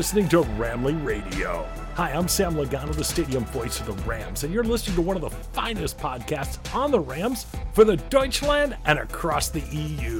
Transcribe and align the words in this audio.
listening 0.00 0.26
to 0.26 0.40
Ramley 0.56 0.96
Radio. 1.04 1.68
Hi, 1.94 2.12
I'm 2.12 2.26
Sam 2.26 2.54
Logano, 2.54 2.94
the 2.94 3.04
stadium 3.04 3.44
voice 3.44 3.80
of 3.80 3.86
the 3.86 3.92
Rams, 4.08 4.44
and 4.44 4.54
you're 4.54 4.64
listening 4.64 4.96
to 4.96 5.02
one 5.02 5.14
of 5.14 5.20
the 5.20 5.28
finest 5.52 5.98
podcasts 5.98 6.56
on 6.74 6.90
the 6.90 6.98
Rams 6.98 7.44
for 7.74 7.84
the 7.84 7.98
Deutschland 8.08 8.78
and 8.86 8.98
across 8.98 9.50
the 9.50 9.60
EU. 9.60 10.18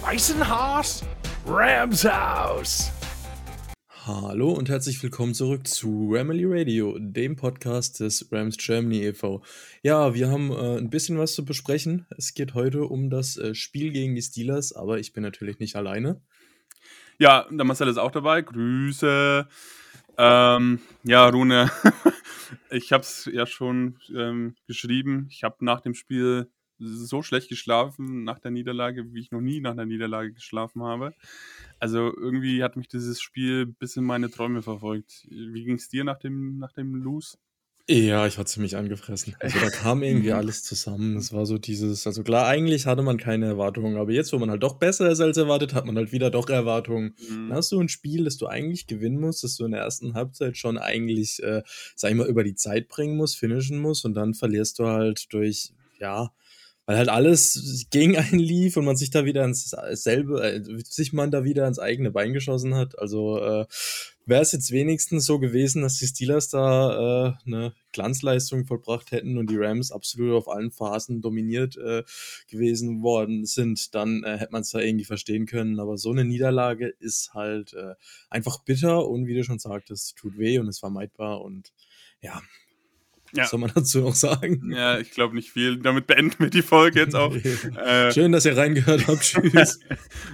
Weissenhaus, 0.00 1.02
Rams 1.44 2.04
House. 2.04 2.92
Hallo 3.88 4.52
und 4.52 4.68
herzlich 4.68 5.02
willkommen 5.02 5.34
zurück 5.34 5.66
zu 5.66 6.08
Ramily 6.12 6.44
Radio, 6.46 6.96
dem 6.96 7.34
Podcast 7.34 7.98
des 7.98 8.30
Rams 8.30 8.56
Germany 8.56 9.06
e.V. 9.06 9.42
Ja, 9.82 10.14
wir 10.14 10.30
haben 10.30 10.52
äh, 10.52 10.78
ein 10.78 10.88
bisschen 10.88 11.18
was 11.18 11.34
zu 11.34 11.44
besprechen. 11.44 12.06
Es 12.16 12.34
geht 12.34 12.54
heute 12.54 12.84
um 12.84 13.10
das 13.10 13.36
äh, 13.36 13.56
Spiel 13.56 13.90
gegen 13.90 14.14
die 14.14 14.22
Steelers, 14.22 14.72
aber 14.72 15.00
ich 15.00 15.12
bin 15.12 15.24
natürlich 15.24 15.58
nicht 15.58 15.74
alleine. 15.74 16.20
Ja, 17.18 17.46
der 17.50 17.64
Marcel 17.64 17.88
ist 17.88 17.96
auch 17.98 18.10
dabei. 18.10 18.42
Grüße. 18.42 19.48
Ähm, 20.18 20.80
ja, 21.02 21.28
Rune, 21.28 21.70
ich 22.70 22.92
habe 22.92 23.02
es 23.02 23.28
ja 23.32 23.46
schon 23.46 23.98
ähm, 24.14 24.54
geschrieben. 24.66 25.26
Ich 25.30 25.42
habe 25.42 25.64
nach 25.64 25.80
dem 25.80 25.94
Spiel 25.94 26.50
so 26.78 27.22
schlecht 27.22 27.48
geschlafen 27.48 28.24
nach 28.24 28.38
der 28.38 28.50
Niederlage, 28.50 29.12
wie 29.14 29.20
ich 29.20 29.30
noch 29.30 29.40
nie 29.40 29.60
nach 29.60 29.70
einer 29.70 29.86
Niederlage 29.86 30.32
geschlafen 30.32 30.82
habe. 30.82 31.14
Also 31.78 32.14
irgendwie 32.14 32.62
hat 32.62 32.76
mich 32.76 32.88
dieses 32.88 33.20
Spiel 33.20 33.66
bis 33.66 33.96
in 33.96 34.04
meine 34.04 34.30
Träume 34.30 34.62
verfolgt. 34.62 35.26
Wie 35.30 35.64
ging 35.64 35.76
es 35.76 35.88
dir 35.88 36.04
nach 36.04 36.18
dem, 36.18 36.58
nach 36.58 36.72
dem 36.72 36.94
Lose? 36.96 37.38
Ja, 37.88 38.26
ich 38.26 38.36
war 38.36 38.44
ziemlich 38.46 38.76
angefressen. 38.76 39.36
Also 39.38 39.60
da 39.60 39.70
kam 39.70 40.02
irgendwie 40.02 40.32
alles 40.32 40.64
zusammen. 40.64 41.16
Es 41.16 41.32
war 41.32 41.46
so 41.46 41.56
dieses, 41.56 42.04
also 42.04 42.24
klar, 42.24 42.48
eigentlich 42.48 42.86
hatte 42.86 43.02
man 43.02 43.16
keine 43.16 43.46
Erwartungen, 43.46 43.96
aber 43.96 44.10
jetzt, 44.10 44.32
wo 44.32 44.38
man 44.38 44.50
halt 44.50 44.64
doch 44.64 44.74
besser 44.74 45.08
ist 45.08 45.20
als 45.20 45.36
erwartet, 45.36 45.72
hat 45.72 45.86
man 45.86 45.96
halt 45.96 46.10
wieder 46.10 46.30
doch 46.30 46.48
Erwartungen. 46.48 47.14
Mhm. 47.30 47.48
Dann 47.48 47.58
hast 47.58 47.70
du 47.70 47.80
ein 47.80 47.88
Spiel, 47.88 48.24
das 48.24 48.38
du 48.38 48.48
eigentlich 48.48 48.88
gewinnen 48.88 49.20
musst, 49.20 49.44
das 49.44 49.56
du 49.56 49.64
in 49.64 49.70
der 49.70 49.82
ersten 49.82 50.14
Halbzeit 50.14 50.56
schon 50.56 50.78
eigentlich, 50.78 51.40
äh, 51.44 51.62
sag 51.94 52.10
ich 52.10 52.16
mal, 52.16 52.26
über 52.26 52.42
die 52.42 52.56
Zeit 52.56 52.88
bringen 52.88 53.16
musst, 53.16 53.36
finishen 53.36 53.78
musst 53.78 54.04
und 54.04 54.14
dann 54.14 54.34
verlierst 54.34 54.80
du 54.80 54.86
halt 54.86 55.32
durch, 55.32 55.72
ja, 56.00 56.32
weil 56.86 56.96
halt 56.96 57.08
alles 57.08 57.86
gegen 57.90 58.16
einen 58.16 58.38
lief 58.38 58.76
und 58.76 58.84
man 58.84 58.96
sich 58.96 59.10
da 59.10 59.24
wieder 59.24 59.44
ins 59.44 59.74
selbe, 59.92 60.42
äh, 60.42 60.62
sich 60.84 61.12
man 61.12 61.30
da 61.30 61.44
wieder 61.44 61.66
ins 61.66 61.80
eigene 61.80 62.12
Bein 62.12 62.32
geschossen 62.32 62.74
hat. 62.74 62.98
Also 62.98 63.38
äh, 63.38 63.66
wäre 64.24 64.42
es 64.42 64.52
jetzt 64.52 64.70
wenigstens 64.70 65.26
so 65.26 65.40
gewesen, 65.40 65.82
dass 65.82 65.98
die 65.98 66.06
Steelers 66.06 66.48
da 66.48 67.28
äh, 67.28 67.32
eine 67.44 67.74
Glanzleistung 67.92 68.66
vollbracht 68.66 69.10
hätten 69.10 69.36
und 69.36 69.50
die 69.50 69.56
Rams 69.56 69.90
absolut 69.90 70.34
auf 70.34 70.48
allen 70.48 70.70
Phasen 70.70 71.20
dominiert 71.20 71.76
äh, 71.76 72.04
gewesen 72.48 73.02
worden 73.02 73.46
sind, 73.46 73.94
dann 73.94 74.22
äh, 74.22 74.38
hätte 74.38 74.52
man 74.52 74.62
es 74.62 74.70
da 74.70 74.78
irgendwie 74.78 75.04
verstehen 75.04 75.46
können. 75.46 75.80
Aber 75.80 75.98
so 75.98 76.10
eine 76.10 76.24
Niederlage 76.24 76.88
ist 77.00 77.34
halt 77.34 77.72
äh, 77.74 77.94
einfach 78.30 78.62
bitter 78.62 79.08
und 79.08 79.26
wie 79.26 79.34
du 79.34 79.42
schon 79.42 79.58
sagtest, 79.58 80.16
tut 80.16 80.38
weh 80.38 80.58
und 80.60 80.68
ist 80.68 80.80
vermeidbar 80.80 81.40
und 81.42 81.72
ja, 82.20 82.42
ja. 83.36 83.42
Was 83.44 83.50
soll 83.50 83.60
man 83.60 83.72
dazu 83.74 84.00
noch 84.00 84.14
sagen? 84.14 84.72
Ja, 84.72 84.98
ich 84.98 85.10
glaube 85.10 85.34
nicht 85.34 85.50
viel. 85.50 85.78
Damit 85.78 86.06
beenden 86.06 86.36
wir 86.38 86.50
die 86.50 86.62
Folge 86.62 87.00
jetzt 87.00 87.14
auch. 87.14 87.34
äh, 87.76 88.12
schön, 88.12 88.32
dass 88.32 88.44
ihr 88.44 88.56
reingehört 88.56 89.06
habt. 89.06 89.20
Tschüss. 89.22 89.80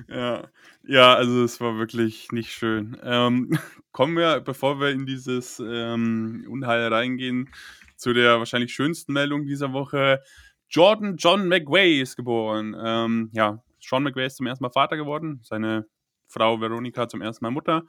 ja. 0.09 0.49
ja, 0.87 1.15
also 1.15 1.45
es 1.45 1.61
war 1.61 1.77
wirklich 1.79 2.33
nicht 2.33 2.53
schön. 2.53 2.97
Ähm, 3.03 3.59
kommen 3.93 4.17
wir, 4.17 4.41
bevor 4.41 4.81
wir 4.81 4.91
in 4.91 5.07
dieses 5.07 5.61
ähm, 5.65 6.47
Unheil 6.49 6.93
reingehen, 6.93 7.51
zu 7.97 8.13
der 8.13 8.39
wahrscheinlich 8.39 8.73
schönsten 8.73 9.13
Meldung 9.13 9.47
dieser 9.47 9.73
Woche. 9.73 10.23
Jordan 10.69 11.17
John 11.17 11.49
McWay 11.49 12.01
ist 12.01 12.17
geboren. 12.17 12.75
Ähm, 12.83 13.31
ja, 13.33 13.63
Sean 13.81 14.03
McWay 14.03 14.27
ist 14.27 14.37
zum 14.37 14.47
ersten 14.47 14.65
Mal 14.65 14.71
Vater 14.71 14.97
geworden. 14.97 15.41
Seine 15.43 15.87
Frau 16.29 16.61
Veronika 16.61 17.09
zum 17.09 17.21
ersten 17.21 17.45
Mal 17.45 17.51
Mutter. 17.51 17.85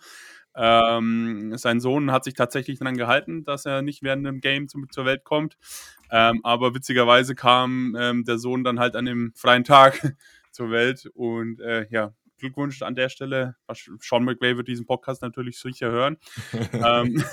Ähm, 0.56 1.58
sein 1.58 1.80
Sohn 1.80 2.12
hat 2.12 2.24
sich 2.24 2.36
tatsächlich 2.36 2.80
daran 2.80 2.97
gehalten, 2.97 3.44
dass 3.44 3.66
er 3.66 3.81
nicht 3.81 4.03
während 4.03 4.25
dem 4.25 4.40
Game 4.41 4.68
zum, 4.68 4.90
zur 4.90 5.06
Welt 5.06 5.24
kommt. 5.24 5.58
Ähm, 6.12 6.41
aber 6.44 6.75
witzigerweise 6.75 7.36
kam 7.36 7.96
ähm, 8.00 8.24
der 8.24 8.38
Sohn 8.38 8.63
dann 8.63 8.80
halt 8.80 8.96
an 8.96 9.06
dem 9.06 9.34
freien 9.36 9.63
Tag 9.63 10.16
zur 10.52 10.69
Welt. 10.69 11.09
Und 11.16 11.59
äh, 11.59 11.88
ja, 11.90 12.13
Glückwunsch 12.38 12.81
an 12.81 12.96
der 12.96 13.09
Stelle. 13.09 13.56
Sean 14.00 14.25
McVay 14.25 14.58
wird 14.58 14.68
diesen 14.68 14.86
Podcast 14.86 15.22
natürlich 15.22 15.59
sicher 15.59 15.90
hören. 15.90 16.18
ähm, 16.74 17.24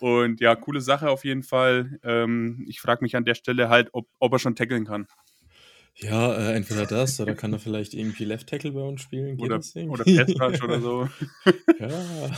und 0.00 0.40
ja, 0.40 0.54
coole 0.56 0.80
Sache 0.80 1.10
auf 1.10 1.24
jeden 1.24 1.42
Fall. 1.42 1.98
Ähm, 2.02 2.64
ich 2.68 2.80
frage 2.80 3.02
mich 3.02 3.16
an 3.16 3.24
der 3.24 3.34
Stelle 3.34 3.68
halt, 3.68 3.90
ob, 3.92 4.08
ob 4.18 4.32
er 4.32 4.38
schon 4.38 4.56
tackeln 4.56 4.84
kann. 4.84 5.06
Ja, 6.00 6.32
äh, 6.34 6.54
entweder 6.54 6.86
das 6.86 7.18
oder 7.20 7.34
kann 7.34 7.52
er 7.52 7.58
vielleicht 7.58 7.94
irgendwie 7.94 8.24
Left 8.24 8.48
Tackle 8.48 8.72
bei 8.72 8.82
uns 8.82 9.02
spielen. 9.02 9.36
Geht 9.36 9.46
oder 9.46 9.60
oder 9.88 10.04
Rush 10.04 10.62
oder 10.62 10.80
so. 10.80 11.08
ja. 11.80 12.30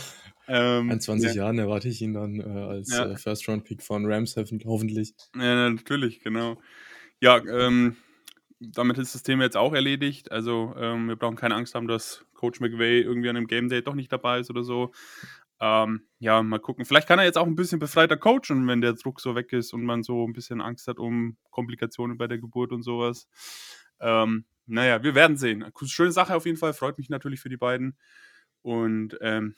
Ähm, 0.49 0.91
In 0.91 1.01
20 1.01 1.29
ja. 1.29 1.43
Jahren 1.43 1.59
erwarte 1.59 1.89
ich 1.89 2.01
ihn 2.03 2.15
dann 2.15 2.41
äh, 2.41 2.43
als 2.43 2.91
ja. 2.91 3.07
äh, 3.07 3.17
First-Round-Pick 3.17 3.83
von 3.83 4.11
Rams 4.11 4.35
hoffentlich. 4.65 5.15
Ja, 5.37 5.71
natürlich, 5.71 6.21
genau. 6.21 6.59
Ja, 7.21 7.37
ähm, 7.47 7.97
damit 8.59 8.99
ist 8.99 9.15
das 9.15 9.23
Thema 9.23 9.45
jetzt 9.45 9.57
auch 9.57 9.75
erledigt. 9.75 10.33
Also 10.33 10.75
ähm, 10.77 11.09
wir 11.09 11.17
brauchen 11.17 11.37
keine 11.37 11.55
Angst 11.55 11.75
haben, 11.75 11.87
dass 11.87 12.25
Coach 12.35 12.61
McVay 12.61 13.01
irgendwie 13.01 13.29
an 13.29 13.37
einem 13.37 13.47
Game 13.47 13.69
Day 13.69 13.83
doch 13.83 13.95
nicht 13.95 14.11
dabei 14.11 14.41
ist 14.41 14.51
oder 14.51 14.65
so. 14.65 14.93
Ähm, 15.61 16.07
ja, 16.19 16.43
mal 16.43 16.59
gucken. 16.59 16.85
Vielleicht 16.85 17.07
kann 17.07 17.19
er 17.19 17.27
jetzt 17.27 17.37
auch 17.37 17.47
ein 17.47 17.55
bisschen 17.55 17.79
befreiter 17.79 18.17
coachen, 18.17 18.67
wenn 18.67 18.81
der 18.81 18.95
Druck 18.95 19.21
so 19.21 19.35
weg 19.35 19.53
ist 19.53 19.75
und 19.75 19.85
man 19.85 20.03
so 20.03 20.27
ein 20.27 20.33
bisschen 20.33 20.61
Angst 20.61 20.89
hat 20.89 20.99
um 20.99 21.37
Komplikationen 21.51 22.17
bei 22.17 22.27
der 22.27 22.39
Geburt 22.39 22.73
und 22.73 22.83
sowas. 22.83 23.29
Ähm, 24.01 24.47
naja, 24.67 25.03
wir 25.03 25.15
werden 25.15 25.37
sehen. 25.37 25.65
Schöne 25.85 26.13
Sache 26.13 26.35
auf 26.35 26.47
jeden 26.47 26.57
Fall. 26.57 26.73
Freut 26.73 26.97
mich 26.97 27.11
natürlich 27.11 27.41
für 27.41 27.51
die 27.51 27.59
beiden. 27.59 27.99
Und 28.63 29.19
ähm, 29.21 29.55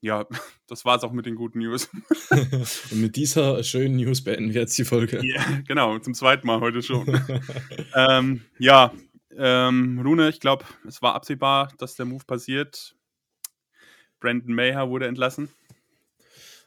ja, 0.00 0.26
das 0.68 0.84
war 0.84 0.96
es 0.96 1.04
auch 1.04 1.12
mit 1.12 1.26
den 1.26 1.36
guten 1.36 1.60
News. 1.60 1.88
und 2.30 3.00
mit 3.00 3.16
dieser 3.16 3.64
schönen 3.64 3.96
News 3.96 4.22
beenden 4.22 4.52
wir 4.52 4.60
jetzt 4.60 4.76
die 4.76 4.84
Folge. 4.84 5.24
Ja, 5.24 5.42
genau, 5.66 5.98
zum 5.98 6.14
zweiten 6.14 6.46
Mal 6.46 6.60
heute 6.60 6.82
schon. 6.82 7.06
ähm, 7.94 8.42
ja, 8.58 8.92
ähm, 9.36 10.00
Rune, 10.04 10.28
ich 10.28 10.40
glaube, 10.40 10.66
es 10.86 11.00
war 11.00 11.14
absehbar, 11.14 11.72
dass 11.78 11.96
der 11.96 12.06
Move 12.06 12.24
passiert. 12.26 12.94
Brandon 14.22 14.54
Mayer 14.54 14.88
wurde 14.88 15.06
entlassen. 15.06 15.50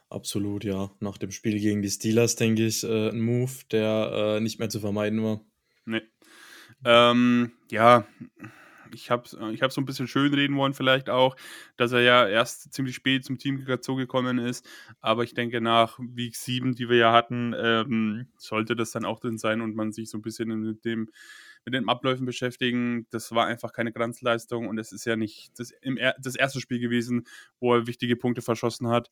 Absolut, 0.08 0.62
ja. 0.62 0.90
Nach 1.00 1.18
dem 1.18 1.32
Spiel 1.32 1.58
gegen 1.58 1.82
die 1.82 1.90
Steelers, 1.90 2.36
denke 2.36 2.66
ich, 2.66 2.84
äh, 2.84 3.08
ein 3.08 3.20
Move, 3.20 3.50
der 3.72 4.36
äh, 4.36 4.40
nicht 4.40 4.60
mehr 4.60 4.68
zu 4.68 4.78
vermeiden 4.78 5.24
war. 5.24 5.40
Nee. 5.84 6.02
Ähm, 6.84 7.52
ja, 7.70 8.06
ich 8.92 9.10
habe 9.10 9.24
ich 9.52 9.62
hab 9.62 9.72
so 9.72 9.80
ein 9.80 9.84
bisschen 9.84 10.06
schön 10.06 10.32
reden 10.32 10.56
wollen, 10.56 10.74
vielleicht 10.74 11.10
auch, 11.10 11.36
dass 11.76 11.92
er 11.92 12.00
ja 12.00 12.28
erst 12.28 12.72
ziemlich 12.72 12.94
spät 12.94 13.24
zum 13.24 13.38
Team 13.38 13.64
dazugekommen 13.64 14.38
ist. 14.38 14.68
Aber 15.00 15.24
ich 15.24 15.34
denke, 15.34 15.60
nach 15.60 15.98
Week 15.98 16.36
7, 16.36 16.74
die 16.74 16.88
wir 16.88 16.96
ja 16.96 17.12
hatten, 17.12 17.54
ähm, 17.58 18.28
sollte 18.36 18.76
das 18.76 18.92
dann 18.92 19.04
auch 19.04 19.18
drin 19.18 19.38
sein 19.38 19.60
und 19.60 19.74
man 19.74 19.92
sich 19.92 20.10
so 20.10 20.18
ein 20.18 20.22
bisschen 20.22 20.48
mit 20.60 20.84
dem 20.84 21.10
mit 21.66 21.74
den 21.74 21.88
Abläufen 21.88 22.24
beschäftigen. 22.24 23.06
Das 23.10 23.32
war 23.32 23.46
einfach 23.46 23.72
keine 23.72 23.92
Glanzleistung 23.92 24.68
und 24.68 24.78
es 24.78 24.92
ist 24.92 25.04
ja 25.04 25.16
nicht 25.16 25.50
das, 25.58 25.72
im, 25.82 25.98
das 26.18 26.36
erste 26.36 26.60
Spiel 26.60 26.78
gewesen, 26.78 27.26
wo 27.60 27.74
er 27.74 27.86
wichtige 27.86 28.16
Punkte 28.16 28.40
verschossen 28.40 28.88
hat. 28.88 29.10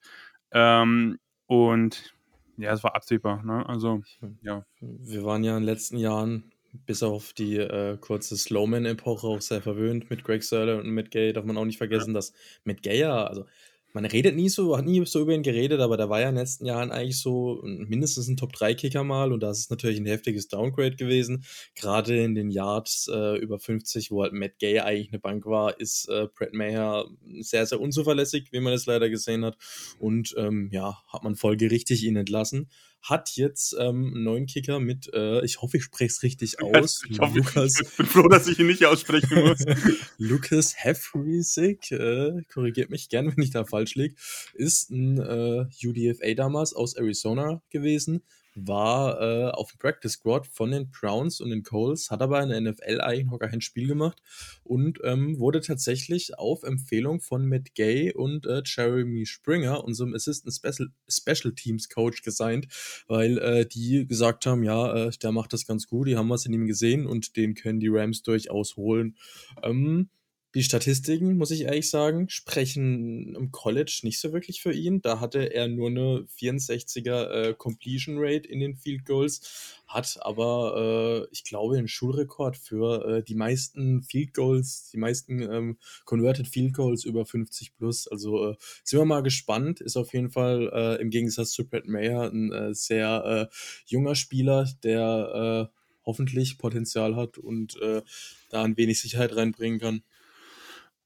Ähm, 0.53 1.19
und 1.47 2.15
ja, 2.56 2.72
es 2.72 2.84
war 2.84 2.94
absehbar. 2.94 3.42
Ne? 3.44 3.69
Also, 3.69 4.03
ja. 4.41 4.65
Wir 4.81 5.25
waren 5.25 5.42
ja 5.42 5.56
in 5.56 5.65
den 5.65 5.66
letzten 5.66 5.97
Jahren 5.98 6.53
bis 6.87 7.03
auf 7.03 7.32
die 7.32 7.56
äh, 7.56 7.97
kurze 7.98 8.37
Slowman-Epoche 8.37 9.26
auch 9.26 9.41
sehr 9.41 9.60
verwöhnt 9.60 10.10
mit 10.10 10.25
Greg 10.25 10.42
Sirle 10.44 10.78
und 10.78 10.91
mit 10.91 11.10
Gay. 11.10 11.32
Darf 11.32 11.44
man 11.44 11.56
auch 11.56 11.65
nicht 11.65 11.78
vergessen, 11.78 12.10
ja. 12.10 12.15
dass 12.15 12.32
mit 12.65 12.82
Gay 12.82 13.00
ja, 13.00 13.25
also 13.26 13.47
man 13.94 14.05
redet 14.05 14.34
nie 14.34 14.49
so, 14.49 14.77
hat 14.77 14.84
nie 14.84 15.06
so 15.06 15.21
über 15.21 15.32
ihn 15.32 15.44
geredet, 15.44 15.81
aber 15.81 15.97
der 15.97 16.10
war 16.10 16.21
ja 16.21 16.28
in 16.28 16.34
den 16.34 16.41
letzten 16.41 16.66
Jahren 16.66 16.91
eigentlich 16.91 17.21
so 17.21 17.60
mindestens 17.62 18.27
ein 18.27 18.37
Top-3-Kicker 18.37 19.05
mal 19.05 19.32
und 19.32 19.41
das 19.41 19.60
ist 19.60 19.71
natürlich 19.71 20.00
ein 20.00 20.06
heftiges 20.06 20.48
Downgrade 20.48 20.97
gewesen. 20.97 21.45
Gerade 21.77 22.21
in 22.22 22.34
den 22.34 22.51
Yards 22.51 23.09
äh, 23.09 23.39
über 23.39 23.60
50, 23.60 24.10
wo 24.10 24.24
halt 24.24 24.33
Matt 24.33 24.59
Gay 24.59 24.80
eigentlich 24.80 25.10
eine 25.10 25.21
Bank 25.21 25.47
war, 25.47 25.78
ist 25.78 26.09
äh, 26.09 26.27
Brett 26.34 26.54
Mayer 26.54 27.07
sehr, 27.39 27.66
sehr 27.66 27.80
unzuverlässig, 27.80 28.48
wie 28.51 28.60
man 28.60 28.72
es 28.72 28.86
leider 28.86 29.09
gesehen 29.09 29.45
hat. 29.45 29.57
Und 30.01 30.34
ähm, 30.36 30.71
ja, 30.72 30.98
hat 31.07 31.22
man 31.22 31.36
folgerichtig 31.36 32.03
ihn 32.03 32.16
entlassen 32.16 32.69
hat 33.04 33.36
jetzt 33.36 33.77
ähm, 33.78 34.12
einen 34.15 34.24
neuen 34.24 34.47
Kicker 34.47 34.80
mit, 34.80 35.12
äh, 35.12 35.45
ich 35.45 35.60
hoffe, 35.60 35.77
ich 35.77 35.84
spreche 35.84 36.10
es 36.10 36.22
richtig 36.22 36.62
aus. 36.62 37.03
ich, 37.09 37.18
hoffe, 37.18 37.39
Lukas, 37.39 37.78
ich 37.80 37.97
bin 37.97 38.06
froh, 38.06 38.28
dass 38.28 38.48
ich 38.48 38.59
ihn 38.59 38.66
nicht 38.66 38.86
aussprechen 38.86 39.45
muss. 39.45 39.59
Lukas 40.18 40.74
Heffriesig, 40.77 41.92
äh, 41.92 42.42
korrigiert 42.53 42.89
mich 42.89 43.10
gern, 43.10 43.27
wenn 43.36 43.45
ich 43.45 43.51
da 43.51 43.65
falsch 43.65 43.95
liege, 43.95 44.15
ist 44.54 44.91
ein 44.91 45.18
äh, 45.18 45.66
UDFA 45.86 46.33
damals 46.34 46.72
aus 46.72 46.97
Arizona 46.97 47.62
gewesen 47.68 48.22
war 48.54 49.21
äh, 49.21 49.51
auf 49.51 49.72
dem 49.72 49.78
Practice 49.78 50.12
Squad 50.12 50.47
von 50.47 50.71
den 50.71 50.91
Browns 50.91 51.41
und 51.41 51.51
den 51.51 51.62
Coles, 51.62 52.10
hat 52.10 52.22
aber 52.22 52.42
in 52.42 52.48
der 52.51 52.60
NFL 52.60 53.01
eigentlich 53.01 53.39
gar 53.39 53.48
kein 53.48 53.60
Spiel 53.60 53.89
gemacht 53.89 54.22
und 54.62 54.98
ähm, 55.04 55.39
wurde 55.39 55.60
tatsächlich 55.60 56.39
auf 56.39 56.62
Empfehlung 56.62 57.21
von 57.21 57.48
Matt 57.48 57.74
Gay 57.74 58.12
und 58.12 58.47
äh, 58.47 58.62
Jeremy 58.65 59.27
Springer, 59.27 59.84
unserem 59.84 60.15
Assistant 60.15 60.54
Special, 60.54 60.89
Special 61.09 61.54
Teams 61.54 61.89
Coach, 61.89 62.22
gesigned, 62.22 62.68
weil 63.09 63.39
äh, 63.39 63.66
die 63.66 64.06
gesagt 64.06 64.47
haben, 64.47 64.62
ja, 64.62 65.07
äh, 65.07 65.10
der 65.10 65.33
macht 65.33 65.53
das 65.53 65.66
ganz 65.66 65.86
gut, 65.86 66.09
die 66.09 66.16
haben 66.16 66.30
was 66.30 66.47
in 66.47 66.53
ihm 66.53 66.66
gesehen 66.66 67.07
und 67.07 67.36
den 67.36 67.54
können 67.54 67.80
die 67.80 67.89
Rams 67.89 68.22
durchaus 68.22 68.77
holen. 68.77 69.16
Ähm, 69.62 70.09
Die 70.54 70.62
Statistiken, 70.62 71.36
muss 71.36 71.51
ich 71.51 71.62
ehrlich 71.62 71.91
sagen, 71.91 72.28
sprechen 72.28 73.34
im 73.34 73.51
College 73.51 74.01
nicht 74.04 74.21
so 74.21 74.33
wirklich 74.33 74.62
für 74.62 74.72
ihn. 74.72 75.03
Da 75.03 75.18
hatte 75.18 75.53
er 75.53 75.66
nur 75.66 75.89
eine 75.89 76.28
64er 76.39 77.30
äh, 77.30 77.54
Completion 77.54 78.18
Rate 78.18 78.47
in 78.47 78.60
den 78.60 78.77
Field 78.77 79.04
Goals, 79.04 79.83
hat 79.89 80.16
aber, 80.21 81.27
äh, 81.27 81.28
ich 81.33 81.42
glaube, 81.42 81.77
einen 81.77 81.89
Schulrekord 81.89 82.56
für 82.56 83.04
äh, 83.04 83.22
die 83.24 83.34
meisten 83.34 84.04
Field 84.04 84.33
Goals, 84.33 84.91
die 84.92 84.97
meisten 84.97 85.42
ähm, 85.42 85.77
Converted 86.04 86.47
Field 86.47 86.72
Goals 86.72 87.04
über 87.04 87.27
50 87.27 87.74
plus. 87.77 88.07
Also 88.07 88.53
äh, 88.53 88.57
sind 88.84 89.00
wir 89.00 89.07
mal 89.07 89.24
gespannt. 89.24 89.80
Ist 89.80 89.97
auf 89.97 90.12
jeden 90.12 90.30
Fall 90.30 90.71
äh, 90.72 91.03
im 91.03 91.10
Gegensatz 91.10 91.50
zu 91.50 91.66
Brad 91.68 91.89
Mayer 91.89 92.30
ein 92.30 92.53
äh, 92.53 92.74
sehr 92.74 93.50
junger 93.86 94.15
Spieler, 94.15 94.68
der 94.84 95.71
hoffentlich 96.04 96.59
Potenzial 96.59 97.16
hat 97.16 97.39
und 97.39 97.78
da 97.80 98.62
ein 98.62 98.77
wenig 98.77 99.00
Sicherheit 99.00 99.34
reinbringen 99.34 99.80
kann. 99.80 100.03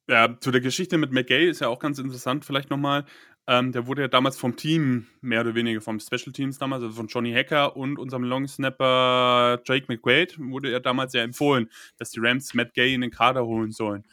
Ja, 0.08 0.40
zu 0.40 0.50
der 0.50 0.62
Geschichte 0.62 0.96
mit 0.96 1.12
McGay 1.12 1.50
ist 1.50 1.60
ja 1.60 1.68
auch 1.68 1.78
ganz 1.80 1.98
interessant, 1.98 2.44
vielleicht 2.46 2.70
nochmal. 2.70 3.04
Ähm, 3.46 3.72
der 3.72 3.86
wurde 3.86 4.02
ja 4.02 4.08
damals 4.08 4.38
vom 4.38 4.56
Team, 4.56 5.06
mehr 5.20 5.42
oder 5.42 5.54
weniger 5.54 5.82
vom 5.82 6.00
Special 6.00 6.32
Teams 6.32 6.56
damals, 6.58 6.82
also 6.82 6.94
von 6.96 7.08
Johnny 7.08 7.32
Hacker 7.32 7.76
und 7.76 7.98
unserem 7.98 8.24
Long 8.24 8.48
Snapper 8.48 9.60
Jake 9.66 9.84
McQuaid, 9.88 10.38
wurde 10.38 10.70
ja 10.70 10.80
damals 10.80 11.12
ja 11.12 11.22
empfohlen, 11.22 11.68
dass 11.98 12.10
die 12.10 12.20
Rams 12.20 12.54
Matt 12.54 12.72
Gay 12.72 12.94
in 12.94 13.02
den 13.02 13.10
Kader 13.10 13.44
holen 13.44 13.70
sollen. 13.70 14.04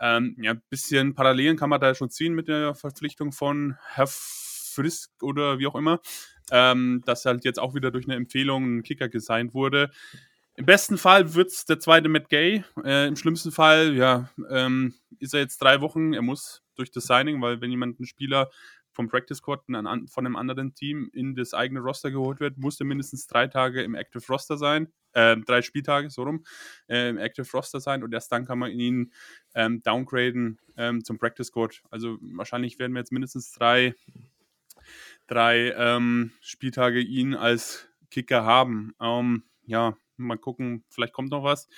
Ähm, 0.00 0.36
ja, 0.40 0.52
ein 0.52 0.62
bisschen 0.70 1.14
Parallelen 1.14 1.58
kann 1.58 1.68
man 1.68 1.80
da 1.80 1.94
schon 1.94 2.10
ziehen 2.10 2.34
mit 2.34 2.48
der 2.48 2.74
Verpflichtung 2.74 3.32
von 3.32 3.76
Herr 3.94 4.08
Frisk 4.08 5.10
oder 5.22 5.58
wie 5.58 5.66
auch 5.66 5.74
immer, 5.74 6.00
ähm, 6.50 7.02
dass 7.04 7.26
halt 7.26 7.44
jetzt 7.44 7.58
auch 7.58 7.74
wieder 7.74 7.90
durch 7.90 8.06
eine 8.06 8.16
Empfehlung 8.16 8.78
ein 8.78 8.82
Kicker 8.82 9.10
gesigned 9.10 9.52
wurde. 9.52 9.90
Im 10.56 10.66
besten 10.66 10.98
Fall 10.98 11.34
wird 11.34 11.50
es 11.50 11.64
der 11.64 11.80
zweite 11.80 12.08
Matt 12.08 12.28
Gay. 12.28 12.62
Äh, 12.84 13.08
Im 13.08 13.16
schlimmsten 13.16 13.52
Fall, 13.52 13.94
ja, 13.94 14.28
ähm, 14.50 14.94
ist 15.18 15.32
er 15.32 15.40
jetzt 15.40 15.58
drei 15.58 15.80
Wochen. 15.80 16.12
Er 16.12 16.22
muss 16.22 16.62
durch 16.74 16.90
das 16.90 17.06
Signing, 17.06 17.40
weil 17.40 17.60
wenn 17.60 17.70
jemand 17.70 17.98
einen 17.98 18.06
Spieler 18.06 18.50
vom 18.92 19.08
Practice 19.08 19.38
Squad 19.38 19.62
von 19.64 20.26
einem 20.26 20.36
anderen 20.36 20.74
Team 20.74 21.10
in 21.12 21.34
das 21.34 21.54
eigene 21.54 21.80
Roster 21.80 22.10
geholt 22.10 22.40
wird, 22.40 22.58
muss 22.58 22.78
er 22.78 22.86
mindestens 22.86 23.26
drei 23.26 23.46
Tage 23.46 23.82
im 23.82 23.94
Active 23.94 24.22
Roster 24.28 24.58
sein, 24.58 24.92
äh, 25.12 25.36
drei 25.38 25.62
Spieltage, 25.62 26.10
so 26.10 26.24
rum, 26.24 26.44
äh, 26.88 27.08
im 27.08 27.18
Active 27.18 27.46
Roster 27.54 27.80
sein 27.80 28.02
und 28.02 28.12
erst 28.12 28.30
dann 28.32 28.44
kann 28.44 28.58
man 28.58 28.70
ihn 28.70 29.12
ähm, 29.54 29.82
downgraden 29.82 30.58
ähm, 30.76 31.02
zum 31.04 31.18
Practice 31.18 31.46
Squad. 31.46 31.82
Also 31.90 32.18
wahrscheinlich 32.20 32.78
werden 32.78 32.92
wir 32.92 33.00
jetzt 33.00 33.12
mindestens 33.12 33.52
drei, 33.52 33.94
drei 35.26 35.72
ähm, 35.72 36.32
Spieltage 36.42 37.00
ihn 37.00 37.34
als 37.34 37.88
Kicker 38.10 38.44
haben. 38.44 38.94
Ähm, 39.00 39.44
ja, 39.64 39.96
Mal 40.26 40.38
gucken, 40.38 40.84
vielleicht 40.88 41.12
kommt 41.12 41.30
noch 41.30 41.44
was. 41.44 41.68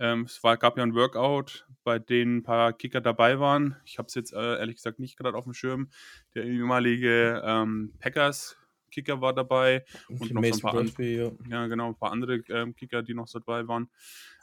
Ähm, 0.00 0.22
es 0.22 0.42
war, 0.44 0.56
gab 0.56 0.76
ja 0.76 0.84
ein 0.84 0.94
Workout, 0.94 1.66
bei 1.82 1.98
dem 1.98 2.38
ein 2.38 2.42
paar 2.44 2.72
Kicker 2.72 3.00
dabei 3.00 3.40
waren. 3.40 3.76
Ich 3.84 3.98
habe 3.98 4.06
es 4.06 4.14
jetzt 4.14 4.32
äh, 4.32 4.58
ehrlich 4.58 4.76
gesagt 4.76 5.00
nicht 5.00 5.16
gerade 5.16 5.36
auf 5.36 5.44
dem 5.44 5.54
Schirm. 5.54 5.90
Der 6.34 6.44
ehemalige 6.44 7.42
ähm, 7.44 7.94
Packers-Kicker 7.98 9.20
war 9.20 9.34
dabei 9.34 9.84
und, 10.08 10.20
und 10.20 10.34
noch 10.34 10.44
so 10.44 10.54
ein 10.54 10.60
paar 10.60 10.78
andere, 10.78 11.02
ja. 11.02 11.30
ja. 11.48 11.66
genau, 11.66 11.88
ein 11.88 11.98
paar 11.98 12.12
andere 12.12 12.36
ähm, 12.48 12.76
Kicker, 12.76 13.02
die 13.02 13.14
noch 13.14 13.26
so 13.26 13.40
dabei 13.40 13.66
waren. 13.66 13.90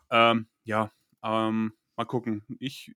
Ähm, 0.09 0.47
ja, 0.65 0.91
ähm, 1.23 1.73
mal 1.95 2.05
gucken. 2.05 2.43
Ich, 2.59 2.93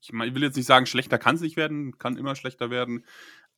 ich, 0.00 0.12
will 0.12 0.42
jetzt 0.42 0.56
nicht 0.56 0.66
sagen, 0.66 0.86
schlechter 0.86 1.18
kann 1.18 1.36
es 1.36 1.40
nicht 1.40 1.56
werden, 1.56 1.98
kann 1.98 2.16
immer 2.16 2.34
schlechter 2.34 2.70
werden. 2.70 3.04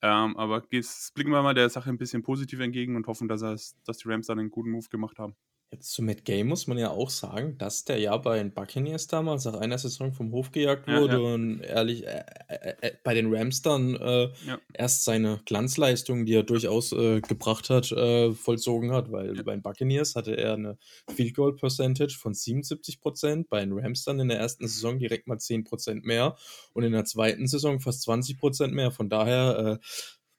Ähm, 0.03 0.37
aber 0.37 0.61
blicken 0.61 1.31
wir 1.31 1.43
mal 1.43 1.55
der 1.55 1.71
Sache 1.71 1.89
ein 1.89 1.97
bisschen 1.97 2.23
positiv 2.23 2.61
entgegen 2.61 2.97
und 2.97 3.07
hoffen, 3.07 3.29
dass, 3.29 3.75
dass 3.85 3.97
die 3.97 4.09
Rams 4.09 4.27
dann 4.27 4.39
einen 4.39 4.51
guten 4.51 4.71
Move 4.71 4.89
gemacht 4.91 5.19
haben. 5.19 5.35
Jetzt 5.73 5.95
zu 5.95 6.03
Matt 6.03 6.25
Gay 6.25 6.45
muss 6.45 6.69
man 6.69 6.79
ja 6.79 6.91
auch 6.91 7.11
sagen, 7.11 7.59
dass 7.59 7.85
der 7.85 7.99
ja 7.99 8.17
bei 8.17 8.39
den 8.39 8.55
Buccaneers 8.55 9.09
damals 9.09 9.47
nach 9.47 9.55
einer 9.55 9.77
Saison 9.77 10.13
vom 10.13 10.31
Hof 10.31 10.53
gejagt 10.53 10.87
wurde 10.87 11.15
ja, 11.15 11.21
ja. 11.21 11.35
und 11.35 11.61
ehrlich 11.61 12.07
äh, 12.07 12.23
äh, 12.49 12.75
äh, 12.83 12.93
bei 13.03 13.15
den 13.15 13.35
Rams 13.35 13.63
dann 13.63 13.97
äh, 13.97 14.29
ja. 14.47 14.61
erst 14.73 15.03
seine 15.05 15.41
Glanzleistung, 15.45 16.25
die 16.25 16.35
er 16.35 16.45
durchaus 16.45 16.93
äh, 16.93 17.21
gebracht 17.21 17.69
hat, 17.69 17.91
äh, 17.91 18.33
vollzogen 18.33 18.93
hat, 18.93 19.11
weil 19.11 19.35
bei 19.43 19.55
den 19.55 19.63
Buccaneers 19.63 20.15
hatte 20.15 20.37
er 20.37 20.53
eine 20.53 20.79
Field 21.13 21.35
Goal 21.35 21.57
Percentage 21.57 22.17
von 22.17 22.33
77 22.33 23.01
Prozent, 23.01 23.49
bei 23.49 23.59
den 23.59 23.73
Rams 23.73 24.05
dann 24.05 24.21
in 24.21 24.29
der 24.29 24.39
ersten 24.39 24.69
Saison 24.69 25.01
direkt 25.01 25.27
mal 25.27 25.39
10 25.39 25.65
Prozent 25.65 26.05
mehr 26.05 26.37
und 26.75 26.85
in 26.85 26.93
der 26.93 27.07
zweiten 27.07 27.49
Saison 27.49 27.81
fast 27.81 28.03
20 28.03 28.39
Prozent 28.39 28.73
mehr. 28.73 28.93
Von 28.93 29.09
daher 29.09 29.81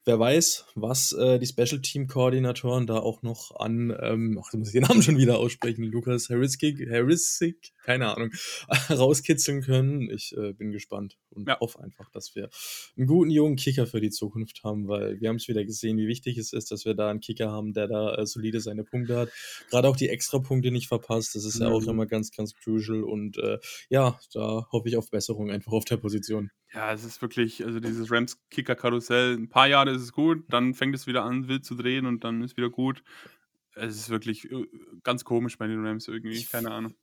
wer 0.08 0.20
weiß, 0.20 0.66
was 0.76 1.12
äh, 1.12 1.38
die 1.38 1.46
Special 1.46 1.82
Team 1.82 2.08
Koordinatoren 2.08 2.88
da 2.88 3.00
auch 3.00 3.22
noch 3.22 3.52
an, 3.60 3.96
ähm, 4.02 4.40
ach, 4.42 4.50
du 4.50 4.58
musst 4.58 4.74
den 4.74 4.84
Namen 4.84 5.02
schon 5.04 5.18
wieder 5.18 5.38
aussprechen, 5.38 5.84
Lukas 5.84 6.30
Harrisik, 6.30 6.90
Harrisik, 6.90 7.74
keine 7.84 8.16
Ahnung, 8.16 8.32
rauskitzeln 8.90 9.62
können. 9.62 10.10
Ich 10.10 10.36
äh, 10.36 10.54
bin 10.54 10.72
gespannt 10.72 11.18
und 11.30 11.48
ja. 11.48 11.60
hoffe 11.60 11.82
einfach, 11.82 12.10
dass 12.12 12.36
wir 12.36 12.50
einen 12.96 13.06
guten 13.06 13.30
jungen 13.30 13.58
Kicker 13.58 13.86
für 13.86 14.02
die 14.02 14.10
Zukunft 14.10 14.64
haben, 14.64 14.88
weil 14.88 15.20
wir 15.20 15.30
haben 15.30 15.36
es 15.36 15.48
wieder 15.48 15.66
gesehen, 15.66 15.98
wie 15.98 16.08
wichtig 16.08 16.38
es 16.38 16.54
ist, 16.54 16.72
dass 16.72 16.86
wir 16.86 16.94
da 16.94 17.10
einen 17.10 17.20
Kicker 17.20 17.52
haben, 17.52 17.74
der 17.74 17.88
da 17.88 18.16
äh, 18.16 18.26
solide 18.26 18.62
seine 18.62 18.86
Punkte 18.86 19.18
hat. 19.18 19.30
Gerade 19.70 19.90
auch 19.90 19.98
die 19.98 20.10
Extrapunkte 20.10 20.72
nicht 20.72 20.88
verpasst, 20.88 21.36
das 21.36 21.44
ist 21.44 21.60
mhm. 21.60 21.66
ja 21.66 21.72
auch 21.72 21.82
mhm. 21.82 21.90
immer 21.90 22.06
ganz, 22.06 22.32
ganz 22.32 22.56
crucial 22.56 23.04
und 23.04 23.38
äh, 23.38 23.60
ja, 23.90 24.18
da 24.34 24.68
hoffe 24.72 24.88
ich 24.88 24.96
auf 24.96 25.12
Besserung 25.12 25.52
einfach 25.52 25.74
auf 25.74 25.86
der 25.86 25.98
Position. 25.98 26.50
Ja, 26.74 26.92
es 26.94 27.04
ist 27.04 27.22
wirklich, 27.22 27.66
also 27.66 27.80
dieses 27.80 28.12
Rams-Kicker-Karussell, 28.12 29.36
ein 29.36 29.50
paar 29.50 29.68
Jahre 29.68 29.92
ist 29.92 30.02
es 30.02 30.12
gut, 30.12 30.44
dann 30.50 30.74
fängt 30.74 30.96
es 30.96 31.08
wieder 31.08 31.24
an, 31.24 31.48
wild 31.48 31.66
zu 31.66 31.76
drehen 31.76 32.06
und 32.06 32.24
dann 32.24 32.44
ist 32.44 32.58
wieder 32.58 32.70
gut. 32.70 33.04
Es 33.74 33.96
ist 33.96 34.10
wirklich 34.10 34.52
äh, 34.52 34.66
ganz 35.04 35.24
komisch 35.24 35.58
bei 35.58 35.68
den 35.68 35.86
Rams 35.86 36.08
irgendwie, 36.08 36.44
keine 36.44 36.72
Ahnung. 36.72 36.94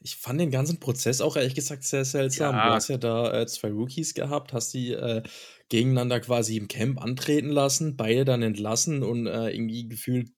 Ich 0.00 0.16
fand 0.16 0.40
den 0.40 0.50
ganzen 0.50 0.78
Prozess 0.78 1.20
auch 1.20 1.36
ehrlich 1.36 1.54
gesagt 1.54 1.82
sehr 1.82 2.04
seltsam. 2.04 2.54
Ja. 2.54 2.68
Du 2.68 2.74
hast 2.74 2.88
ja 2.88 2.98
da 2.98 3.40
äh, 3.40 3.46
zwei 3.46 3.72
Rookies 3.72 4.14
gehabt, 4.14 4.52
hast 4.52 4.72
die 4.72 4.92
äh, 4.92 5.22
gegeneinander 5.68 6.20
quasi 6.20 6.56
im 6.56 6.68
Camp 6.68 7.02
antreten 7.02 7.48
lassen, 7.48 7.96
beide 7.96 8.24
dann 8.24 8.42
entlassen 8.42 9.02
und 9.02 9.26
äh, 9.26 9.50
irgendwie 9.50 9.88
gefühlt 9.88 10.30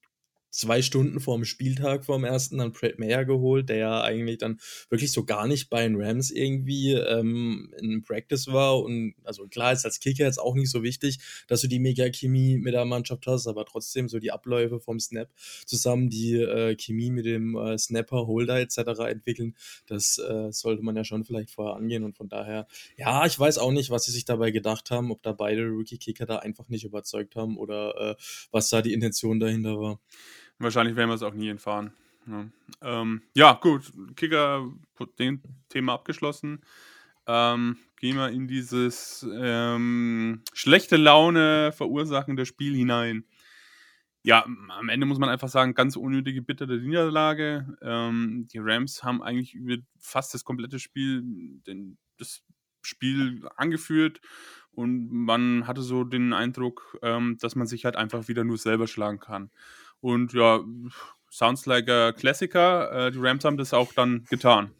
zwei 0.50 0.82
Stunden 0.82 1.20
vor 1.20 1.36
dem 1.36 1.44
Spieltag, 1.44 2.04
vor 2.04 2.18
dem 2.18 2.24
ersten, 2.24 2.58
dann 2.58 2.72
Brad 2.72 2.98
Mayer 2.98 3.24
geholt, 3.24 3.68
der 3.68 3.76
ja 3.76 4.02
eigentlich 4.02 4.38
dann 4.38 4.60
wirklich 4.88 5.12
so 5.12 5.24
gar 5.24 5.46
nicht 5.46 5.70
bei 5.70 5.82
den 5.82 6.00
Rams 6.00 6.30
irgendwie 6.30 6.92
ähm, 6.92 7.72
in 7.78 8.02
Practice 8.02 8.48
war. 8.48 8.80
Und 8.80 9.14
also 9.24 9.46
klar 9.46 9.72
ist 9.72 9.84
als 9.84 10.00
Kicker 10.00 10.24
jetzt 10.24 10.40
auch 10.40 10.54
nicht 10.54 10.70
so 10.70 10.82
wichtig, 10.82 11.18
dass 11.46 11.60
du 11.60 11.68
die 11.68 11.78
Mega-Chemie 11.78 12.58
mit 12.58 12.74
der 12.74 12.84
Mannschaft 12.84 13.26
hast, 13.26 13.46
aber 13.46 13.64
trotzdem 13.64 14.08
so 14.08 14.18
die 14.18 14.32
Abläufe 14.32 14.80
vom 14.80 14.98
Snap 14.98 15.30
zusammen, 15.66 16.10
die 16.10 16.34
äh, 16.34 16.76
Chemie 16.76 17.10
mit 17.10 17.26
dem 17.26 17.56
äh, 17.56 17.78
Snapper, 17.78 18.26
Holder 18.26 18.60
etc. 18.60 18.78
entwickeln, 19.08 19.56
das 19.86 20.18
äh, 20.18 20.50
sollte 20.50 20.82
man 20.82 20.96
ja 20.96 21.04
schon 21.04 21.24
vielleicht 21.24 21.50
vorher 21.50 21.76
angehen. 21.76 22.04
Und 22.04 22.16
von 22.16 22.28
daher, 22.28 22.66
ja, 22.96 23.24
ich 23.26 23.38
weiß 23.38 23.58
auch 23.58 23.72
nicht, 23.72 23.90
was 23.90 24.04
sie 24.04 24.12
sich 24.12 24.24
dabei 24.24 24.50
gedacht 24.50 24.90
haben, 24.90 25.10
ob 25.12 25.22
da 25.22 25.32
beide 25.32 25.66
Rookie-Kicker 25.66 26.26
da 26.26 26.36
einfach 26.36 26.68
nicht 26.68 26.84
überzeugt 26.84 27.36
haben 27.36 27.56
oder 27.56 28.10
äh, 28.10 28.14
was 28.50 28.68
da 28.70 28.82
die 28.82 28.92
Intention 28.92 29.38
dahinter 29.38 29.78
war. 29.78 30.00
Wahrscheinlich 30.60 30.94
werden 30.94 31.08
wir 31.08 31.14
es 31.14 31.22
auch 31.22 31.34
nie 31.34 31.48
entfahren. 31.48 31.92
Ja, 32.26 32.32
ne? 32.32 32.52
ähm, 32.82 33.22
ja 33.34 33.54
gut, 33.54 33.92
Kicker, 34.14 34.70
den 35.18 35.42
Thema 35.70 35.94
abgeschlossen. 35.94 36.60
Ähm, 37.26 37.78
gehen 37.98 38.16
wir 38.16 38.28
in 38.28 38.46
dieses 38.46 39.26
ähm, 39.32 40.42
schlechte 40.52 40.96
Laune 40.96 41.72
verursachende 41.72 42.44
Spiel 42.44 42.74
hinein. 42.76 43.24
Ja, 44.22 44.44
am 44.44 44.90
Ende 44.90 45.06
muss 45.06 45.18
man 45.18 45.30
einfach 45.30 45.48
sagen, 45.48 45.72
ganz 45.72 45.96
unnötige, 45.96 46.42
bittere 46.42 46.76
Niederlage. 46.76 47.78
Ähm, 47.80 48.46
die 48.52 48.58
Rams 48.58 49.02
haben 49.02 49.22
eigentlich 49.22 49.54
über 49.54 49.76
fast 49.98 50.34
das 50.34 50.44
komplette 50.44 50.78
Spiel 50.78 51.22
den, 51.66 51.96
das 52.18 52.42
Spiel 52.82 53.48
angeführt 53.56 54.20
und 54.72 55.10
man 55.10 55.66
hatte 55.66 55.82
so 55.82 56.04
den 56.04 56.34
Eindruck, 56.34 56.98
ähm, 57.02 57.38
dass 57.40 57.56
man 57.56 57.66
sich 57.66 57.86
halt 57.86 57.96
einfach 57.96 58.28
wieder 58.28 58.44
nur 58.44 58.58
selber 58.58 58.86
schlagen 58.86 59.20
kann. 59.20 59.50
Und 60.00 60.32
ja, 60.32 60.60
sounds 61.30 61.66
like 61.66 61.88
a 61.88 62.12
Klassiker. 62.12 63.06
Äh, 63.06 63.12
die 63.12 63.18
Rams 63.18 63.44
haben 63.44 63.56
das 63.56 63.74
auch 63.74 63.92
dann 63.92 64.24
getan. 64.30 64.72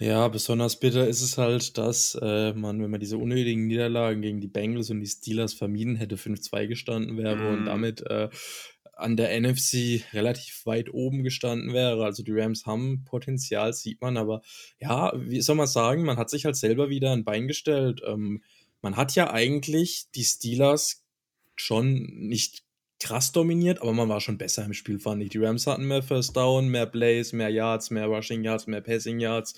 Ja, 0.00 0.28
besonders 0.28 0.78
bitter 0.78 1.08
ist 1.08 1.22
es 1.22 1.38
halt, 1.38 1.76
dass 1.76 2.16
äh, 2.22 2.52
man, 2.52 2.80
wenn 2.80 2.90
man 2.90 3.00
diese 3.00 3.18
unnötigen 3.18 3.66
Niederlagen 3.66 4.22
gegen 4.22 4.40
die 4.40 4.46
Bengals 4.46 4.90
und 4.90 5.00
die 5.00 5.06
Steelers 5.06 5.54
vermieden 5.54 5.96
hätte, 5.96 6.14
5-2 6.14 6.68
gestanden 6.68 7.16
wäre 7.16 7.36
mm. 7.36 7.48
und 7.48 7.60
mhm. 7.62 7.66
damit 7.66 8.02
äh, 8.02 8.28
an 8.98 9.16
der 9.16 9.40
NFC 9.40 10.04
relativ 10.12 10.66
weit 10.66 10.92
oben 10.92 11.24
gestanden 11.24 11.72
wäre. 11.72 12.04
Also 12.04 12.22
die 12.22 12.32
Rams 12.32 12.64
haben 12.64 13.04
Potenzial, 13.04 13.72
sieht 13.72 14.00
man, 14.00 14.16
aber 14.16 14.42
ja, 14.78 15.12
wie 15.16 15.40
soll 15.40 15.56
man 15.56 15.66
sagen, 15.66 16.04
man 16.04 16.16
hat 16.16 16.30
sich 16.30 16.44
halt 16.44 16.56
selber 16.56 16.90
wieder 16.90 17.12
ein 17.12 17.24
Bein 17.24 17.48
gestellt. 17.48 18.00
Ähm, 18.06 18.42
man 18.82 18.96
hat 18.96 19.16
ja 19.16 19.32
eigentlich 19.32 20.10
die 20.14 20.24
Steelers 20.24 21.04
schon 21.56 22.04
nicht 22.28 22.67
krass 23.00 23.32
dominiert, 23.32 23.80
aber 23.80 23.92
man 23.92 24.08
war 24.08 24.20
schon 24.20 24.38
besser 24.38 24.64
im 24.64 24.74
Spiel, 24.74 24.98
fand 24.98 25.22
ich. 25.22 25.30
Die 25.30 25.38
Rams 25.38 25.66
hatten 25.66 25.86
mehr 25.86 26.02
First 26.02 26.36
Down, 26.36 26.68
mehr 26.68 26.86
Plays, 26.86 27.32
mehr 27.32 27.48
Yards, 27.48 27.90
mehr 27.90 28.06
Rushing 28.06 28.42
Yards, 28.42 28.66
mehr 28.66 28.80
Passing 28.80 29.20
Yards, 29.20 29.54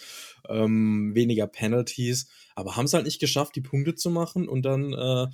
ähm, 0.49 1.15
weniger 1.15 1.47
Penalties, 1.47 2.29
aber 2.55 2.77
haben 2.77 2.85
es 2.85 2.93
halt 2.93 3.05
nicht 3.05 3.21
geschafft, 3.21 3.57
die 3.57 3.63
Punkte 3.63 3.95
zu 3.95 4.11
machen 4.11 4.49
und 4.49 4.63
dann 4.63 4.93
äh, 4.93 5.27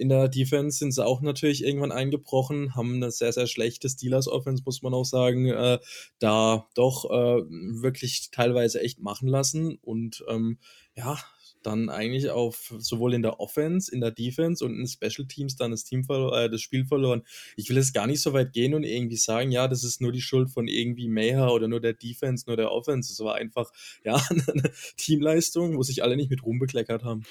in 0.00 0.08
der 0.08 0.28
Defense 0.28 0.78
sind 0.78 0.92
sie 0.92 1.04
auch 1.04 1.20
natürlich 1.20 1.62
irgendwann 1.62 1.92
eingebrochen, 1.92 2.74
haben 2.74 2.94
eine 2.94 3.10
sehr, 3.10 3.32
sehr 3.32 3.46
schlechte 3.46 3.88
Steelers-Offense, 3.88 4.62
muss 4.64 4.80
man 4.80 4.94
auch 4.94 5.04
sagen, 5.04 5.46
äh, 5.48 5.78
da 6.18 6.66
doch 6.74 7.04
äh, 7.10 7.42
wirklich 7.46 8.30
teilweise 8.30 8.80
echt 8.80 9.00
machen 9.00 9.28
lassen. 9.28 9.78
Und 9.82 10.24
ähm, 10.28 10.58
ja, 10.94 11.18
dann 11.62 11.88
eigentlich 11.88 12.30
auf 12.30 12.74
sowohl 12.78 13.14
in 13.14 13.22
der 13.22 13.40
Offense, 13.40 13.92
in 13.92 14.00
der 14.00 14.10
Defense 14.10 14.64
und 14.64 14.78
in 14.78 14.86
Special 14.86 15.26
Teams 15.26 15.56
dann 15.56 15.70
das 15.70 15.84
Team 15.84 16.04
äh, 16.08 16.48
das 16.48 16.60
Spiel 16.60 16.84
verloren. 16.84 17.22
Ich 17.56 17.68
will 17.68 17.76
jetzt 17.76 17.94
gar 17.94 18.06
nicht 18.06 18.22
so 18.22 18.32
weit 18.32 18.52
gehen 18.52 18.74
und 18.74 18.84
irgendwie 18.84 19.16
sagen, 19.16 19.50
ja, 19.50 19.68
das 19.68 19.84
ist 19.84 20.00
nur 20.00 20.12
die 20.12 20.20
Schuld 20.20 20.50
von 20.50 20.68
irgendwie 20.68 21.08
Mayher 21.08 21.52
oder 21.52 21.68
nur 21.68 21.80
der 21.80 21.92
Defense, 21.92 22.44
nur 22.46 22.56
der 22.56 22.72
Offense. 22.72 23.12
Es 23.12 23.20
war 23.20 23.34
einfach, 23.34 23.70
ja, 24.04 24.20
eine 24.30 24.70
Teamleistung, 24.96 25.76
wo 25.76 25.82
sich 25.82 26.02
alle 26.02 26.16
nicht 26.16 26.30
mit 26.30 26.42
rumbekleckert 26.42 27.04
haben. 27.04 27.22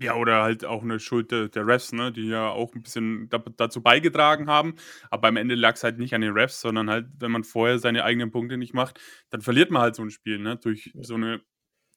Ja, 0.00 0.14
oder 0.14 0.42
halt 0.42 0.64
auch 0.64 0.82
eine 0.82 1.00
Schuld 1.00 1.30
der, 1.30 1.48
der 1.48 1.66
Refs, 1.66 1.92
ne, 1.92 2.12
die 2.12 2.28
ja 2.28 2.50
auch 2.50 2.74
ein 2.74 2.82
bisschen 2.82 3.28
da, 3.28 3.38
dazu 3.38 3.82
beigetragen 3.82 4.48
haben. 4.48 4.74
Aber 5.10 5.28
am 5.28 5.36
Ende 5.36 5.54
lag 5.54 5.74
es 5.74 5.84
halt 5.84 5.98
nicht 5.98 6.14
an 6.14 6.20
den 6.20 6.32
Refs, 6.32 6.60
sondern 6.60 6.88
halt, 6.90 7.06
wenn 7.18 7.30
man 7.30 7.44
vorher 7.44 7.78
seine 7.78 8.04
eigenen 8.04 8.30
Punkte 8.30 8.56
nicht 8.56 8.74
macht, 8.74 9.00
dann 9.30 9.40
verliert 9.40 9.70
man 9.70 9.82
halt 9.82 9.96
so 9.96 10.02
ein 10.02 10.10
Spiel, 10.10 10.38
ne, 10.38 10.56
durch 10.56 10.92
so 11.00 11.14
eine 11.14 11.42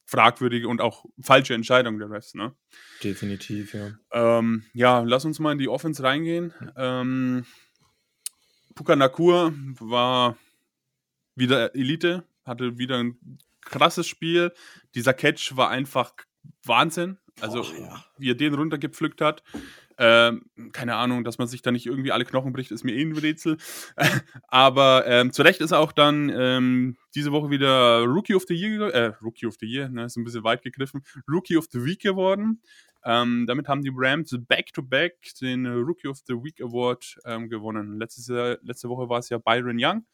fragwürdige 0.04 0.68
und 0.68 0.80
auch 0.80 1.04
falsche 1.20 1.54
Entscheidung 1.54 1.98
der 1.98 2.10
Refs, 2.10 2.34
ne? 2.34 2.54
Definitiv, 3.02 3.74
ja. 3.74 3.92
Ähm, 4.12 4.64
ja, 4.74 5.00
lass 5.00 5.24
uns 5.24 5.38
mal 5.38 5.52
in 5.52 5.58
die 5.58 5.68
Offense 5.68 6.02
reingehen. 6.02 6.52
Ähm, 6.76 7.46
Puka 8.74 8.96
Nakur 8.96 9.52
war 9.78 10.36
wieder 11.34 11.74
Elite, 11.74 12.24
hatte 12.44 12.78
wieder 12.78 12.98
ein 12.98 13.38
krasses 13.60 14.06
Spiel. 14.06 14.52
Dieser 14.94 15.14
Catch 15.14 15.56
war 15.56 15.70
einfach 15.70 16.12
Wahnsinn. 16.64 17.18
Also, 17.40 17.62
oh, 17.62 17.80
ja. 17.80 18.04
wie 18.18 18.30
er 18.30 18.34
den 18.34 18.54
runtergepflückt 18.54 19.20
hat. 19.20 19.42
Ähm, 20.04 20.46
keine 20.72 20.96
Ahnung, 20.96 21.22
dass 21.22 21.38
man 21.38 21.46
sich 21.46 21.62
da 21.62 21.70
nicht 21.70 21.86
irgendwie 21.86 22.10
alle 22.10 22.24
Knochen 22.24 22.52
bricht, 22.52 22.72
ist 22.72 22.82
mir 22.82 22.92
eh 22.92 23.02
ein 23.02 23.16
Rätsel. 23.16 23.56
Aber 24.48 25.06
ähm, 25.06 25.32
zu 25.32 25.42
Recht 25.42 25.60
ist 25.60 25.72
auch 25.72 25.92
dann 25.92 26.28
ähm, 26.28 26.96
diese 27.14 27.30
Woche 27.30 27.50
wieder 27.50 28.02
Rookie 28.02 28.34
of 28.34 28.42
the 28.48 28.54
Year, 28.54 28.92
äh, 28.92 29.12
Rookie 29.22 29.46
of 29.46 29.54
the 29.60 29.66
Year, 29.66 29.88
ne, 29.88 30.06
ist 30.06 30.16
ein 30.16 30.24
bisschen 30.24 30.42
weit 30.42 30.62
gegriffen, 30.62 31.04
Rookie 31.28 31.56
of 31.56 31.66
the 31.70 31.84
Week 31.84 32.00
geworden. 32.00 32.62
Ähm, 33.04 33.46
damit 33.46 33.68
haben 33.68 33.82
die 33.82 33.92
Rams 33.94 34.36
back-to-back 34.36 35.18
-back 35.22 35.40
den 35.40 35.66
Rookie 35.68 36.08
of 36.08 36.18
the 36.26 36.34
Week 36.34 36.60
Award 36.60 37.18
ähm, 37.24 37.48
gewonnen. 37.48 37.96
Letztes 37.96 38.26
Jahr, 38.26 38.58
letzte 38.62 38.88
Woche 38.88 39.08
war 39.08 39.20
es 39.20 39.28
ja 39.28 39.38
Byron 39.38 39.76
Young 39.78 40.04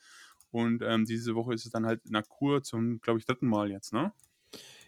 und 0.51 0.83
ähm, 0.83 1.07
diese 1.07 1.35
Woche 1.35 1.55
ist 1.55 1.65
es 1.65 1.73
dann 1.73 1.87
halt 1.87 2.05
in 2.05 2.13
der 2.13 2.25
Kur 2.25 2.63
zum, 2.63 3.01
glaube 3.01 3.21
ich, 3.21 3.25
dritten 3.25 3.49
Mal 3.49 3.71
jetzt, 3.71 3.95
ne? 3.95 4.13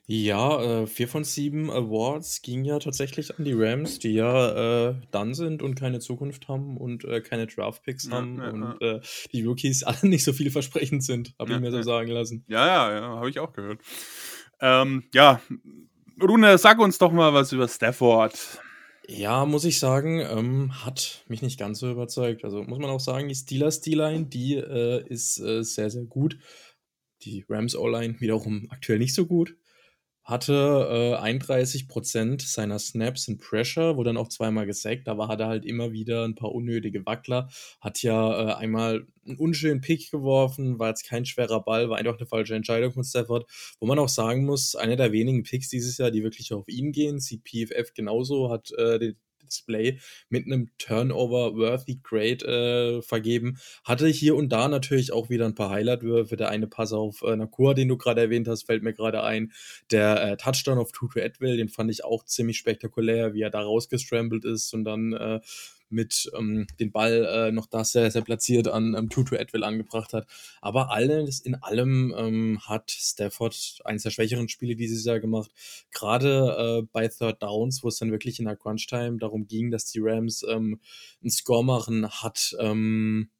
Ja, 0.06 0.82
äh, 0.82 0.86
vier 0.88 1.06
von 1.06 1.22
sieben 1.22 1.70
Awards 1.70 2.42
ging 2.42 2.64
ja 2.64 2.80
tatsächlich 2.80 3.38
an 3.38 3.44
die 3.44 3.52
Rams, 3.52 4.00
die 4.00 4.14
ja 4.14 4.88
äh, 4.88 4.94
dann 5.12 5.34
sind 5.34 5.62
und 5.62 5.76
keine 5.76 6.00
Zukunft 6.00 6.48
haben 6.48 6.76
und 6.76 7.04
äh, 7.04 7.20
keine 7.20 7.46
Draftpicks 7.46 8.06
ja, 8.06 8.12
haben 8.12 8.38
ja, 8.38 8.50
und 8.50 8.62
ja. 8.80 8.96
Äh, 8.96 9.00
die 9.32 9.44
Rookies 9.44 9.82
alle 9.84 10.08
nicht 10.08 10.24
so 10.24 10.32
vielversprechend 10.32 11.04
sind, 11.04 11.34
habe 11.38 11.52
ich 11.52 11.60
mir 11.60 11.70
so 11.70 11.82
sagen 11.82 12.10
lassen. 12.10 12.44
Ja, 12.48 12.66
ja, 12.66 12.92
ja, 12.92 13.02
habe 13.02 13.30
ich 13.30 13.38
auch 13.38 13.52
gehört. 13.52 13.80
Ähm, 14.60 15.04
ja, 15.14 15.40
Rune, 16.20 16.58
sag 16.58 16.80
uns 16.80 16.98
doch 16.98 17.12
mal 17.12 17.32
was 17.32 17.52
über 17.52 17.68
Stafford. 17.68 18.36
Ja, 19.06 19.44
muss 19.46 19.64
ich 19.64 19.78
sagen, 19.78 20.20
ähm, 20.20 20.84
hat 20.84 21.24
mich 21.28 21.40
nicht 21.40 21.58
ganz 21.58 21.78
so 21.78 21.90
überzeugt. 21.90 22.44
Also 22.44 22.62
muss 22.64 22.78
man 22.78 22.90
auch 22.90 23.00
sagen, 23.00 23.28
die 23.28 23.34
Steelers-D-Line, 23.34 24.26
die 24.26 24.56
äh, 24.56 25.06
ist 25.08 25.38
äh, 25.38 25.62
sehr, 25.62 25.90
sehr 25.90 26.04
gut. 26.04 26.36
Die 27.22 27.44
Rams 27.48 27.76
O-Line 27.76 28.20
wiederum 28.20 28.66
aktuell 28.70 28.98
nicht 28.98 29.14
so 29.14 29.26
gut 29.26 29.56
hatte 30.30 31.16
äh, 31.20 31.22
31% 31.22 32.46
seiner 32.46 32.78
Snaps 32.78 33.28
in 33.28 33.38
Pressure, 33.38 33.96
wurde 33.96 34.10
dann 34.10 34.16
auch 34.16 34.28
zweimal 34.28 34.64
gesackt, 34.64 35.08
aber 35.08 35.28
hatte 35.28 35.46
halt 35.46 35.64
immer 35.64 35.92
wieder 35.92 36.24
ein 36.24 36.36
paar 36.36 36.52
unnötige 36.52 37.04
Wackler, 37.04 37.48
hat 37.80 38.02
ja 38.02 38.50
äh, 38.50 38.54
einmal 38.54 39.06
einen 39.26 39.36
unschönen 39.36 39.80
Pick 39.80 40.10
geworfen, 40.10 40.78
war 40.78 40.88
jetzt 40.88 41.06
kein 41.06 41.26
schwerer 41.26 41.62
Ball, 41.62 41.90
war 41.90 41.98
einfach 41.98 42.16
eine 42.16 42.26
falsche 42.26 42.54
Entscheidung 42.54 42.92
von 42.92 43.04
Stafford, 43.04 43.50
wo 43.80 43.86
man 43.86 43.98
auch 43.98 44.08
sagen 44.08 44.44
muss, 44.46 44.76
einer 44.76 44.96
der 44.96 45.12
wenigen 45.12 45.42
Picks 45.42 45.68
dieses 45.68 45.98
Jahr, 45.98 46.10
die 46.10 46.22
wirklich 46.22 46.52
auf 46.52 46.68
ihn 46.68 46.92
gehen, 46.92 47.18
sieht 47.20 47.42
PFF 47.44 47.92
genauso, 47.94 48.50
hat 48.50 48.70
äh, 48.78 49.14
Display 49.50 49.98
mit 50.28 50.46
einem 50.46 50.70
Turnover-worthy 50.78 52.00
Grade 52.02 52.98
äh, 52.98 53.02
vergeben. 53.02 53.58
Hatte 53.84 54.08
hier 54.08 54.36
und 54.36 54.50
da 54.50 54.68
natürlich 54.68 55.12
auch 55.12 55.28
wieder 55.28 55.46
ein 55.46 55.54
paar 55.54 55.70
Highlight-Würfe. 55.70 56.36
Der 56.36 56.48
eine 56.48 56.66
Pass 56.66 56.92
auf 56.92 57.22
äh, 57.22 57.36
Nakua, 57.36 57.74
den 57.74 57.88
du 57.88 57.96
gerade 57.96 58.20
erwähnt 58.20 58.48
hast, 58.48 58.64
fällt 58.64 58.82
mir 58.82 58.92
gerade 58.92 59.22
ein. 59.22 59.52
Der 59.90 60.22
äh, 60.22 60.36
Touchdown 60.36 60.78
auf 60.78 60.92
Tutu 60.92 61.18
Edwell, 61.18 61.56
den 61.56 61.68
fand 61.68 61.90
ich 61.90 62.04
auch 62.04 62.24
ziemlich 62.24 62.58
spektakulär, 62.58 63.34
wie 63.34 63.42
er 63.42 63.50
da 63.50 63.60
rausgestrambelt 63.60 64.44
ist 64.44 64.72
und 64.72 64.84
dann 64.84 65.12
äh, 65.12 65.40
mit 65.90 66.30
ähm, 66.36 66.66
den 66.78 66.92
Ball 66.92 67.24
äh, 67.24 67.52
noch 67.52 67.66
da 67.66 67.84
sehr, 67.84 68.10
sehr 68.10 68.22
platziert 68.22 68.68
an 68.68 68.94
ähm, 68.96 69.10
Tutu 69.10 69.34
Edwell 69.34 69.64
angebracht 69.64 70.12
hat. 70.12 70.26
Aber 70.60 70.90
alles 70.90 71.40
in 71.40 71.56
allem 71.56 72.14
ähm, 72.16 72.60
hat 72.62 72.90
Stafford 72.90 73.80
eines 73.84 74.04
der 74.04 74.10
schwächeren 74.10 74.48
Spiele 74.48 74.76
dieses 74.76 75.04
Jahr 75.04 75.20
gemacht. 75.20 75.50
Gerade 75.92 76.82
äh, 76.82 76.88
bei 76.92 77.08
Third 77.08 77.42
Downs, 77.42 77.82
wo 77.82 77.88
es 77.88 77.98
dann 77.98 78.12
wirklich 78.12 78.38
in 78.38 78.46
der 78.46 78.56
Crunch-Time 78.56 79.18
darum 79.18 79.46
ging, 79.46 79.70
dass 79.70 79.86
die 79.86 80.00
Rams 80.00 80.44
ähm, 80.48 80.80
einen 81.20 81.30
Score 81.30 81.64
machen, 81.64 82.08
hat 82.08 82.56
ähm, 82.58 83.30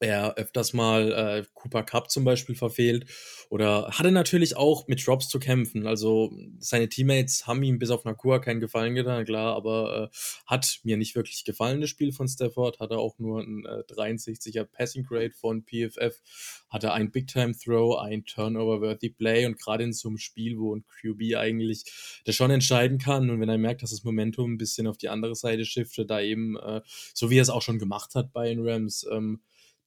er 0.00 0.36
öfters 0.36 0.72
mal 0.72 1.12
äh, 1.12 1.44
Cooper 1.54 1.82
Cup 1.82 2.10
zum 2.10 2.24
Beispiel 2.24 2.54
verfehlt 2.54 3.06
oder 3.48 3.90
hatte 3.92 4.10
natürlich 4.10 4.56
auch 4.56 4.86
mit 4.88 5.06
Drops 5.06 5.28
zu 5.28 5.38
kämpfen. 5.38 5.86
Also 5.86 6.32
seine 6.58 6.88
Teammates 6.88 7.46
haben 7.46 7.62
ihm 7.62 7.78
bis 7.78 7.90
auf 7.90 8.04
Nakua 8.04 8.38
keinen 8.38 8.60
Gefallen 8.60 8.94
getan, 8.94 9.24
klar, 9.24 9.56
aber 9.56 10.10
äh, 10.12 10.16
hat 10.46 10.80
mir 10.82 10.96
nicht 10.96 11.14
wirklich 11.14 11.44
gefallen, 11.44 11.80
das 11.80 11.90
Spiel 11.90 12.12
von 12.12 12.28
Stafford. 12.28 12.80
Hatte 12.80 12.98
auch 12.98 13.18
nur 13.18 13.40
ein 13.40 13.64
äh, 13.64 13.82
63er 13.92 14.64
Passing 14.64 15.04
Grade 15.04 15.32
von 15.32 15.64
PFF, 15.64 16.20
hatte 16.68 16.92
ein 16.92 17.10
Big-Time-Throw, 17.10 17.98
ein 17.98 18.24
Turnover-worthy 18.24 19.10
Play 19.10 19.46
und 19.46 19.58
gerade 19.58 19.84
in 19.84 19.92
so 19.92 20.08
einem 20.08 20.18
Spiel, 20.18 20.58
wo 20.58 20.74
ein 20.74 20.84
QB 20.84 21.36
eigentlich 21.36 21.84
das 22.24 22.34
schon 22.34 22.50
entscheiden 22.50 22.98
kann 22.98 23.30
und 23.30 23.40
wenn 23.40 23.48
er 23.48 23.58
merkt, 23.58 23.82
dass 23.82 23.90
das 23.90 24.04
Momentum 24.04 24.52
ein 24.52 24.58
bisschen 24.58 24.86
auf 24.86 24.98
die 24.98 25.08
andere 25.08 25.34
Seite 25.34 25.64
shiftet, 25.64 26.10
da 26.10 26.20
eben, 26.20 26.56
äh, 26.58 26.82
so 27.14 27.30
wie 27.30 27.38
er 27.38 27.42
es 27.42 27.50
auch 27.50 27.62
schon 27.62 27.78
gemacht 27.78 28.14
hat 28.14 28.32
bei 28.32 28.48
den 28.48 28.66
Rams, 28.66 29.06
ähm, 29.10 29.40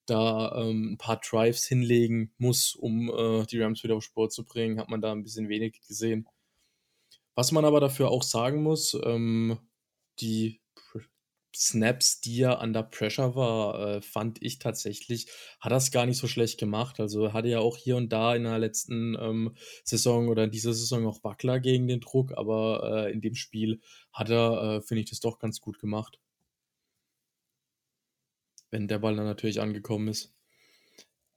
da 0.10 0.56
ähm, 0.56 0.94
ein 0.94 0.98
paar 0.98 1.20
Drives 1.20 1.66
hinlegen 1.66 2.34
muss, 2.38 2.76
um 2.76 3.10
äh, 3.10 3.46
die 3.46 3.60
Rams 3.62 3.84
wieder 3.84 3.96
auf 3.96 4.04
Sport 4.04 4.34
zu 4.34 4.46
bringen, 4.46 4.80
hat 4.80 4.90
man 4.90 5.02
da 5.02 5.12
ein 5.12 5.24
bisschen 5.24 5.50
wenig 5.50 5.82
gesehen. 5.88 6.28
Was 7.36 7.52
man 7.52 7.66
aber 7.66 7.80
dafür 7.80 8.10
auch 8.10 8.24
sagen 8.24 8.64
muss, 8.64 8.98
ähm, 9.06 9.60
die 10.20 10.62
Snaps, 11.56 12.22
die 12.22 12.42
er 12.42 12.62
under 12.62 12.84
Pressure 12.84 13.36
war, 13.36 13.98
äh, 13.98 14.02
fand 14.02 14.42
ich 14.42 14.60
tatsächlich, 14.60 15.28
hat 15.60 15.72
das 15.72 15.92
gar 15.92 16.06
nicht 16.06 16.18
so 16.18 16.28
schlecht 16.28 16.60
gemacht. 16.60 17.00
Also 17.00 17.26
er 17.26 17.34
hatte 17.34 17.48
ja 17.48 17.60
auch 17.60 17.78
hier 17.78 17.98
und 17.98 18.10
da 18.14 18.36
in 18.36 18.44
der 18.44 18.60
letzten 18.60 19.16
ähm, 19.20 19.56
Saison 19.84 20.28
oder 20.28 20.44
in 20.44 20.52
dieser 20.52 20.74
Saison 20.74 21.08
auch 21.08 21.24
Wackler 21.24 21.60
gegen 21.60 21.88
den 21.88 22.02
Druck, 22.02 22.34
aber 22.38 23.08
äh, 23.08 23.12
in 23.12 23.22
dem 23.22 23.36
Spiel 23.36 23.82
hat 24.14 24.30
er, 24.30 24.78
äh, 24.78 24.82
finde 24.82 25.02
ich, 25.02 25.10
das 25.10 25.20
doch 25.20 25.40
ganz 25.40 25.60
gut 25.60 25.80
gemacht 25.80 26.20
wenn 28.72 28.88
der 28.88 29.00
Ball 29.00 29.16
dann 29.16 29.26
natürlich 29.26 29.62
angekommen 29.62 30.08
ist. 30.08 30.34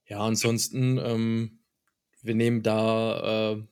Ja, 0.07 0.19
ansonsten, 0.19 0.97
ähm, 0.97 1.59
wir 2.21 2.35
nehmen 2.35 2.63
da 2.63 3.53
äh, 3.53 3.63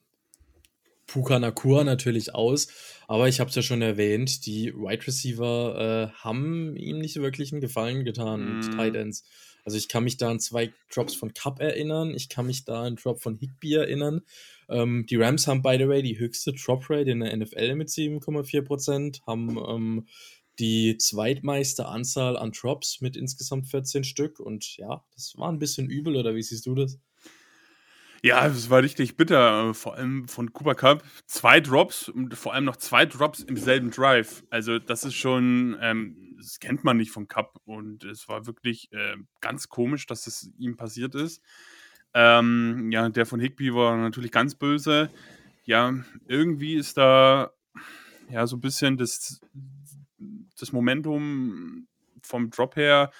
Puka 1.07 1.39
Nakua 1.39 1.83
natürlich 1.83 2.33
aus, 2.33 2.69
aber 3.07 3.27
ich 3.27 3.39
habe 3.39 3.49
es 3.49 3.55
ja 3.55 3.61
schon 3.61 3.81
erwähnt, 3.81 4.45
die 4.45 4.73
Wide 4.73 5.05
Receiver 5.05 6.11
äh, 6.13 6.17
haben 6.19 6.75
ihm 6.77 6.99
nicht 6.99 7.17
wirklich 7.17 7.51
einen 7.51 7.61
Gefallen 7.61 8.05
getan 8.05 8.41
mm. 8.41 8.55
mit 8.55 8.73
Tight 8.73 8.95
Ends. 8.95 9.25
Also 9.63 9.77
ich 9.77 9.89
kann 9.89 10.05
mich 10.05 10.17
da 10.17 10.31
an 10.31 10.39
zwei 10.39 10.73
Drops 10.93 11.13
von 11.13 11.33
Cup 11.33 11.59
erinnern, 11.59 12.13
ich 12.15 12.29
kann 12.29 12.45
mich 12.47 12.65
da 12.65 12.79
an 12.79 12.87
einen 12.87 12.95
Drop 12.95 13.21
von 13.21 13.35
Higby 13.35 13.73
erinnern. 13.73 14.21
Ähm, 14.69 15.05
die 15.09 15.17
Rams 15.17 15.47
haben, 15.47 15.61
by 15.61 15.75
the 15.77 15.87
way, 15.87 16.01
die 16.01 16.17
höchste 16.17 16.53
Drop 16.53 16.89
Rate 16.89 17.11
in 17.11 17.19
der 17.19 17.35
NFL 17.35 17.75
mit 17.75 17.89
7,4%, 17.89 19.21
haben 19.27 19.57
ähm, 19.67 20.07
die 20.59 20.97
zweitmeiste 20.97 21.87
Anzahl 21.87 22.37
an 22.37 22.51
Drops 22.51 23.01
mit 23.01 23.15
insgesamt 23.15 23.67
14 23.67 24.03
Stück. 24.03 24.39
Und 24.39 24.77
ja, 24.77 25.03
das 25.13 25.37
war 25.37 25.49
ein 25.49 25.59
bisschen 25.59 25.89
übel, 25.89 26.15
oder 26.15 26.35
wie 26.35 26.43
siehst 26.43 26.65
du 26.65 26.75
das? 26.75 26.99
Ja, 28.23 28.45
es 28.45 28.69
war 28.69 28.83
richtig 28.83 29.17
bitter, 29.17 29.73
vor 29.73 29.95
allem 29.95 30.27
von 30.27 30.53
Cooper 30.53 30.75
Cup. 30.75 31.03
Zwei 31.25 31.59
Drops 31.59 32.07
und 32.07 32.35
vor 32.35 32.53
allem 32.53 32.65
noch 32.65 32.77
zwei 32.77 33.07
Drops 33.07 33.39
im 33.39 33.57
selben 33.57 33.89
Drive. 33.89 34.43
Also, 34.51 34.77
das 34.77 35.03
ist 35.03 35.15
schon, 35.15 35.75
ähm, 35.81 36.35
das 36.37 36.59
kennt 36.59 36.83
man 36.83 36.97
nicht 36.97 37.09
von 37.09 37.27
Cup 37.27 37.59
und 37.65 38.03
es 38.03 38.29
war 38.29 38.45
wirklich 38.45 38.91
äh, 38.91 39.15
ganz 39.39 39.69
komisch, 39.69 40.05
dass 40.05 40.27
es 40.27 40.51
ihm 40.59 40.77
passiert 40.77 41.15
ist. 41.15 41.41
Ähm, 42.13 42.91
ja, 42.91 43.09
der 43.09 43.25
von 43.25 43.39
Higby 43.39 43.73
war 43.73 43.97
natürlich 43.97 44.31
ganz 44.31 44.53
böse. 44.53 45.09
Ja, 45.63 45.93
irgendwie 46.27 46.75
ist 46.75 46.97
da 46.97 47.51
ja 48.29 48.45
so 48.45 48.57
ein 48.57 48.61
bisschen 48.61 48.97
das 48.97 49.41
das 50.61 50.71
Momentum 50.71 51.87
vom 52.21 52.49
Drop 52.49 52.75
her 52.75 53.11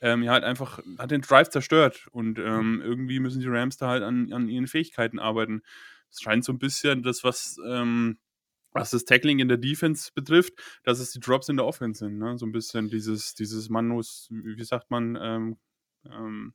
ähm, 0.00 0.22
ja 0.22 0.32
halt 0.32 0.44
einfach, 0.44 0.80
hat 0.98 1.10
den 1.10 1.20
Drive 1.20 1.50
zerstört 1.50 2.08
und 2.12 2.38
ähm, 2.38 2.76
mhm. 2.76 2.82
irgendwie 2.82 3.20
müssen 3.20 3.40
die 3.40 3.48
Rams 3.48 3.76
da 3.76 3.88
halt 3.88 4.02
an, 4.02 4.32
an 4.32 4.48
ihren 4.48 4.66
Fähigkeiten 4.66 5.18
arbeiten. 5.18 5.62
Es 6.10 6.20
scheint 6.20 6.44
so 6.44 6.52
ein 6.52 6.58
bisschen 6.58 7.02
das, 7.02 7.22
was 7.22 7.58
ähm, 7.66 8.18
was 8.72 8.90
das 8.90 9.04
Tackling 9.04 9.40
in 9.40 9.48
der 9.48 9.56
Defense 9.56 10.10
betrifft, 10.14 10.54
dass 10.84 11.00
es 11.00 11.10
die 11.12 11.20
Drops 11.20 11.48
in 11.48 11.56
der 11.56 11.66
Offense 11.66 12.00
sind. 12.00 12.18
Ne? 12.18 12.38
So 12.38 12.46
ein 12.46 12.52
bisschen 12.52 12.88
dieses, 12.88 13.34
dieses 13.34 13.68
Manus, 13.68 14.28
wie 14.30 14.62
sagt 14.64 14.90
man, 14.90 15.18
ähm, 15.20 15.58
ähm, 16.04 16.54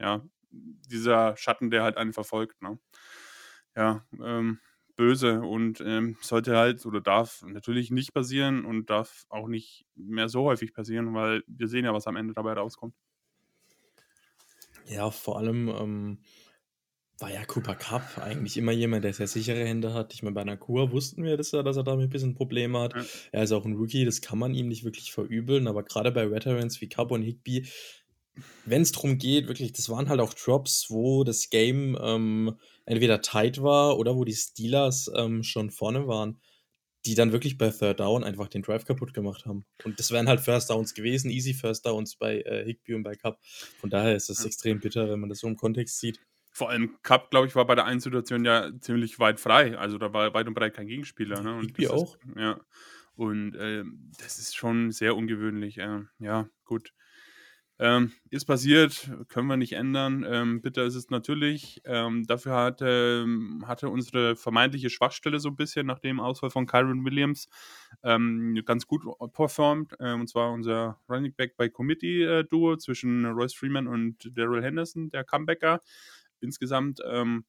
ja, 0.00 0.24
dieser 0.50 1.36
Schatten, 1.36 1.70
der 1.70 1.82
halt 1.82 1.96
einen 1.96 2.12
verfolgt. 2.12 2.60
Ne? 2.62 2.78
Ja, 3.76 4.04
ähm, 4.20 4.58
böse 4.96 5.40
und 5.40 5.80
ähm, 5.80 6.16
sollte 6.20 6.56
halt 6.56 6.84
oder 6.86 7.00
darf 7.00 7.42
natürlich 7.46 7.90
nicht 7.90 8.14
passieren 8.14 8.64
und 8.64 8.90
darf 8.90 9.26
auch 9.28 9.48
nicht 9.48 9.86
mehr 9.94 10.28
so 10.28 10.44
häufig 10.44 10.72
passieren, 10.72 11.14
weil 11.14 11.42
wir 11.46 11.68
sehen 11.68 11.84
ja, 11.84 11.92
was 11.92 12.06
am 12.06 12.16
Ende 12.16 12.34
dabei 12.34 12.54
rauskommt. 12.54 12.94
Ja, 14.86 15.10
vor 15.10 15.38
allem 15.38 15.68
ähm, 15.68 16.18
war 17.18 17.32
ja 17.32 17.44
Cooper 17.44 17.74
Cup 17.74 18.18
eigentlich 18.18 18.56
immer 18.56 18.72
jemand, 18.72 19.04
der 19.04 19.12
sehr 19.14 19.26
sichere 19.26 19.64
Hände 19.64 19.94
hat. 19.94 20.12
Ich 20.12 20.22
meine, 20.22 20.34
bei 20.34 20.44
Nakua 20.44 20.92
wussten 20.92 21.24
wir 21.24 21.36
das 21.36 21.52
ja, 21.52 21.62
dass 21.62 21.76
er 21.76 21.82
damit 21.82 22.04
ein 22.04 22.10
bisschen 22.10 22.34
Probleme 22.34 22.78
hat. 22.80 22.94
Ja. 22.94 23.04
Er 23.32 23.42
ist 23.44 23.52
auch 23.52 23.64
ein 23.64 23.74
Rookie, 23.74 24.04
das 24.04 24.20
kann 24.20 24.38
man 24.38 24.54
ihm 24.54 24.68
nicht 24.68 24.84
wirklich 24.84 25.12
verübeln, 25.12 25.66
aber 25.66 25.82
gerade 25.82 26.12
bei 26.12 26.30
Veterans 26.30 26.80
wie 26.80 26.88
Cup 26.88 27.10
und 27.10 27.22
Higby, 27.22 27.66
wenn 28.64 28.82
es 28.82 28.92
darum 28.92 29.18
geht, 29.18 29.48
wirklich, 29.48 29.72
das 29.72 29.88
waren 29.88 30.08
halt 30.08 30.20
auch 30.20 30.34
Drops, 30.34 30.86
wo 30.90 31.24
das 31.24 31.50
Game 31.50 31.96
ähm, 32.00 32.56
entweder 32.84 33.20
tight 33.20 33.62
war 33.62 33.98
oder 33.98 34.16
wo 34.16 34.24
die 34.24 34.34
Steelers 34.34 35.10
ähm, 35.14 35.42
schon 35.42 35.70
vorne 35.70 36.06
waren, 36.06 36.40
die 37.06 37.14
dann 37.14 37.32
wirklich 37.32 37.56
bei 37.56 37.70
Third 37.70 38.00
Down 38.00 38.24
einfach 38.24 38.48
den 38.48 38.62
Drive 38.62 38.84
kaputt 38.84 39.14
gemacht 39.14 39.46
haben. 39.46 39.64
Und 39.84 39.98
das 39.98 40.10
wären 40.10 40.28
halt 40.28 40.40
First 40.40 40.70
Downs 40.70 40.94
gewesen, 40.94 41.30
easy 41.30 41.54
First 41.54 41.86
Downs 41.86 42.16
bei 42.16 42.40
äh, 42.42 42.64
Higby 42.64 42.94
und 42.94 43.04
bei 43.04 43.14
Cup. 43.14 43.38
Von 43.78 43.90
daher 43.90 44.16
ist 44.16 44.28
es 44.28 44.40
ja. 44.40 44.46
extrem 44.46 44.80
bitter, 44.80 45.08
wenn 45.08 45.20
man 45.20 45.28
das 45.28 45.38
so 45.38 45.46
im 45.46 45.56
Kontext 45.56 46.00
sieht. 46.00 46.20
Vor 46.52 46.70
allem 46.70 46.96
Cup, 47.02 47.30
glaube 47.30 47.46
ich, 47.46 47.54
war 47.54 47.66
bei 47.66 47.74
der 47.74 47.84
einen 47.84 48.00
Situation 48.00 48.44
ja 48.44 48.70
ziemlich 48.80 49.18
weit 49.18 49.38
frei. 49.40 49.76
Also 49.78 49.98
da 49.98 50.12
war 50.12 50.32
weit 50.34 50.48
und 50.48 50.54
breit 50.54 50.74
kein 50.74 50.86
Gegenspieler. 50.86 51.42
Ne? 51.42 51.54
Und 51.54 51.66
Higby 51.66 51.88
auch. 51.88 52.16
Ist, 52.16 52.36
ja. 52.36 52.60
Und 53.14 53.54
äh, 53.54 53.84
das 54.18 54.38
ist 54.38 54.56
schon 54.56 54.90
sehr 54.90 55.16
ungewöhnlich. 55.16 55.78
Äh, 55.78 56.00
ja, 56.18 56.48
gut. 56.64 56.92
Ähm, 57.78 58.12
ist 58.30 58.46
passiert, 58.46 59.10
können 59.28 59.48
wir 59.48 59.58
nicht 59.58 59.74
ändern. 59.74 60.24
Ähm, 60.26 60.62
bitter 60.62 60.84
ist 60.84 60.94
es 60.94 61.10
natürlich. 61.10 61.82
Ähm, 61.84 62.26
dafür 62.26 62.54
hatte, 62.54 63.26
hatte 63.66 63.90
unsere 63.90 64.34
vermeintliche 64.34 64.88
Schwachstelle 64.88 65.40
so 65.40 65.50
ein 65.50 65.56
bisschen 65.56 65.86
nach 65.86 65.98
dem 65.98 66.18
Ausfall 66.18 66.50
von 66.50 66.66
Kyron 66.66 67.04
Williams 67.04 67.48
ähm, 68.02 68.58
ganz 68.64 68.86
gut 68.86 69.02
performt. 69.32 69.94
Äh, 69.98 70.14
und 70.14 70.28
zwar 70.28 70.52
unser 70.52 70.98
Running 71.08 71.34
Back 71.34 71.56
by 71.58 71.68
Committee 71.68 72.22
äh, 72.22 72.44
Duo 72.44 72.76
zwischen 72.76 73.26
Royce 73.26 73.54
Freeman 73.54 73.86
und 73.88 74.30
Daryl 74.36 74.62
Henderson, 74.62 75.10
der 75.10 75.24
Comebacker. 75.24 75.80
Insgesamt 76.40 77.00
ähm, 77.06 77.44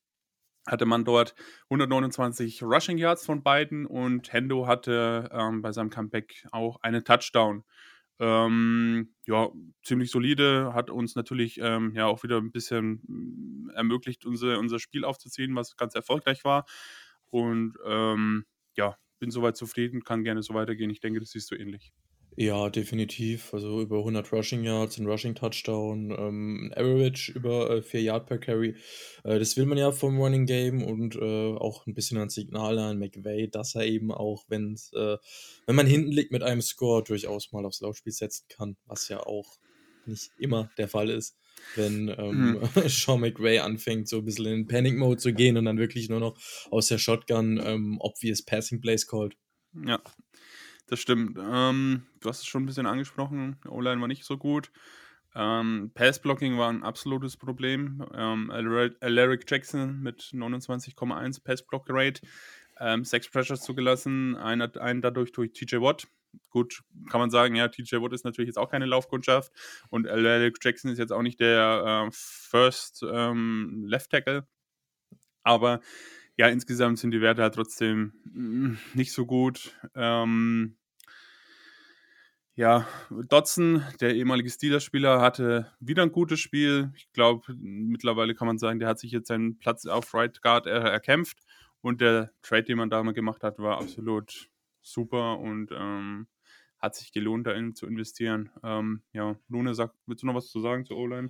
hatte 0.68 0.86
man 0.86 1.06
dort 1.06 1.34
129 1.70 2.64
Rushing 2.64 2.98
Yards 2.98 3.26
von 3.26 3.42
beiden 3.42 3.86
und 3.86 4.32
Hendo 4.34 4.68
hatte 4.68 5.30
ähm, 5.32 5.62
bei 5.62 5.72
seinem 5.72 5.90
Comeback 5.90 6.46
auch 6.52 6.82
einen 6.82 7.06
Touchdown. 7.06 7.64
Ähm, 8.20 9.14
ja, 9.28 9.50
ziemlich 9.84 10.12
solide, 10.12 10.74
hat 10.74 10.90
uns 10.90 11.16
natürlich 11.16 11.60
ähm, 11.62 11.94
ja 11.96 12.08
auch 12.08 12.24
wieder 12.24 12.38
ein 12.38 12.52
bisschen 12.52 13.02
mm, 13.08 13.70
ermöglicht, 13.76 14.26
unser, 14.26 14.60
unser 14.60 14.80
Spiel 14.80 15.06
aufzuziehen, 15.06 15.56
was 15.56 15.78
ganz 15.78 15.96
erfolgreich 15.96 16.44
war. 16.44 16.66
Und 17.30 17.78
ähm, 17.86 18.46
ja, 18.76 18.98
bin 19.20 19.32
soweit 19.32 19.58
zufrieden, 19.58 20.04
kann 20.04 20.24
gerne 20.24 20.44
so 20.44 20.54
weitergehen. 20.54 20.90
Ich 20.90 21.00
denke, 21.00 21.20
das 21.20 21.32
siehst 21.32 21.52
du 21.52 21.56
ähnlich. 21.56 21.94
Ja, 22.40 22.70
definitiv. 22.70 23.52
Also 23.52 23.82
über 23.82 23.98
100 23.98 24.32
Rushing 24.32 24.64
Yards, 24.64 25.00
ein 25.00 25.08
Rushing 25.08 25.34
Touchdown, 25.34 26.12
ähm, 26.12 26.70
ein 26.72 26.74
Average 26.78 27.32
über 27.32 27.72
äh, 27.72 27.82
4 27.82 28.04
Yard 28.04 28.28
per 28.28 28.38
Carry. 28.38 28.76
Äh, 29.24 29.40
das 29.40 29.58
will 29.58 29.66
man 29.66 29.80
ja 29.80 29.92
vom 29.92 30.22
Running 30.22 30.46
Game 30.46 30.84
und 30.84 31.16
äh, 31.16 31.56
auch 31.56 31.88
ein 31.88 31.96
bisschen 31.96 32.20
ein 32.20 32.30
Signal 32.30 32.78
an 32.78 33.00
McVay, 33.00 33.48
dass 33.48 33.74
er 33.74 33.88
eben 33.88 34.12
auch, 34.12 34.46
wenn's, 34.50 34.94
äh, 34.94 35.18
wenn 35.66 35.76
man 35.76 35.88
hinten 35.88 36.12
liegt 36.12 36.32
mit 36.32 36.44
einem 36.44 36.62
Score, 36.62 37.04
durchaus 37.04 37.52
mal 37.54 37.66
aufs 37.66 37.82
Laufspiel 37.82 38.14
setzen 38.14 38.46
kann, 38.50 38.78
was 38.86 39.10
ja 39.10 39.20
auch 39.26 39.58
nicht 40.06 40.30
immer 40.38 40.70
der 40.78 40.88
Fall 40.88 41.10
ist, 41.10 41.40
wenn 41.76 42.08
ähm, 42.20 42.52
mhm. 42.52 42.70
Sean 42.88 43.20
McVay 43.20 43.58
anfängt, 43.60 44.10
so 44.10 44.20
ein 44.20 44.26
bisschen 44.26 44.46
in 44.46 44.68
Panic-Mode 44.68 45.20
zu 45.20 45.34
gehen 45.34 45.58
und 45.58 45.66
dann 45.66 45.80
wirklich 45.80 46.08
nur 46.08 46.20
noch 46.20 46.38
aus 46.70 46.88
der 46.88 47.00
Shotgun 47.00 47.60
ähm, 47.66 47.98
obvious 48.00 48.44
Passing 48.44 48.80
Plays 48.80 49.08
called. 49.08 49.36
Ja, 49.74 50.00
das 50.88 51.00
stimmt. 51.00 51.38
Ähm, 51.38 52.08
du 52.22 52.30
hast 52.30 52.40
es 52.40 52.46
schon 52.46 52.64
ein 52.64 52.66
bisschen 52.66 52.86
angesprochen. 52.86 53.58
O-Line 53.68 54.02
war 54.02 54.08
nicht 54.08 54.26
so 54.26 54.38
gut. 54.38 54.72
Ähm, 55.36 55.92
Passblocking 55.94 56.58
war 56.58 56.70
ein 56.70 56.84
absolutes 56.84 57.38
Problem. 57.38 58.04
Ähm, 58.14 58.50
Alaric 58.50 59.50
Jackson 59.50 60.02
mit 60.02 60.22
29,1 60.34 61.44
Passblock-Rate. 61.44 62.22
Ähm, 62.80 63.04
sechs 63.04 63.30
Pressures 63.30 63.62
zugelassen, 63.62 64.36
einen, 64.36 64.76
einen 64.78 65.02
dadurch 65.02 65.32
durch 65.32 65.52
TJ 65.52 65.78
Watt. 65.78 66.08
Gut, 66.50 66.84
kann 67.10 67.20
man 67.20 67.32
sagen, 67.32 67.56
ja, 67.56 67.68
TJ 67.68 67.96
Watt 67.98 68.14
ist 68.14 68.26
natürlich 68.26 68.48
jetzt 68.48 68.58
auch 68.58 68.70
keine 68.70 68.86
Laufkundschaft 68.86 69.52
und 69.90 70.08
Alaric 70.08 70.58
Jackson 70.62 70.92
ist 70.92 71.00
jetzt 71.00 71.12
auch 71.12 71.24
nicht 71.24 71.40
der 71.40 72.06
äh, 72.08 72.10
First 72.12 73.04
ähm, 73.10 73.86
Left 73.88 74.12
Tackle. 74.12 74.48
Aber 75.44 75.82
ja, 76.38 76.48
insgesamt 76.48 77.00
sind 77.00 77.12
die 77.12 77.22
Werte 77.22 77.42
halt 77.42 77.56
trotzdem 77.56 78.14
mm, 78.26 78.78
nicht 78.94 79.12
so 79.12 79.26
gut. 79.26 79.76
Ähm, 79.96 80.78
ja, 82.56 82.88
Dotson, 83.10 83.84
der 84.02 84.16
ehemalige 84.16 84.50
Steelers-Spieler, 84.50 85.22
hatte 85.22 85.72
wieder 85.80 86.04
ein 86.04 86.12
gutes 86.12 86.40
Spiel. 86.40 86.92
Ich 86.96 87.12
glaube, 87.12 87.54
mittlerweile 87.56 88.34
kann 88.34 88.48
man 88.48 88.58
sagen, 88.58 88.80
der 88.80 88.88
hat 88.88 89.00
sich 89.00 89.12
jetzt 89.12 89.28
seinen 89.28 89.60
Platz 89.60 89.86
auf 89.86 90.14
Right 90.14 90.42
Guard 90.42 90.66
er 90.66 90.82
erkämpft. 90.82 91.40
Und 91.82 92.02
der 92.02 92.32
Trade, 92.42 92.64
den 92.64 92.78
man 92.78 92.90
damals 92.90 93.16
gemacht 93.16 93.44
hat, 93.44 93.60
war 93.60 93.78
absolut 93.80 94.50
super 94.82 95.40
und 95.40 95.72
ähm, 95.72 96.28
hat 96.80 96.96
sich 96.96 97.12
gelohnt, 97.12 97.46
da 97.46 97.52
in, 97.52 97.76
zu 97.76 97.86
investieren. 97.86 98.50
Ähm, 98.64 99.04
ja, 99.12 99.36
Lune, 99.50 99.76
sag, 99.76 99.94
willst 100.06 100.24
du 100.24 100.28
noch 100.28 100.36
was 100.36 100.50
zu 100.50 100.60
sagen 100.60 100.86
zu 100.86 100.96
O-Line? 100.96 101.30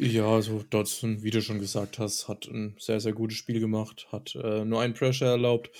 Ja, 0.00 0.26
also 0.26 0.62
Dodson, 0.70 1.24
wie 1.24 1.30
du 1.30 1.42
schon 1.42 1.58
gesagt 1.58 1.98
hast, 1.98 2.28
hat 2.28 2.46
ein 2.46 2.76
sehr, 2.78 3.00
sehr 3.00 3.12
gutes 3.12 3.36
Spiel 3.36 3.58
gemacht, 3.58 4.06
hat 4.12 4.32
äh, 4.36 4.64
nur 4.64 4.80
einen 4.80 4.94
Pressure 4.94 5.26
erlaubt, 5.26 5.72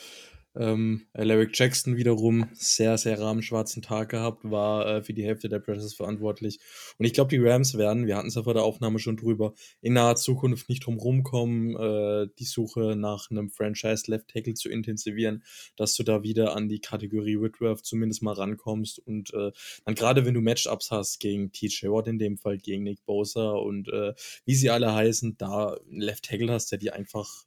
ähm, 0.56 1.06
Alaric 1.12 1.56
Jackson 1.56 1.96
wiederum 1.96 2.48
sehr, 2.52 2.98
sehr 2.98 3.20
rahmenschwarzen 3.20 3.82
Tag 3.82 4.10
gehabt, 4.10 4.44
war 4.44 4.86
äh, 4.86 5.02
für 5.02 5.14
die 5.14 5.24
Hälfte 5.24 5.48
der 5.48 5.60
Presses 5.60 5.94
verantwortlich. 5.94 6.58
Und 6.98 7.06
ich 7.06 7.12
glaube, 7.12 7.30
die 7.30 7.38
Rams 7.38 7.76
werden, 7.76 8.06
wir 8.06 8.16
hatten 8.16 8.28
es 8.28 8.34
ja 8.34 8.42
vor 8.42 8.54
der 8.54 8.64
Aufnahme 8.64 8.98
schon 8.98 9.16
drüber, 9.16 9.54
in 9.80 9.92
naher 9.92 10.16
Zukunft 10.16 10.68
nicht 10.68 10.86
drum 10.86 10.98
rumkommen, 10.98 11.76
äh, 11.76 12.28
die 12.38 12.44
Suche 12.44 12.96
nach 12.96 13.30
einem 13.30 13.50
Franchise 13.50 14.10
Left 14.10 14.28
Tackle 14.28 14.54
zu 14.54 14.68
intensivieren, 14.68 15.44
dass 15.76 15.94
du 15.94 16.02
da 16.02 16.22
wieder 16.22 16.56
an 16.56 16.68
die 16.68 16.80
Kategorie 16.80 17.40
Whitworth 17.40 17.84
zumindest 17.84 18.22
mal 18.22 18.32
rankommst. 18.32 18.98
Und 18.98 19.32
äh, 19.34 19.52
dann 19.84 19.94
gerade 19.94 20.24
wenn 20.24 20.34
du 20.34 20.40
Matchups 20.40 20.90
hast 20.90 21.20
gegen 21.20 21.52
TJ 21.52 21.86
Watt 21.88 22.08
in 22.08 22.18
dem 22.18 22.38
Fall, 22.38 22.58
gegen 22.58 22.82
Nick 22.82 23.04
Bosa 23.04 23.50
und 23.50 23.88
äh, 23.88 24.14
wie 24.44 24.54
sie 24.54 24.70
alle 24.70 24.94
heißen, 24.94 25.36
da 25.38 25.76
Left 25.90 26.24
Tackle 26.24 26.52
hast, 26.52 26.72
der 26.72 26.78
die 26.78 26.90
einfach 26.90 27.44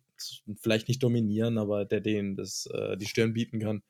vielleicht 0.60 0.88
nicht 0.88 1.04
dominieren, 1.04 1.58
aber 1.58 1.86
der 1.86 2.02
denen 2.02 2.36
das, 2.36 2.68
äh, 2.74 2.98
die 2.98 3.06
Stirn 3.06 3.34
bieten 3.34 3.60
kann. 3.60 3.84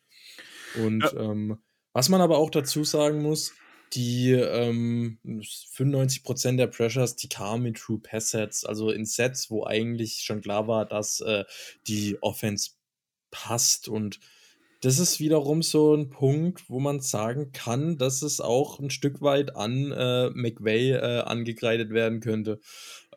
Und 0.83 1.03
ja. 1.03 1.31
ähm, 1.31 1.57
was 1.93 2.09
man 2.09 2.21
aber 2.21 2.37
auch 2.37 2.49
dazu 2.49 2.83
sagen 2.83 3.21
muss, 3.21 3.53
die 3.93 4.31
ähm, 4.31 5.19
95% 5.25 6.55
der 6.55 6.67
Pressures, 6.67 7.15
die 7.17 7.27
kamen 7.27 7.65
in 7.65 7.73
True 7.73 7.99
Pass 7.99 8.31
Sets, 8.31 8.63
also 8.63 8.89
in 8.89 9.05
Sets, 9.05 9.51
wo 9.51 9.65
eigentlich 9.65 10.21
schon 10.23 10.41
klar 10.41 10.67
war, 10.67 10.85
dass 10.85 11.19
äh, 11.19 11.43
die 11.87 12.17
Offense 12.21 12.71
passt 13.31 13.89
und 13.89 14.19
das 14.81 14.97
ist 14.97 15.19
wiederum 15.19 15.61
so 15.61 15.93
ein 15.93 16.09
Punkt, 16.09 16.67
wo 16.67 16.79
man 16.79 17.01
sagen 17.01 17.51
kann, 17.51 17.97
dass 17.97 18.23
es 18.23 18.41
auch 18.41 18.79
ein 18.79 18.89
Stück 18.89 19.21
weit 19.21 19.55
an 19.55 19.91
äh, 19.91 20.31
McVay 20.31 20.93
äh, 20.93 21.21
angekreidet 21.21 21.91
werden 21.91 22.19
könnte. 22.19 22.59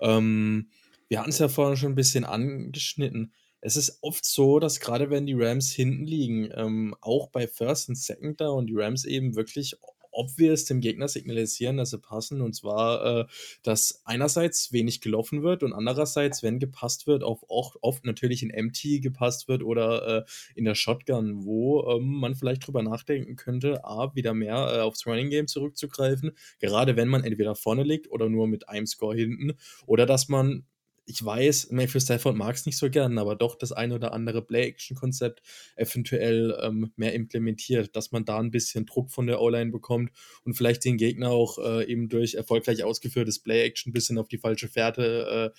Ähm, 0.00 0.68
wir 1.08 1.20
hatten 1.20 1.30
es 1.30 1.38
ja 1.38 1.48
vorhin 1.48 1.76
schon 1.76 1.92
ein 1.92 1.96
bisschen 1.96 2.24
angeschnitten. 2.24 3.32
Es 3.60 3.76
ist 3.76 3.98
oft 4.02 4.24
so, 4.26 4.58
dass 4.58 4.78
gerade 4.78 5.08
wenn 5.08 5.26
die 5.26 5.34
Rams 5.34 5.72
hinten 5.72 6.04
liegen, 6.04 6.50
ähm, 6.54 6.94
auch 7.00 7.28
bei 7.30 7.46
First 7.46 7.88
und 7.88 7.96
Second 7.96 8.40
Down, 8.40 8.66
die 8.66 8.74
Rams 8.76 9.06
eben 9.06 9.36
wirklich 9.36 9.76
obvious 10.14 10.64
dem 10.64 10.80
Gegner 10.80 11.08
signalisieren, 11.08 11.76
dass 11.76 11.90
sie 11.90 11.98
passen. 11.98 12.40
Und 12.40 12.54
zwar, 12.54 13.20
äh, 13.20 13.24
dass 13.62 14.02
einerseits 14.04 14.72
wenig 14.72 15.00
gelaufen 15.00 15.42
wird 15.42 15.62
und 15.62 15.72
andererseits, 15.72 16.42
wenn 16.42 16.58
gepasst 16.58 17.06
wird, 17.06 17.22
auch 17.22 17.42
oft, 17.48 17.76
oft 17.82 18.04
natürlich 18.04 18.42
in 18.42 18.50
Empty 18.50 19.00
gepasst 19.00 19.48
wird 19.48 19.62
oder 19.62 20.18
äh, 20.18 20.24
in 20.54 20.64
der 20.64 20.74
Shotgun, 20.74 21.44
wo 21.44 21.84
ähm, 21.90 22.20
man 22.20 22.34
vielleicht 22.34 22.66
drüber 22.66 22.82
nachdenken 22.82 23.36
könnte, 23.36 23.84
A, 23.84 24.14
wieder 24.14 24.34
mehr 24.34 24.54
äh, 24.54 24.80
aufs 24.80 25.06
Running 25.06 25.30
Game 25.30 25.46
zurückzugreifen, 25.48 26.32
gerade 26.60 26.96
wenn 26.96 27.08
man 27.08 27.24
entweder 27.24 27.54
vorne 27.54 27.82
liegt 27.82 28.10
oder 28.10 28.28
nur 28.28 28.46
mit 28.46 28.68
einem 28.68 28.86
Score 28.86 29.16
hinten, 29.16 29.52
oder 29.86 30.06
dass 30.06 30.28
man 30.28 30.64
ich 31.06 31.24
weiß, 31.24 31.70
Matthew 31.70 32.00
Stafford 32.00 32.36
mag 32.36 32.54
es 32.54 32.66
nicht 32.66 32.78
so 32.78 32.88
gern, 32.88 33.18
aber 33.18 33.36
doch 33.36 33.56
das 33.56 33.72
ein 33.72 33.92
oder 33.92 34.12
andere 34.12 34.42
Play-Action-Konzept 34.42 35.42
eventuell 35.76 36.56
ähm, 36.62 36.92
mehr 36.96 37.12
implementiert, 37.12 37.94
dass 37.94 38.12
man 38.12 38.24
da 38.24 38.38
ein 38.38 38.50
bisschen 38.50 38.86
Druck 38.86 39.10
von 39.10 39.26
der 39.26 39.40
O-Line 39.40 39.70
bekommt 39.70 40.12
und 40.44 40.54
vielleicht 40.54 40.84
den 40.84 40.96
Gegner 40.96 41.30
auch 41.30 41.58
äh, 41.58 41.84
eben 41.90 42.08
durch 42.08 42.34
erfolgreich 42.34 42.84
ausgeführtes 42.84 43.40
Play-Action 43.40 43.90
ein 43.90 43.92
bisschen 43.92 44.18
auf 44.18 44.28
die 44.28 44.38
falsche 44.38 44.68
Fährte 44.68 45.52
äh, 45.54 45.58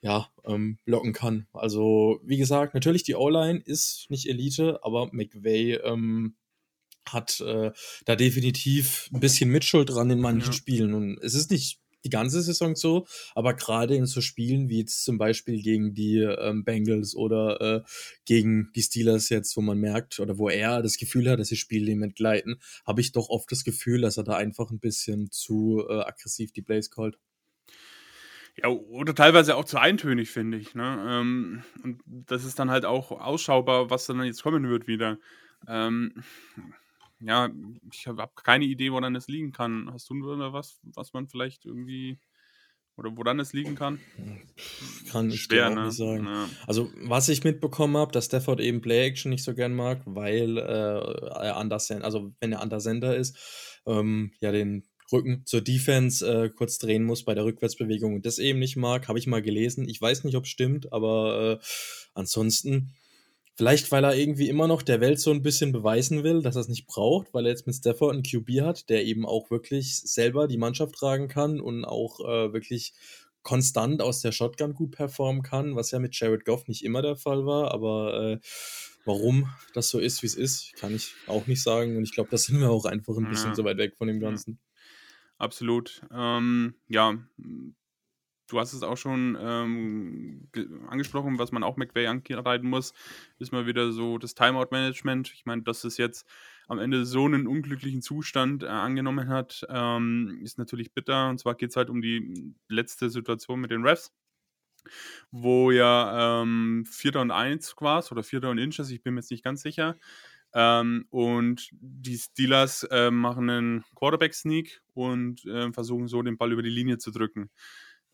ja, 0.00 0.28
ähm, 0.44 0.78
blocken 0.84 1.12
kann. 1.12 1.46
Also, 1.54 2.20
wie 2.22 2.36
gesagt, 2.36 2.74
natürlich 2.74 3.04
die 3.04 3.14
O-Line 3.14 3.62
ist 3.64 4.06
nicht 4.10 4.28
Elite, 4.28 4.78
aber 4.82 5.08
McVay 5.12 5.76
ähm, 5.76 6.36
hat 7.08 7.40
äh, 7.40 7.72
da 8.04 8.16
definitiv 8.16 9.08
ein 9.12 9.20
bisschen 9.20 9.50
Mitschuld 9.50 9.90
dran 9.90 10.10
in 10.10 10.20
manchen 10.20 10.52
ja. 10.52 10.52
Spielen. 10.52 10.94
Und 10.94 11.18
es 11.22 11.34
ist 11.34 11.50
nicht 11.50 11.80
die 12.04 12.10
ganze 12.10 12.42
Saison 12.42 12.76
so, 12.76 13.06
aber 13.34 13.54
gerade 13.54 13.94
in 13.96 14.06
so 14.06 14.20
Spielen 14.20 14.68
wie 14.68 14.80
jetzt 14.80 15.04
zum 15.04 15.18
Beispiel 15.18 15.62
gegen 15.62 15.94
die 15.94 16.18
ähm, 16.18 16.64
Bengals 16.64 17.14
oder 17.14 17.60
äh, 17.60 17.82
gegen 18.24 18.70
die 18.74 18.82
Steelers 18.82 19.28
jetzt, 19.30 19.56
wo 19.56 19.60
man 19.60 19.78
merkt 19.78 20.20
oder 20.20 20.38
wo 20.38 20.48
er 20.48 20.82
das 20.82 20.98
Gefühl 20.98 21.30
hat, 21.30 21.40
dass 21.40 21.48
die 21.48 21.56
Spiele 21.56 21.90
ihm 21.90 22.02
entgleiten, 22.02 22.60
habe 22.86 23.00
ich 23.00 23.12
doch 23.12 23.28
oft 23.28 23.50
das 23.50 23.64
Gefühl, 23.64 24.02
dass 24.02 24.16
er 24.16 24.24
da 24.24 24.36
einfach 24.36 24.70
ein 24.70 24.80
bisschen 24.80 25.30
zu 25.30 25.84
äh, 25.88 26.00
aggressiv 26.00 26.52
die 26.52 26.62
Plays 26.62 26.90
callt. 26.90 27.18
Ja, 28.56 28.68
oder 28.68 29.14
teilweise 29.14 29.56
auch 29.56 29.64
zu 29.64 29.78
eintönig, 29.78 30.30
finde 30.30 30.58
ich. 30.58 30.74
Ne? 30.74 31.04
Ähm, 31.08 31.62
und 31.82 32.00
das 32.06 32.44
ist 32.44 32.58
dann 32.58 32.70
halt 32.70 32.84
auch 32.84 33.10
ausschaubar, 33.10 33.90
was 33.90 34.06
dann 34.06 34.22
jetzt 34.22 34.42
kommen 34.42 34.68
wird 34.68 34.86
wieder. 34.86 35.18
Ähm, 35.66 36.22
ja, 37.26 37.50
ich 37.92 38.06
habe 38.06 38.28
keine 38.42 38.64
Idee, 38.64 38.92
woran 38.92 39.16
es 39.16 39.28
liegen 39.28 39.52
kann. 39.52 39.90
Hast 39.92 40.10
du 40.10 40.14
oder 40.30 40.52
was, 40.52 40.78
was 40.82 41.12
man 41.12 41.28
vielleicht 41.28 41.64
irgendwie 41.64 42.18
oder 42.96 43.16
woran 43.16 43.40
es 43.40 43.52
liegen 43.52 43.74
kann? 43.74 43.98
Kann 45.10 45.30
ich 45.30 45.42
Schwer, 45.42 45.68
dir 45.68 45.70
auch 45.70 45.74
ne? 45.74 45.86
nicht 45.86 45.96
sagen. 45.96 46.26
Ja. 46.26 46.48
Also, 46.66 46.90
was 47.02 47.28
ich 47.28 47.42
mitbekommen 47.42 47.96
habe, 47.96 48.12
dass 48.12 48.26
Stafford 48.26 48.60
eben 48.60 48.80
Play-Action 48.80 49.30
nicht 49.30 49.42
so 49.42 49.54
gern 49.54 49.74
mag, 49.74 50.02
weil 50.04 50.58
äh, 50.58 50.60
er 50.60 51.56
anders, 51.56 51.90
also 51.90 52.32
wenn 52.40 52.52
er 52.52 52.60
an 52.60 52.80
Sender 52.80 53.16
ist, 53.16 53.80
ähm, 53.86 54.32
ja, 54.40 54.52
den 54.52 54.84
Rücken 55.12 55.44
zur 55.44 55.60
Defense 55.60 56.26
äh, 56.26 56.50
kurz 56.50 56.78
drehen 56.78 57.04
muss 57.04 57.24
bei 57.24 57.34
der 57.34 57.44
Rückwärtsbewegung 57.44 58.14
und 58.14 58.26
das 58.26 58.38
eben 58.38 58.58
nicht 58.58 58.76
mag, 58.76 59.08
habe 59.08 59.18
ich 59.18 59.26
mal 59.26 59.42
gelesen. 59.42 59.88
Ich 59.88 60.00
weiß 60.00 60.24
nicht, 60.24 60.36
ob 60.36 60.44
es 60.44 60.50
stimmt, 60.50 60.92
aber 60.92 61.60
äh, 61.60 61.64
ansonsten 62.14 62.94
Vielleicht, 63.56 63.92
weil 63.92 64.02
er 64.02 64.16
irgendwie 64.16 64.48
immer 64.48 64.66
noch 64.66 64.82
der 64.82 65.00
Welt 65.00 65.20
so 65.20 65.30
ein 65.30 65.42
bisschen 65.42 65.70
beweisen 65.70 66.24
will, 66.24 66.42
dass 66.42 66.56
er 66.56 66.62
es 66.62 66.68
nicht 66.68 66.86
braucht, 66.86 67.32
weil 67.32 67.46
er 67.46 67.50
jetzt 67.50 67.66
mit 67.66 67.76
Stafford 67.76 68.12
einen 68.12 68.24
QB 68.24 68.62
hat, 68.62 68.88
der 68.88 69.04
eben 69.04 69.24
auch 69.24 69.50
wirklich 69.50 69.96
selber 69.96 70.48
die 70.48 70.58
Mannschaft 70.58 70.96
tragen 70.96 71.28
kann 71.28 71.60
und 71.60 71.84
auch 71.84 72.18
äh, 72.20 72.52
wirklich 72.52 72.94
konstant 73.42 74.02
aus 74.02 74.20
der 74.20 74.32
Shotgun 74.32 74.74
gut 74.74 74.92
performen 74.92 75.42
kann, 75.42 75.76
was 75.76 75.92
ja 75.92 76.00
mit 76.00 76.18
Jared 76.18 76.44
Goff 76.44 76.66
nicht 76.66 76.84
immer 76.84 77.02
der 77.02 77.14
Fall 77.14 77.46
war, 77.46 77.70
aber 77.72 78.32
äh, 78.32 78.38
warum 79.04 79.48
das 79.74 79.88
so 79.88 80.00
ist, 80.00 80.22
wie 80.22 80.26
es 80.26 80.34
ist, 80.34 80.72
kann 80.74 80.94
ich 80.94 81.12
auch 81.28 81.46
nicht 81.46 81.62
sagen 81.62 81.96
und 81.96 82.02
ich 82.02 82.12
glaube, 82.12 82.30
da 82.30 82.38
sind 82.38 82.58
wir 82.58 82.70
auch 82.70 82.86
einfach 82.86 83.16
ein 83.16 83.28
bisschen 83.28 83.50
ja. 83.50 83.54
so 83.54 83.64
weit 83.64 83.76
weg 83.76 83.96
von 83.96 84.08
dem 84.08 84.18
Ganzen. 84.18 84.58
Absolut. 85.38 86.02
Ähm, 86.12 86.74
ja, 86.88 87.18
du 88.48 88.60
hast 88.60 88.72
es 88.72 88.82
auch 88.82 88.96
schon 88.96 89.36
ähm, 89.40 90.48
angesprochen, 90.88 91.38
was 91.38 91.52
man 91.52 91.62
auch 91.62 91.76
McVay 91.76 92.06
ankreiden 92.06 92.68
muss, 92.68 92.92
ist 93.38 93.52
mal 93.52 93.66
wieder 93.66 93.92
so 93.92 94.18
das 94.18 94.34
Timeout-Management. 94.34 95.32
Ich 95.34 95.46
meine, 95.46 95.62
dass 95.62 95.84
es 95.84 95.96
jetzt 95.96 96.26
am 96.68 96.78
Ende 96.78 97.04
so 97.06 97.24
einen 97.24 97.46
unglücklichen 97.46 98.02
Zustand 98.02 98.62
äh, 98.62 98.66
angenommen 98.66 99.28
hat, 99.28 99.66
ähm, 99.68 100.40
ist 100.42 100.58
natürlich 100.58 100.92
bitter. 100.92 101.28
Und 101.28 101.38
zwar 101.38 101.54
geht 101.54 101.70
es 101.70 101.76
halt 101.76 101.90
um 101.90 102.00
die 102.02 102.54
letzte 102.68 103.10
Situation 103.10 103.60
mit 103.60 103.70
den 103.70 103.86
Refs, 103.86 104.12
wo 105.30 105.70
ja 105.70 106.42
ähm, 106.42 106.84
Vierter 106.86 107.20
und 107.20 107.30
Eins 107.30 107.74
war 107.80 108.04
oder 108.10 108.22
Vierter 108.22 108.50
und 108.50 108.58
Inches, 108.58 108.90
ich 108.90 109.02
bin 109.02 109.14
mir 109.14 109.20
jetzt 109.20 109.30
nicht 109.30 109.44
ganz 109.44 109.62
sicher. 109.62 109.96
Ähm, 110.54 111.06
und 111.10 111.68
die 111.72 112.16
Steelers 112.16 112.84
äh, 112.84 113.10
machen 113.10 113.50
einen 113.50 113.84
Quarterback-Sneak 113.96 114.82
und 114.94 115.44
äh, 115.46 115.72
versuchen 115.72 116.06
so 116.06 116.22
den 116.22 116.36
Ball 116.38 116.52
über 116.52 116.62
die 116.62 116.70
Linie 116.70 116.98
zu 116.98 117.10
drücken. 117.10 117.50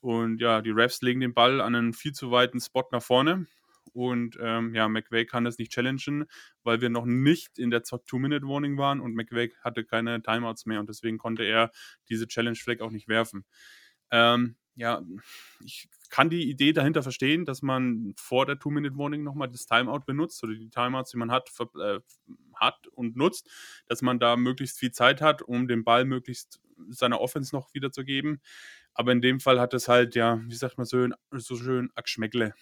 Und 0.01 0.41
ja, 0.41 0.63
die 0.63 0.71
Refs 0.71 1.03
legen 1.03 1.21
den 1.21 1.35
Ball 1.35 1.61
an 1.61 1.75
einen 1.75 1.93
viel 1.93 2.13
zu 2.13 2.31
weiten 2.31 2.61
Spot 2.61 2.89
nach 2.91 3.03
vorne. 3.03 3.47
Und 3.93 4.39
ähm, 4.41 4.75
ja, 4.75 4.89
McVay 4.89 5.27
kann 5.27 5.45
das 5.45 5.59
nicht 5.59 5.73
challengen, 5.73 6.27
weil 6.63 6.81
wir 6.81 6.91
noch 6.91 7.07
nicht 7.07 7.59
in 7.59 7.71
der 7.71 7.83
Two-Minute-Warning 7.83 8.79
waren 8.79 9.01
und 9.01 9.15
McVay 9.15 9.53
hatte 9.63 9.85
keine 9.85 10.23
Timeouts 10.23 10.67
mehr 10.67 10.81
und 10.81 10.89
deswegen 10.89 11.19
konnte 11.19 11.43
er 11.45 11.71
diese 12.09 12.29
Challenge-Flag 12.29 12.81
auch 12.81 12.91
nicht 12.91 13.09
werfen. 13.09 13.45
Ähm, 14.11 14.57
ja, 14.77 15.03
ich 15.65 15.89
kann 16.09 16.31
die 16.31 16.49
Idee 16.49 16.73
dahinter 16.73 17.03
verstehen, 17.03 17.45
dass 17.45 17.63
man 17.63 18.15
vor 18.17 18.47
der 18.47 18.59
Two-Minute-Warning 18.59 19.23
nochmal 19.23 19.49
das 19.49 19.67
Timeout 19.67 20.01
benutzt 20.07 20.43
oder 20.43 20.55
die 20.55 20.71
Timeouts, 20.71 21.11
die 21.11 21.19
man 21.19 21.31
hat, 21.31 21.51
äh, 21.79 22.01
hat 22.55 22.87
und 22.89 23.17
nutzt, 23.17 23.51
dass 23.87 24.03
man 24.03 24.19
da 24.19 24.37
möglichst 24.37 24.79
viel 24.79 24.93
Zeit 24.93 25.21
hat, 25.21 25.43
um 25.43 25.69
den 25.69 25.85
Ball 25.85 26.05
möglichst 26.05 26.61
seiner 26.89 27.21
Offense 27.21 27.55
noch 27.55 27.73
wiederzugeben. 27.75 28.41
Aber 28.95 29.13
in 29.13 29.21
dem 29.21 29.41
Fall 29.41 29.61
hat 29.61 29.75
es 29.75 29.89
halt, 29.89 30.15
ja, 30.15 30.41
wie 30.47 30.55
sagt 30.55 30.79
man 30.79 30.87
so, 30.87 31.09
so 31.33 31.57
schön, 31.57 31.91
Ackschmeckle. 31.95 32.55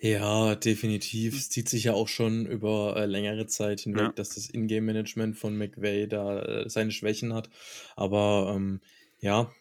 Ja, 0.00 0.54
definitiv. 0.54 1.34
Es 1.36 1.48
zieht 1.50 1.68
sich 1.68 1.84
ja 1.84 1.94
auch 1.94 2.06
schon 2.06 2.46
über 2.46 2.96
äh, 2.96 3.06
längere 3.06 3.46
Zeit 3.46 3.80
hinweg, 3.80 4.02
ja. 4.02 4.12
dass 4.12 4.30
das 4.30 4.48
Ingame-Management 4.48 5.36
von 5.36 5.56
McVay 5.56 6.06
da 6.06 6.40
äh, 6.40 6.70
seine 6.70 6.92
Schwächen 6.92 7.34
hat. 7.34 7.50
Aber 7.96 8.52
ähm, 8.54 8.80
ja, 9.20 9.52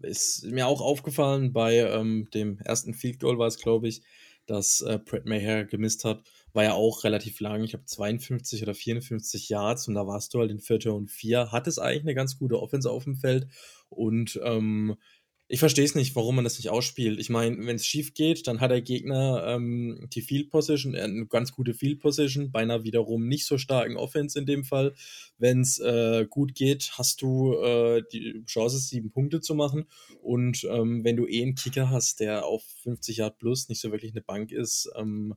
ist 0.00 0.44
mir 0.44 0.66
auch 0.66 0.80
aufgefallen 0.80 1.52
bei 1.52 1.76
ähm, 1.76 2.28
dem 2.32 2.58
ersten 2.60 2.94
Field 2.94 3.20
Goal 3.20 3.38
war 3.38 3.46
es, 3.46 3.58
glaube 3.58 3.88
ich, 3.88 4.02
dass 4.46 4.80
äh, 4.80 4.98
Brett 5.04 5.26
Maher 5.26 5.64
gemisst 5.66 6.04
hat 6.04 6.22
war 6.54 6.64
ja 6.64 6.72
auch 6.72 7.04
relativ 7.04 7.40
lang. 7.40 7.64
Ich 7.64 7.74
habe 7.74 7.84
52 7.84 8.62
oder 8.62 8.74
54 8.74 9.48
Yards 9.48 9.88
und 9.88 9.94
da 9.94 10.06
warst 10.06 10.32
du 10.32 10.40
halt 10.40 10.50
in 10.50 10.60
Vierter 10.60 10.94
und 10.94 11.10
Vier. 11.10 11.52
Hattest 11.52 11.80
eigentlich 11.80 12.02
eine 12.02 12.14
ganz 12.14 12.38
gute 12.38 12.60
Offense 12.60 12.90
auf 12.90 13.04
dem 13.04 13.16
Feld 13.16 13.48
und 13.90 14.40
ähm, 14.42 14.96
ich 15.46 15.60
verstehe 15.60 15.84
es 15.84 15.94
nicht, 15.94 16.16
warum 16.16 16.36
man 16.36 16.44
das 16.44 16.56
nicht 16.56 16.70
ausspielt. 16.70 17.20
Ich 17.20 17.28
meine, 17.28 17.66
wenn 17.66 17.76
es 17.76 17.84
schief 17.84 18.14
geht, 18.14 18.46
dann 18.46 18.60
hat 18.60 18.70
der 18.70 18.80
Gegner 18.80 19.44
ähm, 19.46 20.08
die 20.12 20.22
Field 20.22 20.48
Position, 20.48 20.94
äh, 20.94 21.02
eine 21.02 21.26
ganz 21.26 21.52
gute 21.52 21.74
Field 21.74 22.00
Position, 22.00 22.50
beinahe 22.50 22.84
wiederum 22.84 23.28
nicht 23.28 23.46
so 23.46 23.58
starken 23.58 23.96
Offense 23.96 24.38
in 24.38 24.46
dem 24.46 24.64
Fall. 24.64 24.94
Wenn 25.36 25.60
es 25.60 25.78
äh, 25.78 26.26
gut 26.30 26.54
geht, 26.54 26.92
hast 26.94 27.20
du 27.20 27.54
äh, 27.58 28.02
die 28.10 28.42
Chance, 28.46 28.78
sieben 28.78 29.10
Punkte 29.10 29.40
zu 29.40 29.54
machen. 29.54 29.84
Und 30.22 30.64
ähm, 30.70 31.04
wenn 31.04 31.16
du 31.16 31.26
eh 31.26 31.42
einen 31.42 31.56
Kicker 31.56 31.90
hast, 31.90 32.20
der 32.20 32.46
auf 32.46 32.64
50 32.82 33.18
Yard 33.18 33.38
plus 33.38 33.68
nicht 33.68 33.82
so 33.82 33.92
wirklich 33.92 34.12
eine 34.12 34.22
Bank 34.22 34.50
ist, 34.50 34.90
ähm, 34.96 35.34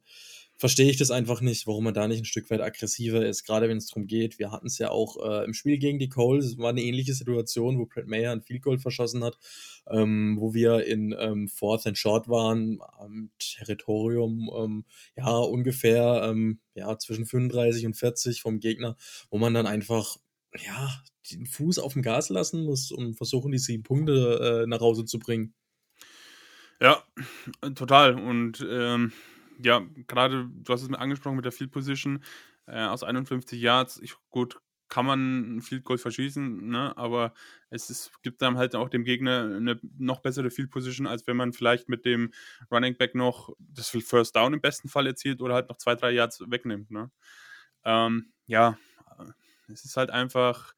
verstehe 0.58 0.90
ich 0.90 0.98
das 0.98 1.12
einfach 1.12 1.42
nicht, 1.42 1.68
warum 1.68 1.84
man 1.84 1.94
da 1.94 2.08
nicht 2.08 2.20
ein 2.20 2.26
Stück 2.26 2.50
weit 2.50 2.62
aggressiver 2.62 3.26
ist, 3.26 3.44
gerade 3.44 3.70
wenn 3.70 3.78
es 3.78 3.88
darum 3.88 4.08
geht. 4.08 4.40
Wir 4.40 4.52
hatten 4.52 4.68
es 4.68 4.80
ja 4.80 4.90
auch 4.90 5.18
äh, 5.24 5.46
im 5.46 5.54
Spiel 5.54 5.78
gegen 5.78 6.00
die 6.00 6.10
Coles, 6.10 6.46
es 6.46 6.58
war 6.58 6.70
eine 6.70 6.82
ähnliche 6.82 7.14
Situation, 7.14 7.78
wo 7.78 7.86
Brett 7.86 8.08
Mayer 8.08 8.32
ein 8.32 8.42
Field 8.42 8.64
Goal 8.64 8.80
verschossen 8.80 9.24
hat, 9.24 9.38
ähm, 9.90 10.38
wo 10.40 10.54
wir 10.54 10.86
in 10.86 11.16
ähm, 11.18 11.48
Fourth 11.48 11.86
and 11.86 11.98
Short 11.98 12.28
waren, 12.28 12.80
am 12.98 13.30
Territorium, 13.38 14.50
ähm, 14.58 14.86
ja, 15.16 15.38
ungefähr 15.38 16.24
ähm, 16.24 16.60
ja, 16.74 16.98
zwischen 16.98 17.26
35 17.26 17.86
und 17.86 17.94
40 17.94 18.42
vom 18.42 18.60
Gegner, 18.60 18.98
wo 19.30 19.38
man 19.38 19.54
dann 19.54 19.68
einfach, 19.68 20.18
ja, 20.60 20.90
den 21.32 21.46
Fuß 21.46 21.78
auf 21.80 21.94
dem 21.94 22.02
Gas 22.02 22.30
lassen 22.30 22.64
muss, 22.64 22.92
um 22.92 23.14
versuchen, 23.14 23.52
die 23.52 23.60
sieben 23.60 23.84
Punkte 23.84 24.64
äh, 24.64 24.68
nach 24.68 24.80
Hause 24.80 25.06
zu 25.06 25.20
bringen. 25.20 25.54
Ja, 26.80 27.04
total. 27.76 28.20
Und 28.20 28.66
ähm, 28.70 29.12
ja, 29.60 29.86
gerade, 30.08 30.50
du 30.52 30.74
hast 30.74 30.84
es 30.84 30.90
mir 30.90 31.00
angesprochen 31.00 31.36
mit 31.36 31.46
der 31.46 31.52
Field 31.52 31.72
Position 31.72 32.24
äh, 32.66 32.84
aus 32.84 33.04
51 33.04 33.60
Yards. 33.60 34.00
Ich, 34.02 34.16
gut, 34.30 34.60
kann 34.90 35.06
man 35.06 35.58
ein 35.58 35.62
Field 35.62 35.84
Goal 35.84 35.98
verschießen, 35.98 36.70
ne? 36.70 36.96
aber 36.98 37.34
es 37.70 37.90
ist, 37.90 38.12
gibt 38.24 38.42
dann 38.42 38.58
halt 38.58 38.76
auch 38.76 38.90
dem 38.90 39.04
Gegner 39.04 39.56
eine 39.56 39.80
noch 39.98 40.22
bessere 40.22 40.50
Field 40.50 40.70
Position, 40.70 41.08
als 41.08 41.28
wenn 41.28 41.36
man 41.36 41.54
vielleicht 41.54 41.90
mit 41.90 42.06
dem 42.06 42.32
Running 42.72 42.96
Back 42.96 43.14
noch 43.16 43.54
das 43.60 43.90
First 43.90 44.36
Down 44.36 44.54
im 44.54 44.62
besten 44.62 44.88
Fall 44.88 45.08
erzielt 45.08 45.42
oder 45.42 45.56
halt 45.56 45.70
noch 45.70 45.78
zwei, 45.78 45.96
drei 45.96 46.12
Yards 46.12 46.42
wegnimmt. 46.48 46.90
Ne? 46.90 47.12
Ähm, 47.84 48.32
ja, 48.46 48.78
es 49.68 49.84
ist 49.84 49.98
halt 49.98 50.10
einfach, 50.10 50.74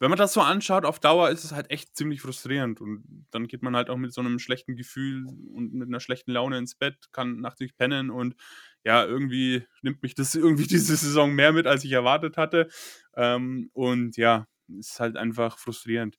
wenn 0.00 0.10
man 0.10 0.18
das 0.18 0.32
so 0.32 0.40
anschaut, 0.40 0.84
auf 0.84 0.98
Dauer 0.98 1.30
ist 1.30 1.44
es 1.44 1.52
halt 1.52 1.70
echt 1.70 1.96
ziemlich 1.96 2.20
frustrierend. 2.20 2.80
Und 2.80 3.26
dann 3.30 3.46
geht 3.46 3.62
man 3.62 3.76
halt 3.76 3.90
auch 3.90 3.96
mit 3.96 4.12
so 4.12 4.20
einem 4.20 4.38
schlechten 4.38 4.76
Gefühl 4.76 5.24
und 5.26 5.72
mit 5.72 5.88
einer 5.88 6.00
schlechten 6.00 6.32
Laune 6.32 6.58
ins 6.58 6.74
Bett, 6.74 6.96
kann 7.12 7.40
nachts 7.40 7.60
pennen 7.76 8.10
und 8.10 8.34
ja, 8.84 9.04
irgendwie 9.04 9.64
nimmt 9.82 10.02
mich 10.02 10.14
das 10.14 10.34
irgendwie 10.34 10.66
diese 10.66 10.96
Saison 10.96 11.32
mehr 11.34 11.52
mit, 11.52 11.66
als 11.66 11.84
ich 11.84 11.92
erwartet 11.92 12.36
hatte. 12.36 12.68
Ähm, 13.14 13.70
und 13.72 14.16
ja, 14.16 14.46
ist 14.78 15.00
halt 15.00 15.16
einfach 15.16 15.58
frustrierend. 15.58 16.18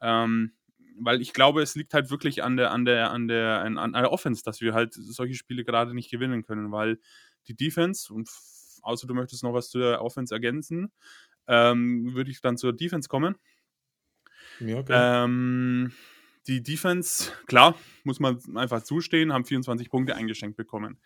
Ähm, 0.00 0.52
weil 0.98 1.20
ich 1.20 1.32
glaube, 1.32 1.62
es 1.62 1.74
liegt 1.74 1.92
halt 1.94 2.10
wirklich 2.10 2.42
an 2.42 2.56
der, 2.56 2.70
an 2.70 2.84
der, 2.84 3.10
an 3.10 3.28
der, 3.28 3.60
an, 3.60 3.76
an 3.76 3.92
der 3.92 4.12
Offense, 4.12 4.42
dass 4.44 4.60
wir 4.60 4.72
halt 4.72 4.94
solche 4.94 5.34
Spiele 5.34 5.64
gerade 5.64 5.94
nicht 5.94 6.10
gewinnen 6.10 6.42
können, 6.42 6.72
weil 6.72 6.98
die 7.48 7.54
Defense 7.54 8.12
und 8.12 8.30
außer 8.82 9.06
du 9.06 9.14
möchtest 9.14 9.42
noch 9.42 9.52
was 9.52 9.68
zu 9.68 9.78
der 9.78 10.00
Offense 10.00 10.34
ergänzen, 10.34 10.92
ähm, 11.48 12.14
würde 12.14 12.30
ich 12.30 12.40
dann 12.40 12.56
zur 12.56 12.72
Defense 12.72 13.08
kommen. 13.08 13.36
Ja, 14.60 14.78
okay. 14.78 14.92
Ähm, 14.94 15.92
die 16.46 16.62
Defense, 16.62 17.32
klar, 17.46 17.76
muss 18.04 18.20
man 18.20 18.38
einfach 18.56 18.82
zustehen, 18.82 19.32
haben 19.32 19.44
24 19.44 19.90
Punkte 19.90 20.14
eingeschenkt 20.14 20.56
bekommen. 20.56 20.98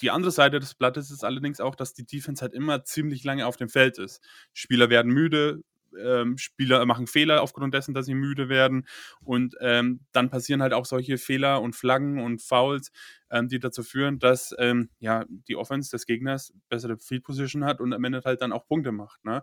Die 0.00 0.10
andere 0.10 0.30
Seite 0.30 0.60
des 0.60 0.74
Blattes 0.74 1.10
ist 1.10 1.24
allerdings 1.24 1.60
auch, 1.60 1.74
dass 1.74 1.92
die 1.92 2.06
Defense 2.06 2.40
halt 2.40 2.54
immer 2.54 2.84
ziemlich 2.84 3.24
lange 3.24 3.46
auf 3.46 3.56
dem 3.56 3.68
Feld 3.68 3.98
ist. 3.98 4.22
Spieler 4.52 4.90
werden 4.90 5.12
müde, 5.12 5.62
ähm, 6.00 6.38
Spieler 6.38 6.84
machen 6.86 7.06
Fehler 7.06 7.42
aufgrund 7.42 7.74
dessen, 7.74 7.94
dass 7.94 8.06
sie 8.06 8.14
müde 8.14 8.48
werden. 8.48 8.86
Und 9.22 9.54
ähm, 9.60 10.00
dann 10.12 10.30
passieren 10.30 10.62
halt 10.62 10.72
auch 10.72 10.86
solche 10.86 11.18
Fehler 11.18 11.60
und 11.60 11.74
Flaggen 11.74 12.18
und 12.18 12.42
Fouls, 12.42 12.90
ähm, 13.30 13.48
die 13.48 13.58
dazu 13.58 13.82
führen, 13.82 14.18
dass 14.18 14.54
ähm, 14.58 14.90
ja, 14.98 15.24
die 15.28 15.56
Offense 15.56 15.90
des 15.90 16.06
Gegners 16.06 16.52
bessere 16.68 16.98
Field 16.98 17.24
Position 17.24 17.64
hat 17.64 17.80
und 17.80 17.92
am 17.92 18.04
Ende 18.04 18.22
halt 18.24 18.42
dann 18.42 18.52
auch 18.52 18.66
Punkte 18.66 18.92
macht. 18.92 19.24
Ne? 19.24 19.42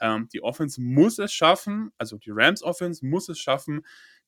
Ähm, 0.00 0.28
die 0.32 0.42
Offense 0.42 0.80
muss 0.80 1.18
es 1.18 1.32
schaffen, 1.32 1.90
also 1.98 2.18
die 2.18 2.30
Rams 2.32 2.62
Offense 2.62 3.04
muss 3.04 3.28
es 3.28 3.38
schaffen, 3.38 3.82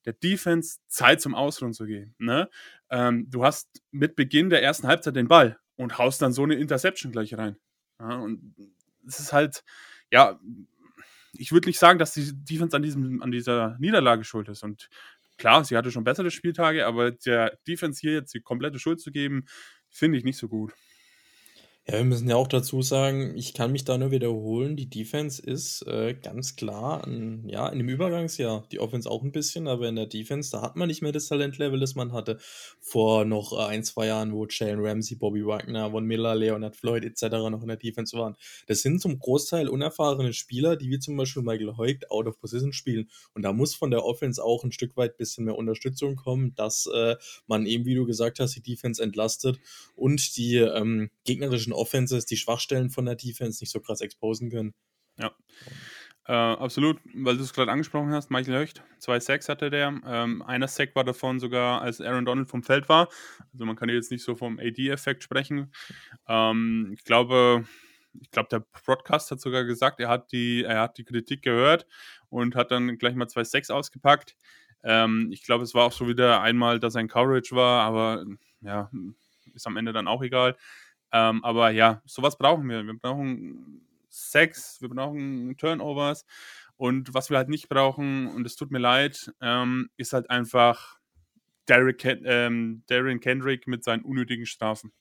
der 0.04 0.12
Defense 0.12 0.78
Zeit 0.88 1.20
zum 1.20 1.34
Ausruhen 1.34 1.72
zu 1.72 1.84
geben. 1.84 2.14
Ne? 2.18 2.48
Ähm, 2.90 3.26
du 3.28 3.44
hast 3.44 3.68
mit 3.90 4.16
Beginn 4.16 4.50
der 4.50 4.62
ersten 4.62 4.86
Halbzeit 4.86 5.16
den 5.16 5.28
Ball 5.28 5.58
und 5.76 5.98
haust 5.98 6.22
dann 6.22 6.32
so 6.32 6.44
eine 6.44 6.54
Interception 6.54 7.12
gleich 7.12 7.36
rein. 7.36 7.56
Ja, 8.00 8.16
und 8.16 8.54
es 9.06 9.20
ist 9.20 9.32
halt, 9.32 9.64
ja, 10.10 10.38
ich 11.32 11.52
würde 11.52 11.68
nicht 11.68 11.78
sagen, 11.78 11.98
dass 11.98 12.14
die 12.14 12.32
Defense 12.44 12.76
an, 12.76 12.82
diesem, 12.82 13.22
an 13.22 13.30
dieser 13.30 13.76
Niederlage 13.78 14.24
schuld 14.24 14.48
ist. 14.48 14.62
Und 14.62 14.88
klar, 15.36 15.64
sie 15.64 15.76
hatte 15.76 15.90
schon 15.90 16.04
bessere 16.04 16.30
Spieltage, 16.30 16.86
aber 16.86 17.12
der 17.12 17.58
Defense 17.66 18.00
hier 18.00 18.12
jetzt 18.12 18.34
die 18.34 18.40
komplette 18.40 18.78
Schuld 18.78 19.00
zu 19.00 19.10
geben, 19.10 19.44
finde 19.90 20.18
ich 20.18 20.24
nicht 20.24 20.38
so 20.38 20.48
gut. 20.48 20.72
Ja, 21.90 21.96
wir 21.96 22.04
müssen 22.04 22.28
ja 22.28 22.36
auch 22.36 22.48
dazu 22.48 22.82
sagen, 22.82 23.34
ich 23.34 23.54
kann 23.54 23.72
mich 23.72 23.82
da 23.82 23.96
nur 23.96 24.10
wiederholen, 24.10 24.76
die 24.76 24.90
Defense 24.90 25.40
ist 25.40 25.80
äh, 25.86 26.12
ganz 26.12 26.54
klar, 26.54 27.06
ein, 27.06 27.48
ja, 27.48 27.66
in 27.70 27.78
dem 27.78 27.88
Übergangsjahr, 27.88 28.66
die 28.70 28.78
Offense 28.78 29.10
auch 29.10 29.22
ein 29.22 29.32
bisschen, 29.32 29.66
aber 29.68 29.88
in 29.88 29.96
der 29.96 30.04
Defense, 30.04 30.50
da 30.50 30.60
hat 30.60 30.76
man 30.76 30.88
nicht 30.88 31.00
mehr 31.00 31.12
das 31.12 31.28
Talentlevel, 31.28 31.80
das 31.80 31.94
man 31.94 32.12
hatte 32.12 32.36
vor 32.78 33.24
noch 33.24 33.54
äh, 33.54 33.64
ein, 33.72 33.84
zwei 33.84 34.06
Jahren, 34.08 34.34
wo 34.34 34.44
Jalen 34.46 34.84
Ramsey, 34.84 35.16
Bobby 35.16 35.46
Wagner, 35.46 35.90
Von 35.90 36.04
Miller, 36.04 36.34
Leonard 36.34 36.76
Floyd 36.76 37.06
etc. 37.06 37.22
noch 37.48 37.62
in 37.62 37.68
der 37.68 37.78
Defense 37.78 38.14
waren. 38.18 38.36
Das 38.66 38.82
sind 38.82 39.00
zum 39.00 39.18
Großteil 39.18 39.66
unerfahrene 39.66 40.34
Spieler, 40.34 40.76
die 40.76 40.90
wie 40.90 40.98
zum 40.98 41.16
Beispiel 41.16 41.42
Michael 41.42 41.78
Heugt 41.78 42.10
out 42.10 42.26
of 42.26 42.38
position 42.38 42.74
spielen 42.74 43.08
und 43.32 43.40
da 43.40 43.54
muss 43.54 43.74
von 43.74 43.90
der 43.90 44.04
Offense 44.04 44.44
auch 44.44 44.62
ein 44.62 44.72
Stück 44.72 44.94
weit 44.98 45.16
bisschen 45.16 45.46
mehr 45.46 45.56
Unterstützung 45.56 46.16
kommen, 46.16 46.54
dass 46.54 46.86
äh, 46.94 47.16
man 47.46 47.64
eben, 47.64 47.86
wie 47.86 47.94
du 47.94 48.04
gesagt 48.04 48.40
hast, 48.40 48.56
die 48.56 48.62
Defense 48.62 49.02
entlastet 49.02 49.58
und 49.94 50.36
die 50.36 50.56
ähm, 50.56 51.08
gegnerischen 51.24 51.72
Offenses 51.78 52.26
die 52.26 52.36
Schwachstellen 52.36 52.90
von 52.90 53.06
der 53.06 53.16
Defense 53.16 53.62
nicht 53.62 53.70
so 53.70 53.80
krass 53.80 54.00
exposen 54.00 54.50
können. 54.50 54.74
Ja. 55.18 55.32
Äh, 56.26 56.32
absolut, 56.32 57.00
weil 57.14 57.38
du 57.38 57.42
es 57.42 57.54
gerade 57.54 57.72
angesprochen 57.72 58.12
hast, 58.12 58.30
Michael 58.30 58.60
Höcht, 58.60 58.82
zwei 58.98 59.18
Sacks 59.18 59.48
hatte 59.48 59.70
der. 59.70 59.98
Ähm, 60.04 60.42
einer 60.42 60.68
Sack 60.68 60.94
war 60.94 61.04
davon 61.04 61.40
sogar, 61.40 61.80
als 61.80 62.02
Aaron 62.02 62.26
Donald 62.26 62.50
vom 62.50 62.62
Feld 62.62 62.90
war. 62.90 63.08
Also 63.54 63.64
man 63.64 63.76
kann 63.76 63.88
jetzt 63.88 64.10
nicht 64.10 64.22
so 64.22 64.34
vom 64.34 64.58
AD-Effekt 64.58 65.22
sprechen. 65.22 65.72
Ähm, 66.28 66.92
ich 66.94 67.04
glaube, 67.04 67.64
ich 68.20 68.30
glaube, 68.30 68.50
der 68.50 68.60
Broadcast 68.84 69.30
hat 69.30 69.40
sogar 69.40 69.64
gesagt, 69.64 70.00
er 70.00 70.08
hat 70.08 70.30
die, 70.32 70.64
er 70.64 70.82
hat 70.82 70.98
die 70.98 71.04
Kritik 71.04 71.40
gehört 71.42 71.86
und 72.28 72.54
hat 72.56 72.70
dann 72.70 72.98
gleich 72.98 73.14
mal 73.14 73.28
zwei 73.28 73.44
Sacks 73.44 73.70
ausgepackt. 73.70 74.36
Ähm, 74.84 75.30
ich 75.32 75.42
glaube, 75.42 75.64
es 75.64 75.74
war 75.74 75.84
auch 75.86 75.92
so 75.92 76.08
wieder 76.08 76.42
einmal, 76.42 76.78
dass 76.78 76.94
ein 76.94 77.08
Coverage 77.08 77.56
war, 77.56 77.82
aber 77.84 78.26
ja, 78.60 78.90
ist 79.54 79.66
am 79.66 79.76
Ende 79.78 79.92
dann 79.92 80.08
auch 80.08 80.22
egal. 80.22 80.56
Ähm, 81.12 81.44
aber 81.44 81.70
ja, 81.70 82.02
sowas 82.04 82.36
brauchen 82.36 82.68
wir. 82.68 82.84
Wir 82.84 82.98
brauchen 82.98 83.86
Sex, 84.08 84.80
wir 84.80 84.88
brauchen 84.88 85.56
Turnovers. 85.56 86.24
Und 86.76 87.12
was 87.12 87.30
wir 87.30 87.36
halt 87.36 87.48
nicht 87.48 87.68
brauchen, 87.68 88.28
und 88.28 88.46
es 88.46 88.56
tut 88.56 88.70
mir 88.70 88.78
leid, 88.78 89.32
ähm, 89.40 89.90
ist 89.96 90.12
halt 90.12 90.30
einfach 90.30 90.98
Derrick, 91.68 92.04
ähm, 92.04 92.82
Darren 92.86 93.20
Kendrick 93.20 93.66
mit 93.66 93.84
seinen 93.84 94.04
unnötigen 94.04 94.46
Strafen. 94.46 94.92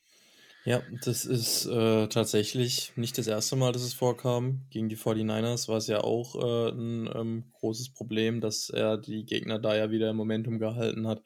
Ja, 0.64 0.82
das 1.02 1.24
ist 1.24 1.64
äh, 1.66 2.08
tatsächlich 2.08 2.92
nicht 2.96 3.16
das 3.16 3.26
erste 3.26 3.56
Mal, 3.56 3.72
dass 3.72 3.82
es 3.82 3.94
vorkam. 3.94 4.66
Gegen 4.70 4.88
die 4.90 4.98
49ers 4.98 5.68
war 5.68 5.78
es 5.78 5.86
ja 5.86 6.02
auch 6.02 6.34
äh, 6.34 6.70
ein 6.72 7.08
ähm, 7.14 7.44
großes 7.54 7.90
Problem, 7.90 8.40
dass 8.40 8.68
er 8.68 8.98
die 8.98 9.24
Gegner 9.24 9.58
da 9.58 9.74
ja 9.74 9.90
wieder 9.90 10.10
im 10.10 10.16
Momentum 10.16 10.58
gehalten 10.58 11.06
hat. 11.06 11.22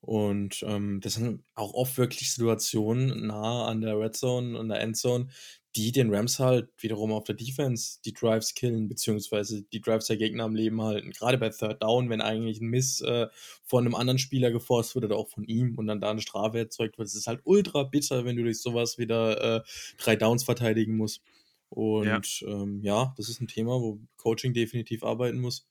Und 0.00 0.64
ähm, 0.66 1.00
das 1.02 1.14
sind 1.14 1.44
auch 1.54 1.74
oft 1.74 1.98
wirklich 1.98 2.32
Situationen 2.32 3.26
nah 3.26 3.66
an 3.66 3.82
der 3.82 3.98
Red 3.98 4.16
Zone 4.16 4.58
und 4.58 4.68
der 4.68 4.80
Endzone, 4.80 5.28
die 5.76 5.92
den 5.92 6.12
Rams 6.12 6.38
halt 6.40 6.68
wiederum 6.78 7.12
auf 7.12 7.24
der 7.24 7.36
Defense 7.36 7.98
die 8.04 8.12
Drives 8.12 8.54
killen, 8.54 8.88
beziehungsweise 8.88 9.62
die 9.62 9.80
Drives 9.80 10.06
der 10.06 10.16
Gegner 10.16 10.44
am 10.44 10.56
Leben 10.56 10.82
halten. 10.82 11.12
Gerade 11.12 11.38
bei 11.38 11.50
Third 11.50 11.82
Down, 11.82 12.10
wenn 12.10 12.20
eigentlich 12.20 12.60
ein 12.60 12.68
Miss 12.68 13.00
äh, 13.02 13.28
von 13.64 13.84
einem 13.84 13.94
anderen 13.94 14.18
Spieler 14.18 14.50
geforst 14.50 14.94
wird 14.94 15.04
oder 15.04 15.16
auch 15.16 15.28
von 15.28 15.44
ihm 15.44 15.76
und 15.76 15.86
dann 15.86 16.00
da 16.00 16.10
eine 16.10 16.22
Strafe 16.22 16.58
erzeugt 16.58 16.98
wird. 16.98 17.06
Es 17.06 17.14
ist 17.14 17.28
halt 17.28 17.40
ultra 17.44 17.84
bitter, 17.84 18.24
wenn 18.24 18.36
du 18.36 18.42
durch 18.42 18.60
sowas 18.60 18.98
wieder 18.98 19.58
äh, 19.58 19.62
drei 19.98 20.16
Downs 20.16 20.42
verteidigen 20.42 20.96
musst. 20.96 21.22
Und 21.68 22.40
ja. 22.40 22.48
Ähm, 22.48 22.80
ja, 22.82 23.14
das 23.16 23.28
ist 23.28 23.40
ein 23.40 23.46
Thema, 23.46 23.80
wo 23.80 24.00
Coaching 24.16 24.54
definitiv 24.54 25.04
arbeiten 25.04 25.40
muss. 25.40 25.68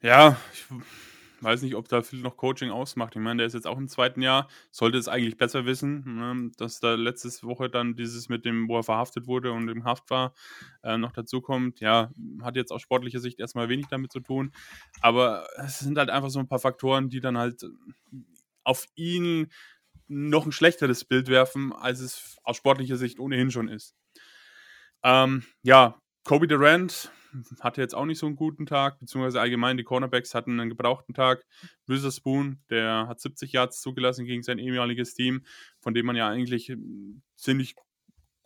Ja, 0.00 0.40
ich 0.52 0.64
weiß 1.40 1.62
nicht, 1.62 1.74
ob 1.74 1.88
da 1.88 2.02
viel 2.02 2.20
noch 2.20 2.36
Coaching 2.36 2.70
ausmacht. 2.70 3.14
Ich 3.16 3.22
meine, 3.22 3.38
der 3.38 3.46
ist 3.46 3.54
jetzt 3.54 3.66
auch 3.66 3.78
im 3.78 3.88
zweiten 3.88 4.22
Jahr, 4.22 4.48
sollte 4.70 4.98
es 4.98 5.08
eigentlich 5.08 5.36
besser 5.36 5.66
wissen, 5.66 6.04
ne, 6.16 6.50
dass 6.56 6.80
da 6.80 6.94
letzte 6.94 7.28
Woche 7.46 7.68
dann 7.68 7.96
dieses 7.96 8.28
mit 8.28 8.44
dem, 8.44 8.68
wo 8.68 8.76
er 8.78 8.82
verhaftet 8.82 9.26
wurde 9.26 9.52
und 9.52 9.68
im 9.68 9.84
Haft 9.84 10.10
war, 10.10 10.34
äh, 10.82 10.96
noch 10.98 11.12
dazu 11.12 11.40
kommt. 11.40 11.80
Ja, 11.80 12.10
hat 12.42 12.56
jetzt 12.56 12.72
aus 12.72 12.82
sportlicher 12.82 13.20
Sicht 13.20 13.40
erstmal 13.40 13.68
wenig 13.68 13.86
damit 13.88 14.12
zu 14.12 14.20
tun. 14.20 14.52
Aber 15.00 15.46
es 15.56 15.78
sind 15.80 15.98
halt 15.98 16.10
einfach 16.10 16.30
so 16.30 16.38
ein 16.38 16.48
paar 16.48 16.58
Faktoren, 16.58 17.08
die 17.08 17.20
dann 17.20 17.38
halt 17.38 17.64
auf 18.64 18.86
ihn 18.94 19.48
noch 20.08 20.46
ein 20.46 20.52
schlechteres 20.52 21.04
Bild 21.04 21.28
werfen, 21.28 21.72
als 21.72 22.00
es 22.00 22.36
aus 22.42 22.56
sportlicher 22.56 22.96
Sicht 22.96 23.18
ohnehin 23.18 23.50
schon 23.50 23.68
ist. 23.68 23.96
Ähm, 25.02 25.44
ja, 25.62 26.00
Kobe 26.24 26.48
Durant 26.48 27.12
hatte 27.60 27.80
jetzt 27.80 27.94
auch 27.94 28.04
nicht 28.04 28.18
so 28.18 28.26
einen 28.26 28.36
guten 28.36 28.66
Tag, 28.66 28.98
beziehungsweise 28.98 29.40
allgemein 29.40 29.76
die 29.76 29.84
Cornerbacks 29.84 30.34
hatten 30.34 30.60
einen 30.60 30.70
gebrauchten 30.70 31.14
Tag. 31.14 31.44
Witherspoon, 31.86 32.60
der 32.70 33.06
hat 33.08 33.20
70 33.20 33.52
Yards 33.52 33.80
zugelassen 33.80 34.24
gegen 34.24 34.42
sein 34.42 34.58
ehemaliges 34.58 35.14
Team, 35.14 35.44
von 35.80 35.94
dem 35.94 36.06
man 36.06 36.16
ja 36.16 36.28
eigentlich 36.28 36.68
hm, 36.68 37.22
ziemlich 37.36 37.74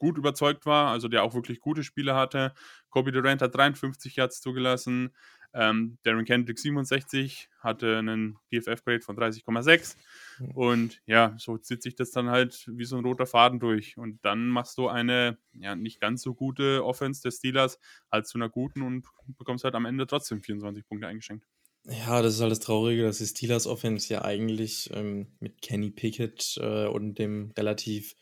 gut 0.01 0.19
überzeugt 0.19 0.67
war, 0.67 0.91
also 0.91 1.09
der 1.09 1.23
auch 1.23 1.35
wirklich 1.35 1.61
gute 1.61 1.85
Spiele 1.85 2.15
hatte. 2.15 2.55
Kobe 2.89 3.13
Durant 3.13 3.43
hat 3.43 3.55
53 3.55 4.17
Yards 4.17 4.41
zugelassen. 4.41 5.15
Ähm, 5.53 5.99
Darren 6.03 6.25
Kendrick 6.25 6.59
67 6.59 7.49
hatte 7.59 7.99
einen 7.99 8.39
PFF-Grade 8.51 9.01
von 9.01 9.17
30,6 9.17 9.97
hm. 10.37 10.51
und 10.53 11.03
ja, 11.07 11.35
so 11.39 11.59
zieht 11.59 11.83
sich 11.83 11.97
das 11.97 12.13
dann 12.13 12.31
halt 12.31 12.67
wie 12.69 12.85
so 12.85 12.97
ein 12.97 13.05
roter 13.05 13.27
Faden 13.27 13.59
durch 13.59 13.97
und 13.97 14.25
dann 14.25 14.49
machst 14.49 14.79
du 14.79 14.89
eine 14.89 15.39
ja 15.53 15.75
nicht 15.75 16.01
ganz 16.01 16.23
so 16.23 16.35
gute 16.35 16.85
Offense 16.85 17.23
des 17.23 17.39
Steelers 17.39 17.79
als 18.11 18.31
zu 18.31 18.39
einer 18.39 18.49
guten 18.49 18.83
und 18.83 19.07
bekommst 19.39 19.65
halt 19.65 19.75
am 19.75 19.87
Ende 19.87 20.07
trotzdem 20.07 20.41
24 20.41 20.87
Punkte 20.87 21.09
eingeschenkt. 21.09 21.47
Ja, 21.85 22.21
das 22.23 22.35
ist 22.35 22.41
halt 22.41 22.53
das 22.53 22.61
Traurige, 22.61 23.03
dass 23.03 23.19
die 23.19 23.27
Steelers 23.27 23.67
Offense 23.67 24.13
ja 24.13 24.23
eigentlich 24.23 24.91
ähm, 24.93 25.29
mit 25.41 25.63
Kenny 25.63 25.91
Pickett 25.91 26.59
äh, 26.61 26.87
und 26.87 27.19
dem 27.19 27.53
relativ 27.57 28.17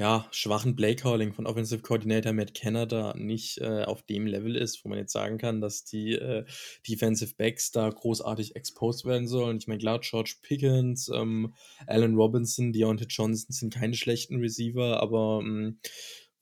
ja, 0.00 0.28
schwachen 0.30 0.76
Playcalling 0.76 1.32
von 1.32 1.44
Offensive 1.46 1.82
Coordinator 1.82 2.32
Matt 2.32 2.54
Canada 2.54 3.14
nicht 3.16 3.58
äh, 3.58 3.82
auf 3.82 4.02
dem 4.02 4.26
Level 4.26 4.54
ist, 4.54 4.84
wo 4.84 4.88
man 4.88 4.98
jetzt 4.98 5.12
sagen 5.12 5.38
kann, 5.38 5.60
dass 5.60 5.82
die 5.82 6.12
äh, 6.12 6.44
Defensive 6.88 7.34
Backs 7.36 7.72
da 7.72 7.90
großartig 7.90 8.54
exposed 8.54 9.04
werden 9.04 9.26
sollen. 9.26 9.58
Ich 9.58 9.66
meine, 9.66 9.80
klar, 9.80 9.98
George 9.98 10.36
Pickens, 10.40 11.10
ähm, 11.12 11.52
Allen 11.88 12.14
Robinson, 12.14 12.72
Deontay 12.72 13.06
Johnson 13.08 13.52
sind 13.52 13.74
keine 13.74 13.94
schlechten 13.94 14.36
Receiver, 14.38 15.02
aber 15.02 15.40
ähm, 15.42 15.80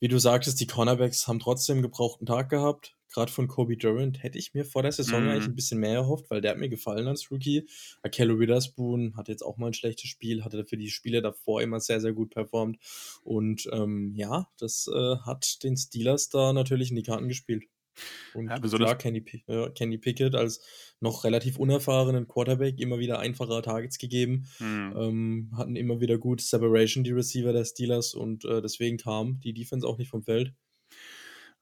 wie 0.00 0.08
du 0.08 0.18
sagtest, 0.18 0.60
die 0.60 0.66
Cornerbacks 0.66 1.26
haben 1.26 1.38
trotzdem 1.38 1.80
gebrauchten 1.80 2.26
Tag 2.26 2.50
gehabt 2.50 2.95
gerade 3.16 3.32
von 3.32 3.48
Kobe 3.48 3.78
Durant 3.78 4.22
hätte 4.22 4.38
ich 4.38 4.52
mir 4.52 4.66
vor 4.66 4.82
der 4.82 4.92
Saison 4.92 5.22
mhm. 5.22 5.30
eigentlich 5.30 5.46
ein 5.46 5.54
bisschen 5.54 5.80
mehr 5.80 5.94
erhofft, 5.94 6.28
weil 6.28 6.42
der 6.42 6.50
hat 6.50 6.58
mir 6.58 6.68
gefallen 6.68 7.08
als 7.08 7.30
Rookie. 7.30 7.66
Akello 8.02 8.38
Witherspoon 8.38 9.16
hat 9.16 9.28
jetzt 9.28 9.42
auch 9.42 9.56
mal 9.56 9.68
ein 9.68 9.74
schlechtes 9.74 10.10
Spiel, 10.10 10.44
hatte 10.44 10.66
für 10.66 10.76
die 10.76 10.90
Spiele 10.90 11.22
davor 11.22 11.62
immer 11.62 11.80
sehr, 11.80 12.00
sehr 12.00 12.12
gut 12.12 12.30
performt. 12.30 12.78
Und 13.24 13.68
ähm, 13.72 14.12
ja, 14.14 14.48
das 14.58 14.86
äh, 14.92 15.16
hat 15.24 15.62
den 15.62 15.78
Steelers 15.78 16.28
da 16.28 16.52
natürlich 16.52 16.90
in 16.90 16.96
die 16.96 17.02
Karten 17.02 17.28
gespielt. 17.28 17.64
Und 18.34 18.48
ja, 18.48 18.58
klar, 18.58 18.96
Kenny, 18.96 19.24
äh, 19.46 19.70
Kenny 19.70 19.96
Pickett 19.96 20.34
als 20.34 20.60
noch 21.00 21.24
relativ 21.24 21.58
unerfahrenen 21.58 22.28
Quarterback 22.28 22.78
immer 22.78 22.98
wieder 22.98 23.18
einfache 23.18 23.62
Targets 23.62 23.96
gegeben. 23.98 24.46
Mhm. 24.58 24.94
Ähm, 24.96 25.50
hatten 25.56 25.76
immer 25.76 26.00
wieder 26.00 26.18
gut 26.18 26.42
Separation, 26.42 27.04
die 27.04 27.12
Receiver 27.12 27.54
der 27.54 27.64
Steelers, 27.64 28.14
und 28.14 28.44
äh, 28.44 28.60
deswegen 28.60 28.98
kam 28.98 29.40
die 29.40 29.54
Defense 29.54 29.86
auch 29.86 29.98
nicht 29.98 30.10
vom 30.10 30.22
Feld. 30.22 30.52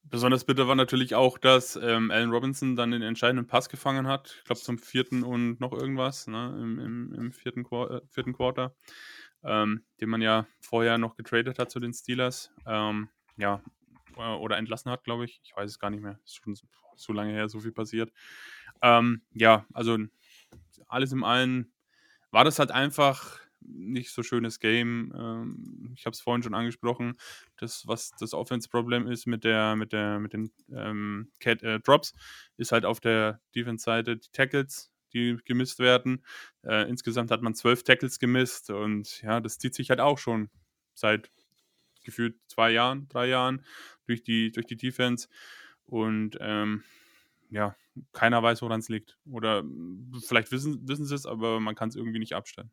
Besonders 0.04 0.44
bitter 0.44 0.68
war 0.68 0.74
natürlich 0.74 1.14
auch, 1.14 1.38
dass 1.38 1.76
ähm, 1.76 2.10
Allen 2.10 2.30
Robinson 2.30 2.76
dann 2.76 2.90
den 2.90 3.02
entscheidenden 3.02 3.46
Pass 3.46 3.68
gefangen 3.68 4.06
hat. 4.06 4.36
Ich 4.38 4.44
glaube 4.44 4.60
zum 4.60 4.78
vierten 4.78 5.22
und 5.22 5.60
noch 5.60 5.72
irgendwas, 5.72 6.26
ne, 6.26 6.56
im, 6.60 6.78
im, 6.78 7.14
im 7.14 7.32
vierten, 7.32 7.64
Qu 7.64 7.84
äh, 7.86 8.00
vierten 8.08 8.34
Quarter, 8.34 8.74
ähm, 9.42 9.84
den 10.00 10.08
man 10.10 10.20
ja 10.20 10.46
vorher 10.60 10.98
noch 10.98 11.16
getradet 11.16 11.58
hat 11.58 11.70
zu 11.70 11.80
den 11.80 11.94
Steelers. 11.94 12.52
Ähm, 12.66 13.08
ja, 13.36 13.62
äh, 14.16 14.20
oder 14.20 14.58
entlassen 14.58 14.90
hat, 14.90 15.04
glaube 15.04 15.24
ich. 15.24 15.40
Ich 15.42 15.56
weiß 15.56 15.70
es 15.70 15.78
gar 15.78 15.90
nicht 15.90 16.02
mehr. 16.02 16.18
Ist 16.24 16.36
schon 16.36 16.56
so 16.96 17.12
lange 17.12 17.32
her, 17.32 17.48
so 17.48 17.60
viel 17.60 17.72
passiert. 17.72 18.12
Ähm, 18.82 19.22
ja, 19.32 19.66
also 19.72 19.98
alles 20.86 21.12
im 21.12 21.24
Allen 21.24 21.72
war 22.30 22.44
das 22.44 22.58
halt 22.58 22.70
einfach 22.70 23.40
nicht 23.64 24.10
so 24.10 24.22
schönes 24.22 24.60
Game. 24.60 25.12
Ähm, 25.16 25.92
ich 25.96 26.06
habe 26.06 26.14
es 26.14 26.20
vorhin 26.20 26.42
schon 26.42 26.54
angesprochen, 26.54 27.16
das, 27.56 27.86
was 27.86 28.10
das 28.18 28.34
Offense-Problem 28.34 29.06
ist 29.06 29.26
mit 29.26 29.44
der, 29.44 29.76
mit 29.76 29.92
der, 29.92 30.18
mit 30.20 30.32
den 30.32 30.50
ähm, 30.72 31.32
Cat, 31.40 31.62
äh, 31.62 31.80
Drops, 31.80 32.14
ist 32.56 32.72
halt 32.72 32.84
auf 32.84 33.00
der 33.00 33.40
Defense-Seite 33.54 34.16
die 34.16 34.30
Tackles, 34.32 34.90
die 35.12 35.38
gemisst 35.44 35.78
werden. 35.78 36.24
Äh, 36.62 36.88
insgesamt 36.88 37.30
hat 37.30 37.42
man 37.42 37.54
zwölf 37.54 37.82
Tackles 37.84 38.18
gemisst 38.18 38.70
und 38.70 39.22
ja, 39.22 39.40
das 39.40 39.58
zieht 39.58 39.74
sich 39.74 39.90
halt 39.90 40.00
auch 40.00 40.18
schon 40.18 40.50
seit 40.94 41.30
gefühlt 42.04 42.36
zwei 42.46 42.70
Jahren, 42.70 43.08
drei 43.08 43.28
Jahren 43.28 43.64
durch 44.06 44.22
die, 44.22 44.52
durch 44.52 44.66
die 44.66 44.76
Defense. 44.76 45.28
Und 45.86 46.36
ähm, 46.40 46.84
ja, 47.50 47.76
keiner 48.12 48.42
weiß, 48.42 48.62
woran 48.62 48.80
es 48.80 48.88
liegt. 48.88 49.18
Oder 49.30 49.64
vielleicht 50.26 50.52
wissen, 50.52 50.86
wissen 50.88 51.06
sie 51.06 51.14
es, 51.14 51.26
aber 51.26 51.60
man 51.60 51.74
kann 51.74 51.88
es 51.88 51.96
irgendwie 51.96 52.18
nicht 52.18 52.34
abstellen. 52.34 52.70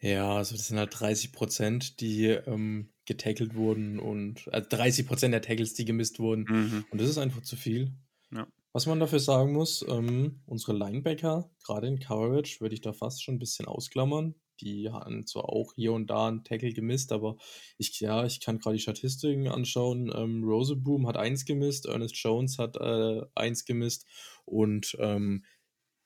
Ja, 0.00 0.36
also 0.36 0.56
das 0.56 0.68
sind 0.68 0.78
halt 0.78 0.98
30 0.98 1.32
Prozent, 1.32 2.00
die 2.00 2.26
ähm, 2.26 2.90
getackelt 3.04 3.54
wurden 3.54 3.98
und 3.98 4.46
äh, 4.52 4.62
30 4.62 5.06
Prozent 5.06 5.34
der 5.34 5.42
Tackles, 5.42 5.74
die 5.74 5.84
gemisst 5.84 6.20
wurden. 6.20 6.44
Mhm. 6.48 6.84
Und 6.90 7.00
das 7.00 7.08
ist 7.08 7.18
einfach 7.18 7.42
zu 7.42 7.56
viel. 7.56 7.92
Ja. 8.32 8.46
Was 8.72 8.86
man 8.86 9.00
dafür 9.00 9.18
sagen 9.18 9.52
muss, 9.52 9.84
ähm, 9.88 10.42
unsere 10.46 10.72
Linebacker, 10.72 11.50
gerade 11.64 11.88
in 11.88 11.98
Coverage, 11.98 12.60
würde 12.60 12.74
ich 12.74 12.80
da 12.80 12.92
fast 12.92 13.24
schon 13.24 13.36
ein 13.36 13.40
bisschen 13.40 13.66
ausklammern. 13.66 14.34
Die 14.60 14.90
haben 14.90 15.26
zwar 15.26 15.48
auch 15.48 15.72
hier 15.74 15.92
und 15.92 16.08
da 16.10 16.28
einen 16.28 16.44
Tackle 16.44 16.72
gemisst, 16.72 17.12
aber 17.12 17.36
ich, 17.76 17.98
ja, 18.00 18.24
ich 18.24 18.40
kann 18.40 18.58
gerade 18.58 18.76
die 18.76 18.82
Statistiken 18.82 19.48
anschauen. 19.48 20.12
Ähm, 20.14 20.44
Roseboom 20.44 21.06
hat 21.06 21.16
eins 21.16 21.44
gemisst, 21.44 21.86
Ernest 21.86 22.16
Jones 22.16 22.58
hat 22.58 22.76
äh, 22.76 23.22
eins 23.34 23.64
gemisst 23.64 24.06
und 24.44 24.96
ähm, 25.00 25.44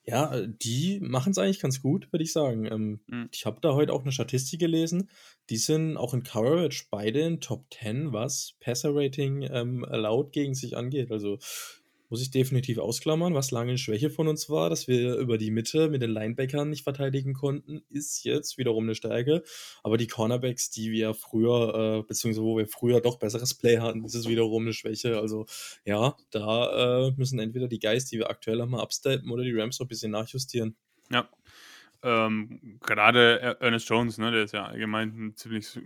ja, 0.04 0.40
die 0.46 0.98
machen 1.00 1.30
es 1.30 1.38
eigentlich 1.38 1.60
ganz 1.60 1.80
gut, 1.80 2.12
würde 2.12 2.24
ich 2.24 2.32
sagen. 2.32 2.66
Ähm, 2.66 3.00
mhm. 3.06 3.28
Ich 3.32 3.46
habe 3.46 3.60
da 3.60 3.74
heute 3.74 3.92
auch 3.92 4.02
eine 4.02 4.10
Statistik 4.10 4.58
gelesen. 4.58 5.08
Die 5.48 5.56
sind 5.56 5.96
auch 5.96 6.12
in 6.12 6.24
Coverage 6.24 6.86
beide 6.90 7.20
in 7.20 7.40
Top 7.40 7.66
10, 7.72 8.12
was 8.12 8.54
Passer-Rating 8.60 9.42
ähm, 9.42 9.84
allowed 9.84 10.32
gegen 10.32 10.54
sich 10.54 10.76
angeht. 10.76 11.12
Also 11.12 11.38
muss 12.12 12.20
ich 12.20 12.30
definitiv 12.30 12.76
ausklammern, 12.76 13.32
was 13.32 13.52
lange 13.52 13.70
eine 13.70 13.78
Schwäche 13.78 14.10
von 14.10 14.28
uns 14.28 14.50
war, 14.50 14.68
dass 14.68 14.86
wir 14.86 15.16
über 15.16 15.38
die 15.38 15.50
Mitte 15.50 15.88
mit 15.88 16.02
den 16.02 16.10
Linebackern 16.10 16.68
nicht 16.68 16.84
verteidigen 16.84 17.32
konnten, 17.32 17.80
ist 17.88 18.24
jetzt 18.24 18.58
wiederum 18.58 18.84
eine 18.84 18.94
Stärke. 18.94 19.42
Aber 19.82 19.96
die 19.96 20.08
Cornerbacks, 20.08 20.68
die 20.68 20.92
wir 20.92 21.14
früher, 21.14 22.02
äh, 22.02 22.06
beziehungsweise 22.06 22.44
wo 22.44 22.58
wir 22.58 22.68
früher 22.68 23.00
doch 23.00 23.18
besseres 23.18 23.54
Play 23.54 23.78
hatten, 23.78 24.04
ist 24.04 24.14
es 24.14 24.28
wiederum 24.28 24.64
eine 24.64 24.74
Schwäche. 24.74 25.18
Also 25.20 25.46
ja, 25.86 26.14
da 26.30 27.06
äh, 27.06 27.12
müssen 27.16 27.38
entweder 27.38 27.66
die 27.66 27.78
Guys, 27.78 28.04
die 28.04 28.18
wir 28.18 28.28
aktuell 28.28 28.60
haben, 28.60 28.72
mal 28.72 28.82
upsteppen 28.82 29.30
oder 29.30 29.42
die 29.42 29.58
Rams 29.58 29.80
noch 29.80 29.86
ein 29.86 29.88
bisschen 29.88 30.12
nachjustieren. 30.12 30.76
Ja. 31.10 31.30
Ähm, 32.02 32.78
gerade 32.82 33.56
Ernest 33.58 33.88
Jones, 33.88 34.18
ne, 34.18 34.30
der 34.32 34.42
ist 34.42 34.52
ja 34.52 34.66
allgemein 34.66 35.08
ein 35.16 35.36
ziemlich 35.36 35.78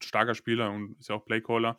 starker 0.00 0.34
Spieler 0.34 0.70
und 0.70 0.98
ist 0.98 1.10
ja 1.10 1.16
auch 1.16 1.26
Playcaller. 1.26 1.76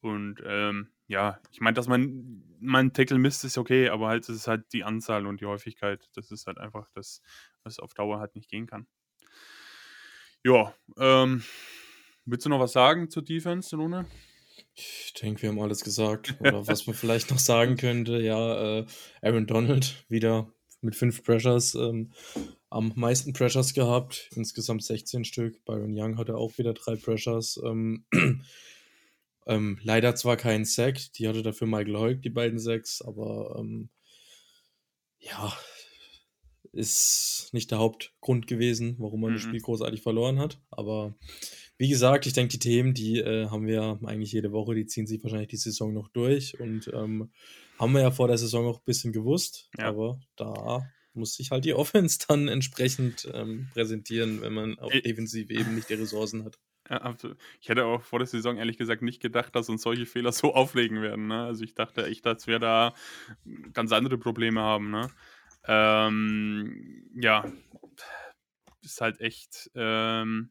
Und 0.00 0.42
ähm, 0.44 0.88
ja, 1.08 1.40
ich 1.52 1.60
meine, 1.60 1.74
dass 1.74 1.88
man, 1.88 2.42
man 2.60 2.92
Tackle 2.92 3.18
misst, 3.18 3.44
ist 3.44 3.58
okay, 3.58 3.88
aber 3.88 4.08
halt, 4.08 4.28
es 4.28 4.36
ist 4.36 4.48
halt 4.48 4.72
die 4.72 4.84
Anzahl 4.84 5.26
und 5.26 5.40
die 5.40 5.46
Häufigkeit. 5.46 6.08
Das 6.14 6.30
ist 6.30 6.46
halt 6.46 6.58
einfach 6.58 6.90
das, 6.94 7.22
was 7.62 7.78
auf 7.78 7.94
Dauer 7.94 8.18
halt 8.18 8.34
nicht 8.34 8.50
gehen 8.50 8.66
kann. 8.66 8.86
Ja, 10.44 10.74
ähm, 10.98 11.42
willst 12.24 12.46
du 12.46 12.50
noch 12.50 12.60
was 12.60 12.72
sagen 12.72 13.10
zur 13.10 13.24
Defense, 13.24 13.74
Lune? 13.76 14.06
Ich 14.74 15.12
denke, 15.20 15.42
wir 15.42 15.48
haben 15.50 15.60
alles 15.60 15.82
gesagt. 15.82 16.36
Oder 16.40 16.66
was 16.66 16.86
man 16.86 16.96
vielleicht 16.96 17.30
noch 17.30 17.38
sagen 17.38 17.76
könnte, 17.76 18.20
ja, 18.20 18.78
äh, 18.78 18.86
Aaron 19.22 19.46
Donald 19.46 20.04
wieder 20.08 20.52
mit 20.80 20.96
fünf 20.96 21.22
Pressures 21.22 21.74
ähm, 21.74 22.12
am 22.68 22.92
meisten 22.96 23.32
Pressures 23.32 23.74
gehabt, 23.74 24.28
insgesamt 24.34 24.82
16 24.82 25.24
Stück. 25.24 25.64
Byron 25.64 25.94
Young 25.96 26.18
hatte 26.18 26.36
auch 26.36 26.58
wieder 26.58 26.74
drei 26.74 26.96
Pressures. 26.96 27.60
Ähm, 27.64 28.04
ähm, 29.46 29.78
leider 29.82 30.14
zwar 30.14 30.36
keinen 30.36 30.64
Sack, 30.64 31.12
die 31.14 31.28
hatte 31.28 31.42
dafür 31.42 31.66
Michael 31.66 31.96
Hoyk, 31.96 32.22
die 32.22 32.30
beiden 32.30 32.58
Sacks, 32.58 33.00
aber 33.02 33.56
ähm, 33.58 33.88
ja, 35.18 35.56
ist 36.72 37.48
nicht 37.52 37.70
der 37.70 37.78
Hauptgrund 37.78 38.46
gewesen, 38.46 38.96
warum 38.98 39.20
man 39.20 39.30
mhm. 39.30 39.34
das 39.34 39.42
Spiel 39.44 39.60
großartig 39.60 40.02
verloren 40.02 40.38
hat. 40.38 40.60
Aber 40.70 41.14
wie 41.78 41.88
gesagt, 41.88 42.26
ich 42.26 42.32
denke, 42.32 42.52
die 42.52 42.58
Themen, 42.58 42.94
die 42.94 43.18
äh, 43.18 43.48
haben 43.48 43.66
wir 43.66 43.98
eigentlich 44.04 44.32
jede 44.32 44.52
Woche, 44.52 44.74
die 44.74 44.86
ziehen 44.86 45.06
sich 45.06 45.22
wahrscheinlich 45.22 45.48
die 45.48 45.56
Saison 45.56 45.92
noch 45.92 46.08
durch 46.08 46.58
und 46.60 46.90
ähm, 46.92 47.30
haben 47.78 47.92
wir 47.92 48.02
ja 48.02 48.10
vor 48.10 48.28
der 48.28 48.38
Saison 48.38 48.66
auch 48.66 48.78
ein 48.78 48.84
bisschen 48.84 49.12
gewusst. 49.12 49.70
Ja. 49.78 49.86
Aber 49.86 50.20
da 50.36 50.86
muss 51.12 51.34
sich 51.34 51.50
halt 51.50 51.64
die 51.64 51.74
Offense 51.74 52.18
dann 52.26 52.48
entsprechend 52.48 53.28
ähm, 53.32 53.68
präsentieren, 53.72 54.40
wenn 54.40 54.52
man 54.52 54.78
auf 54.78 54.92
defensiv 54.92 55.50
eben 55.50 55.74
nicht 55.74 55.88
die 55.88 55.94
Ressourcen 55.94 56.44
hat. 56.44 56.58
Ja, 56.88 57.14
Ich 57.60 57.68
hätte 57.68 57.84
auch 57.84 58.02
vor 58.02 58.18
der 58.18 58.26
Saison 58.26 58.56
ehrlich 58.58 58.78
gesagt 58.78 59.02
nicht 59.02 59.20
gedacht, 59.20 59.54
dass 59.56 59.68
uns 59.68 59.82
solche 59.82 60.06
Fehler 60.06 60.32
so 60.32 60.54
auflegen 60.54 61.02
werden. 61.02 61.28
Ne? 61.28 61.44
Also 61.44 61.64
ich 61.64 61.74
dachte 61.74 62.06
echt, 62.06 62.24
dass 62.26 62.46
wir 62.46 62.58
da 62.58 62.94
ganz 63.72 63.92
andere 63.92 64.18
Probleme 64.18 64.60
haben. 64.60 64.90
Ne? 64.90 65.08
Ähm, 65.64 67.10
ja, 67.14 67.44
ist 68.82 69.00
halt 69.00 69.20
echt 69.20 69.70
ähm, 69.74 70.50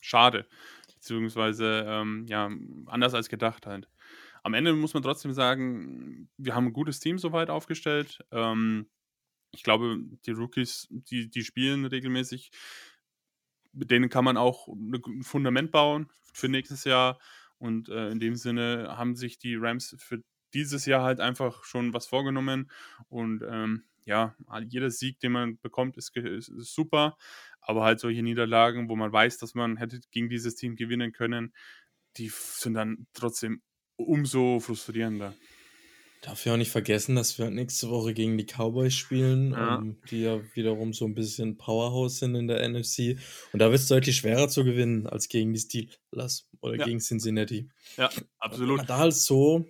schade. 0.00 0.46
Beziehungsweise, 0.94 1.84
ähm, 1.86 2.26
ja, 2.28 2.50
anders 2.86 3.14
als 3.14 3.28
gedacht 3.28 3.66
halt. 3.66 3.88
Am 4.42 4.54
Ende 4.54 4.72
muss 4.74 4.94
man 4.94 5.02
trotzdem 5.02 5.32
sagen, 5.32 6.28
wir 6.36 6.54
haben 6.54 6.66
ein 6.66 6.72
gutes 6.72 7.00
Team 7.00 7.18
soweit 7.18 7.50
aufgestellt. 7.50 8.24
Ähm, 8.30 8.88
ich 9.52 9.62
glaube, 9.62 9.98
die 10.26 10.32
Rookies, 10.32 10.88
die, 10.90 11.30
die 11.30 11.44
spielen 11.44 11.86
regelmäßig 11.86 12.50
mit 13.74 13.90
denen 13.90 14.08
kann 14.08 14.24
man 14.24 14.36
auch 14.36 14.68
ein 14.68 15.22
Fundament 15.22 15.70
bauen 15.70 16.10
für 16.32 16.48
nächstes 16.48 16.84
Jahr. 16.84 17.18
Und 17.58 17.88
äh, 17.88 18.10
in 18.10 18.20
dem 18.20 18.36
Sinne 18.36 18.94
haben 18.96 19.16
sich 19.16 19.38
die 19.38 19.56
Rams 19.56 19.96
für 19.98 20.22
dieses 20.52 20.86
Jahr 20.86 21.02
halt 21.02 21.20
einfach 21.20 21.64
schon 21.64 21.92
was 21.92 22.06
vorgenommen. 22.06 22.70
Und 23.08 23.42
ähm, 23.48 23.84
ja, 24.04 24.34
jeder 24.68 24.90
Sieg, 24.90 25.18
den 25.20 25.32
man 25.32 25.58
bekommt, 25.60 25.96
ist, 25.96 26.16
ist, 26.16 26.48
ist, 26.48 26.74
super. 26.74 27.16
Aber 27.60 27.84
halt 27.84 28.00
solche 28.00 28.22
Niederlagen, 28.22 28.88
wo 28.88 28.96
man 28.96 29.12
weiß, 29.12 29.38
dass 29.38 29.54
man 29.54 29.76
hätte 29.76 30.00
gegen 30.10 30.28
dieses 30.28 30.54
Team 30.56 30.76
gewinnen 30.76 31.12
können, 31.12 31.54
die 32.16 32.28
sind 32.28 32.74
dann 32.74 33.06
trotzdem 33.14 33.62
umso 33.96 34.60
frustrierender. 34.60 35.34
Darf 36.24 36.46
ja 36.46 36.54
auch 36.54 36.56
nicht 36.56 36.70
vergessen, 36.70 37.16
dass 37.16 37.38
wir 37.38 37.50
nächste 37.50 37.90
Woche 37.90 38.14
gegen 38.14 38.38
die 38.38 38.46
Cowboys 38.46 38.94
spielen, 38.94 39.50
ja. 39.50 39.76
ähm, 39.76 39.98
die 40.10 40.22
ja 40.22 40.40
wiederum 40.54 40.94
so 40.94 41.04
ein 41.04 41.14
bisschen 41.14 41.58
Powerhouse 41.58 42.18
sind 42.18 42.34
in 42.34 42.48
der 42.48 42.66
NFC. 42.66 43.18
Und 43.52 43.58
da 43.58 43.70
wird 43.70 43.80
es 43.80 43.88
deutlich 43.88 44.16
schwerer 44.16 44.48
zu 44.48 44.64
gewinnen 44.64 45.06
als 45.06 45.28
gegen 45.28 45.52
die 45.52 45.60
Steelers 45.60 46.48
oder 46.62 46.76
ja. 46.76 46.86
gegen 46.86 47.00
Cincinnati. 47.00 47.68
Ja, 47.98 48.08
absolut. 48.38 48.88
Da 48.88 49.00
halt 49.00 49.12
so, 49.12 49.66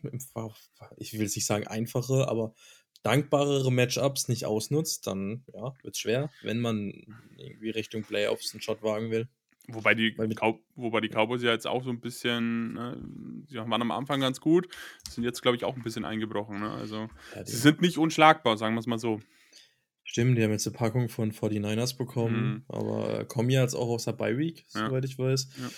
ich 0.96 1.12
will 1.14 1.22
jetzt 1.22 1.34
nicht 1.34 1.46
sagen 1.46 1.66
einfache, 1.66 2.28
aber 2.28 2.54
dankbarere 3.02 3.72
Matchups 3.72 4.28
nicht 4.28 4.46
ausnutzt, 4.46 5.08
dann 5.08 5.44
ja, 5.52 5.74
wird 5.82 5.96
es 5.96 6.00
schwer, 6.00 6.30
wenn 6.42 6.60
man 6.60 6.92
irgendwie 7.36 7.70
Richtung 7.70 8.04
Playoffs 8.04 8.54
einen 8.54 8.62
Shot 8.62 8.80
wagen 8.84 9.10
will. 9.10 9.28
Wobei 9.68 9.94
die, 9.94 10.14
wobei 10.76 11.00
die 11.00 11.08
Cowboys 11.08 11.42
ja 11.42 11.50
jetzt 11.50 11.66
auch 11.66 11.82
so 11.82 11.90
ein 11.90 12.00
bisschen, 12.00 12.74
ne, 12.74 13.02
sie 13.46 13.56
waren 13.56 13.80
am 13.80 13.90
Anfang 13.90 14.20
ganz 14.20 14.40
gut, 14.40 14.68
sind 15.08 15.24
jetzt, 15.24 15.40
glaube 15.40 15.56
ich, 15.56 15.64
auch 15.64 15.74
ein 15.74 15.82
bisschen 15.82 16.04
eingebrochen. 16.04 16.60
Ne? 16.60 16.70
Also, 16.70 17.08
ja, 17.34 17.46
sie 17.46 17.56
sind 17.56 17.80
nicht 17.80 17.96
unschlagbar, 17.96 18.58
sagen 18.58 18.74
wir 18.74 18.80
es 18.80 18.86
mal 18.86 18.98
so. 18.98 19.20
Stimmt, 20.02 20.36
die 20.36 20.44
haben 20.44 20.50
jetzt 20.50 20.66
eine 20.66 20.76
Packung 20.76 21.08
von 21.08 21.32
49ers 21.32 21.96
bekommen, 21.96 22.46
mhm. 22.46 22.64
aber 22.68 23.20
äh, 23.20 23.24
kommen 23.24 23.48
ja 23.48 23.62
jetzt 23.62 23.74
auch 23.74 23.88
aus 23.88 24.04
der 24.04 24.12
Bye 24.12 24.36
Week, 24.36 24.66
ja. 24.74 24.86
soweit 24.86 25.04
ich 25.06 25.18
weiß. 25.18 25.48
Ja. 25.58 25.70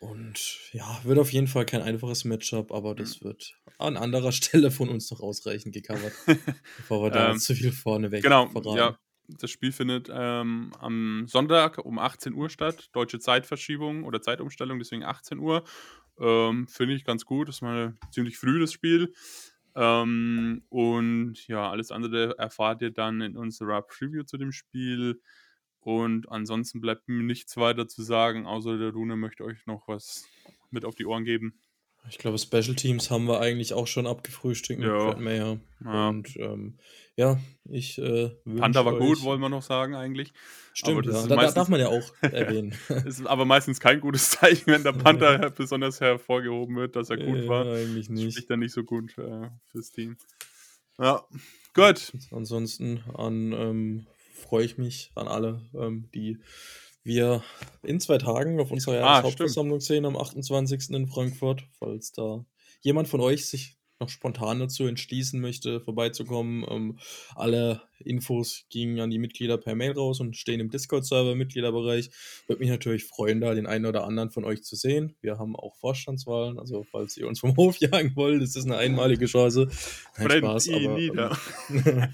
Und 0.00 0.58
ja, 0.72 1.00
wird 1.04 1.18
auf 1.18 1.30
jeden 1.30 1.46
Fall 1.46 1.66
kein 1.66 1.82
einfaches 1.82 2.24
Matchup, 2.24 2.72
aber 2.72 2.94
das 2.94 3.20
mhm. 3.20 3.26
wird 3.26 3.54
an 3.76 3.98
anderer 3.98 4.32
Stelle 4.32 4.70
von 4.70 4.88
uns 4.88 5.10
noch 5.10 5.20
ausreichend 5.20 5.74
gecovert, 5.74 6.14
bevor 6.78 7.02
wir 7.02 7.10
da 7.10 7.32
ähm, 7.32 7.38
zu 7.38 7.54
viel 7.54 7.70
vorne 7.70 8.10
weg 8.10 8.22
genau, 8.22 8.48
verraten. 8.48 8.78
Ja, 8.78 8.98
das 9.38 9.50
Spiel 9.50 9.72
findet 9.72 10.10
ähm, 10.12 10.72
am 10.78 11.26
Sonntag 11.26 11.78
um 11.78 11.98
18 11.98 12.34
Uhr 12.34 12.48
statt. 12.50 12.88
Deutsche 12.92 13.18
Zeitverschiebung 13.18 14.04
oder 14.04 14.22
Zeitumstellung, 14.22 14.78
deswegen 14.78 15.04
18 15.04 15.38
Uhr. 15.38 15.64
Ähm, 16.18 16.66
Finde 16.68 16.94
ich 16.94 17.04
ganz 17.04 17.24
gut. 17.24 17.48
Das 17.48 17.56
ist 17.56 17.62
mal 17.62 17.96
ziemlich 18.10 18.38
früh 18.38 18.60
das 18.60 18.72
Spiel. 18.72 19.12
Ähm, 19.74 20.62
und 20.68 21.46
ja, 21.46 21.70
alles 21.70 21.90
andere 21.90 22.36
erfahrt 22.38 22.82
ihr 22.82 22.90
dann 22.90 23.20
in 23.20 23.36
unserer 23.36 23.82
Preview 23.82 24.24
zu 24.24 24.36
dem 24.36 24.52
Spiel. 24.52 25.20
Und 25.80 26.28
ansonsten 26.28 26.80
bleibt 26.80 27.08
mir 27.08 27.22
nichts 27.22 27.56
weiter 27.56 27.88
zu 27.88 28.02
sagen, 28.02 28.46
außer 28.46 28.76
der 28.76 28.92
Rune 28.92 29.16
möchte 29.16 29.44
euch 29.44 29.64
noch 29.66 29.88
was 29.88 30.28
mit 30.70 30.84
auf 30.84 30.94
die 30.94 31.06
Ohren 31.06 31.24
geben. 31.24 31.58
Ich 32.08 32.18
glaube, 32.18 32.38
Special 32.38 32.74
Teams 32.74 33.10
haben 33.10 33.26
wir 33.26 33.40
eigentlich 33.40 33.74
auch 33.74 33.86
schon 33.86 34.06
abgefrühstückt 34.06 34.80
mit 34.80 34.88
ja. 34.88 35.14
Mayer. 35.16 35.60
Ja. 35.84 36.08
Und 36.08 36.36
ähm, 36.36 36.78
ja, 37.16 37.38
ich 37.68 37.98
äh, 37.98 38.30
Panther 38.56 38.84
war 38.84 38.98
gut, 38.98 39.22
wollen 39.22 39.40
wir 39.40 39.48
noch 39.48 39.62
sagen 39.62 39.94
eigentlich. 39.94 40.32
Stimmt, 40.72 41.06
ja. 41.06 41.26
da, 41.26 41.36
meistens, 41.36 41.54
darf 41.54 41.68
man 41.68 41.80
ja 41.80 41.88
auch 41.88 42.12
erwähnen. 42.22 42.74
ist 43.04 43.26
aber 43.26 43.44
meistens 43.44 43.80
kein 43.80 44.00
gutes 44.00 44.30
Zeichen, 44.30 44.66
wenn 44.68 44.82
der 44.82 44.92
Panther 44.92 45.40
ja. 45.40 45.48
besonders 45.50 46.00
hervorgehoben 46.00 46.76
wird, 46.76 46.96
dass 46.96 47.10
er 47.10 47.18
gut 47.18 47.46
war. 47.46 47.66
Eigentlich 47.66 48.08
nicht. 48.08 48.26
Das 48.26 48.32
spricht 48.32 48.50
dann 48.50 48.60
nicht 48.60 48.72
so 48.72 48.84
gut 48.84 49.16
äh, 49.18 49.48
fürs 49.70 49.90
Team. 49.90 50.16
Ja, 50.98 51.24
gut. 51.74 52.12
Ansonsten 52.30 53.04
an 53.14 53.52
ähm, 53.52 54.06
freue 54.32 54.64
ich 54.64 54.78
mich 54.78 55.12
an 55.14 55.28
alle, 55.28 55.60
ähm, 55.74 56.08
die 56.14 56.38
wir 57.10 57.42
in 57.82 57.98
zwei 57.98 58.18
Tagen 58.18 58.60
auf 58.60 58.70
unserer 58.70 58.94
Ah, 58.94 58.98
Jahreshauptversammlung 59.00 59.80
sehen 59.80 60.04
am 60.06 60.16
28. 60.16 60.90
in 60.90 61.08
Frankfurt, 61.08 61.64
falls 61.78 62.12
da 62.12 62.44
jemand 62.82 63.08
von 63.08 63.20
euch 63.20 63.46
sich 63.46 63.76
noch 63.98 64.08
spontan 64.08 64.60
dazu 64.60 64.86
entschließen 64.86 65.40
möchte, 65.40 65.80
vorbeizukommen. 65.80 66.64
Ähm, 66.70 66.98
alle 67.34 67.82
Infos 67.98 68.64
gingen 68.70 69.00
an 69.00 69.10
die 69.10 69.18
Mitglieder 69.18 69.58
per 69.58 69.74
Mail 69.74 69.92
raus 69.92 70.20
und 70.20 70.36
stehen 70.36 70.60
im 70.60 70.70
Discord-Server 70.70 71.34
Mitgliederbereich. 71.34 72.10
Würde 72.46 72.60
mich 72.60 72.70
natürlich 72.70 73.04
freuen, 73.04 73.40
da 73.40 73.52
den 73.54 73.66
einen 73.66 73.86
oder 73.86 74.04
anderen 74.04 74.30
von 74.30 74.44
euch 74.44 74.62
zu 74.62 74.76
sehen. 74.76 75.16
Wir 75.20 75.38
haben 75.38 75.54
auch 75.54 75.74
Vorstandswahlen, 75.76 76.58
also 76.58 76.86
falls 76.90 77.16
ihr 77.16 77.26
uns 77.26 77.40
vom 77.40 77.54
Hof 77.56 77.76
jagen 77.78 78.14
wollt, 78.14 78.40
ist 78.40 78.56
das 78.56 78.64
eine 78.64 78.78
einmalige 78.78 79.26
Chance. 79.26 79.68
Brennt 80.16 80.44
Spaß, 80.46 80.68
aber 80.70 80.94
nieder. 80.94 81.36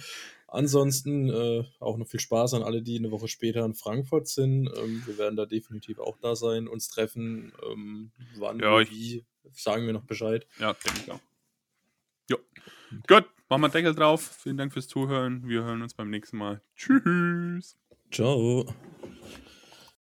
ansonsten 0.49 1.29
äh, 1.31 1.65
auch 1.81 1.97
noch 1.97 2.07
viel 2.07 2.21
Spaß 2.21 2.55
an 2.55 2.63
alle, 2.63 2.83
die 2.83 2.99
eine 2.99 3.11
Woche 3.11 3.29
später 3.29 3.65
in 3.65 3.75
Frankfurt 3.75 4.29
sind. 4.29 4.69
Ähm, 4.77 5.03
wir 5.07 5.19
werden 5.19 5.37
da 5.37 5.47
definitiv 5.47 5.99
auch 5.99 6.17
da 6.19 6.37
sein, 6.37 6.69
uns 6.69 6.89
treffen. 6.89 7.53
Ähm, 7.71 8.11
wann, 8.37 8.59
Ja, 8.61 8.81
ich- 8.81 8.91
wie, 8.91 9.25
sagen 9.53 9.87
wir 9.87 9.93
noch 9.93 10.05
Bescheid. 10.05 10.47
Ja, 10.59 10.73
denke 10.75 11.01
ich 11.05 11.11
auch. 11.13 11.21
Jo. 12.29 12.39
Gut, 13.09 13.25
machen 13.49 13.61
wir 13.63 13.67
einen 13.67 13.73
Deckel 13.73 13.95
drauf. 13.95 14.23
Vielen 14.43 14.57
Dank 14.57 14.73
fürs 14.73 14.89
Zuhören. 14.89 15.49
Wir 15.49 15.65
hören 15.65 15.83
uns 15.83 15.95
beim 15.95 16.11
nächsten 16.11 16.37
Mal. 16.39 16.61
Tschüss. 16.77 17.77
Ciao. 18.11 18.67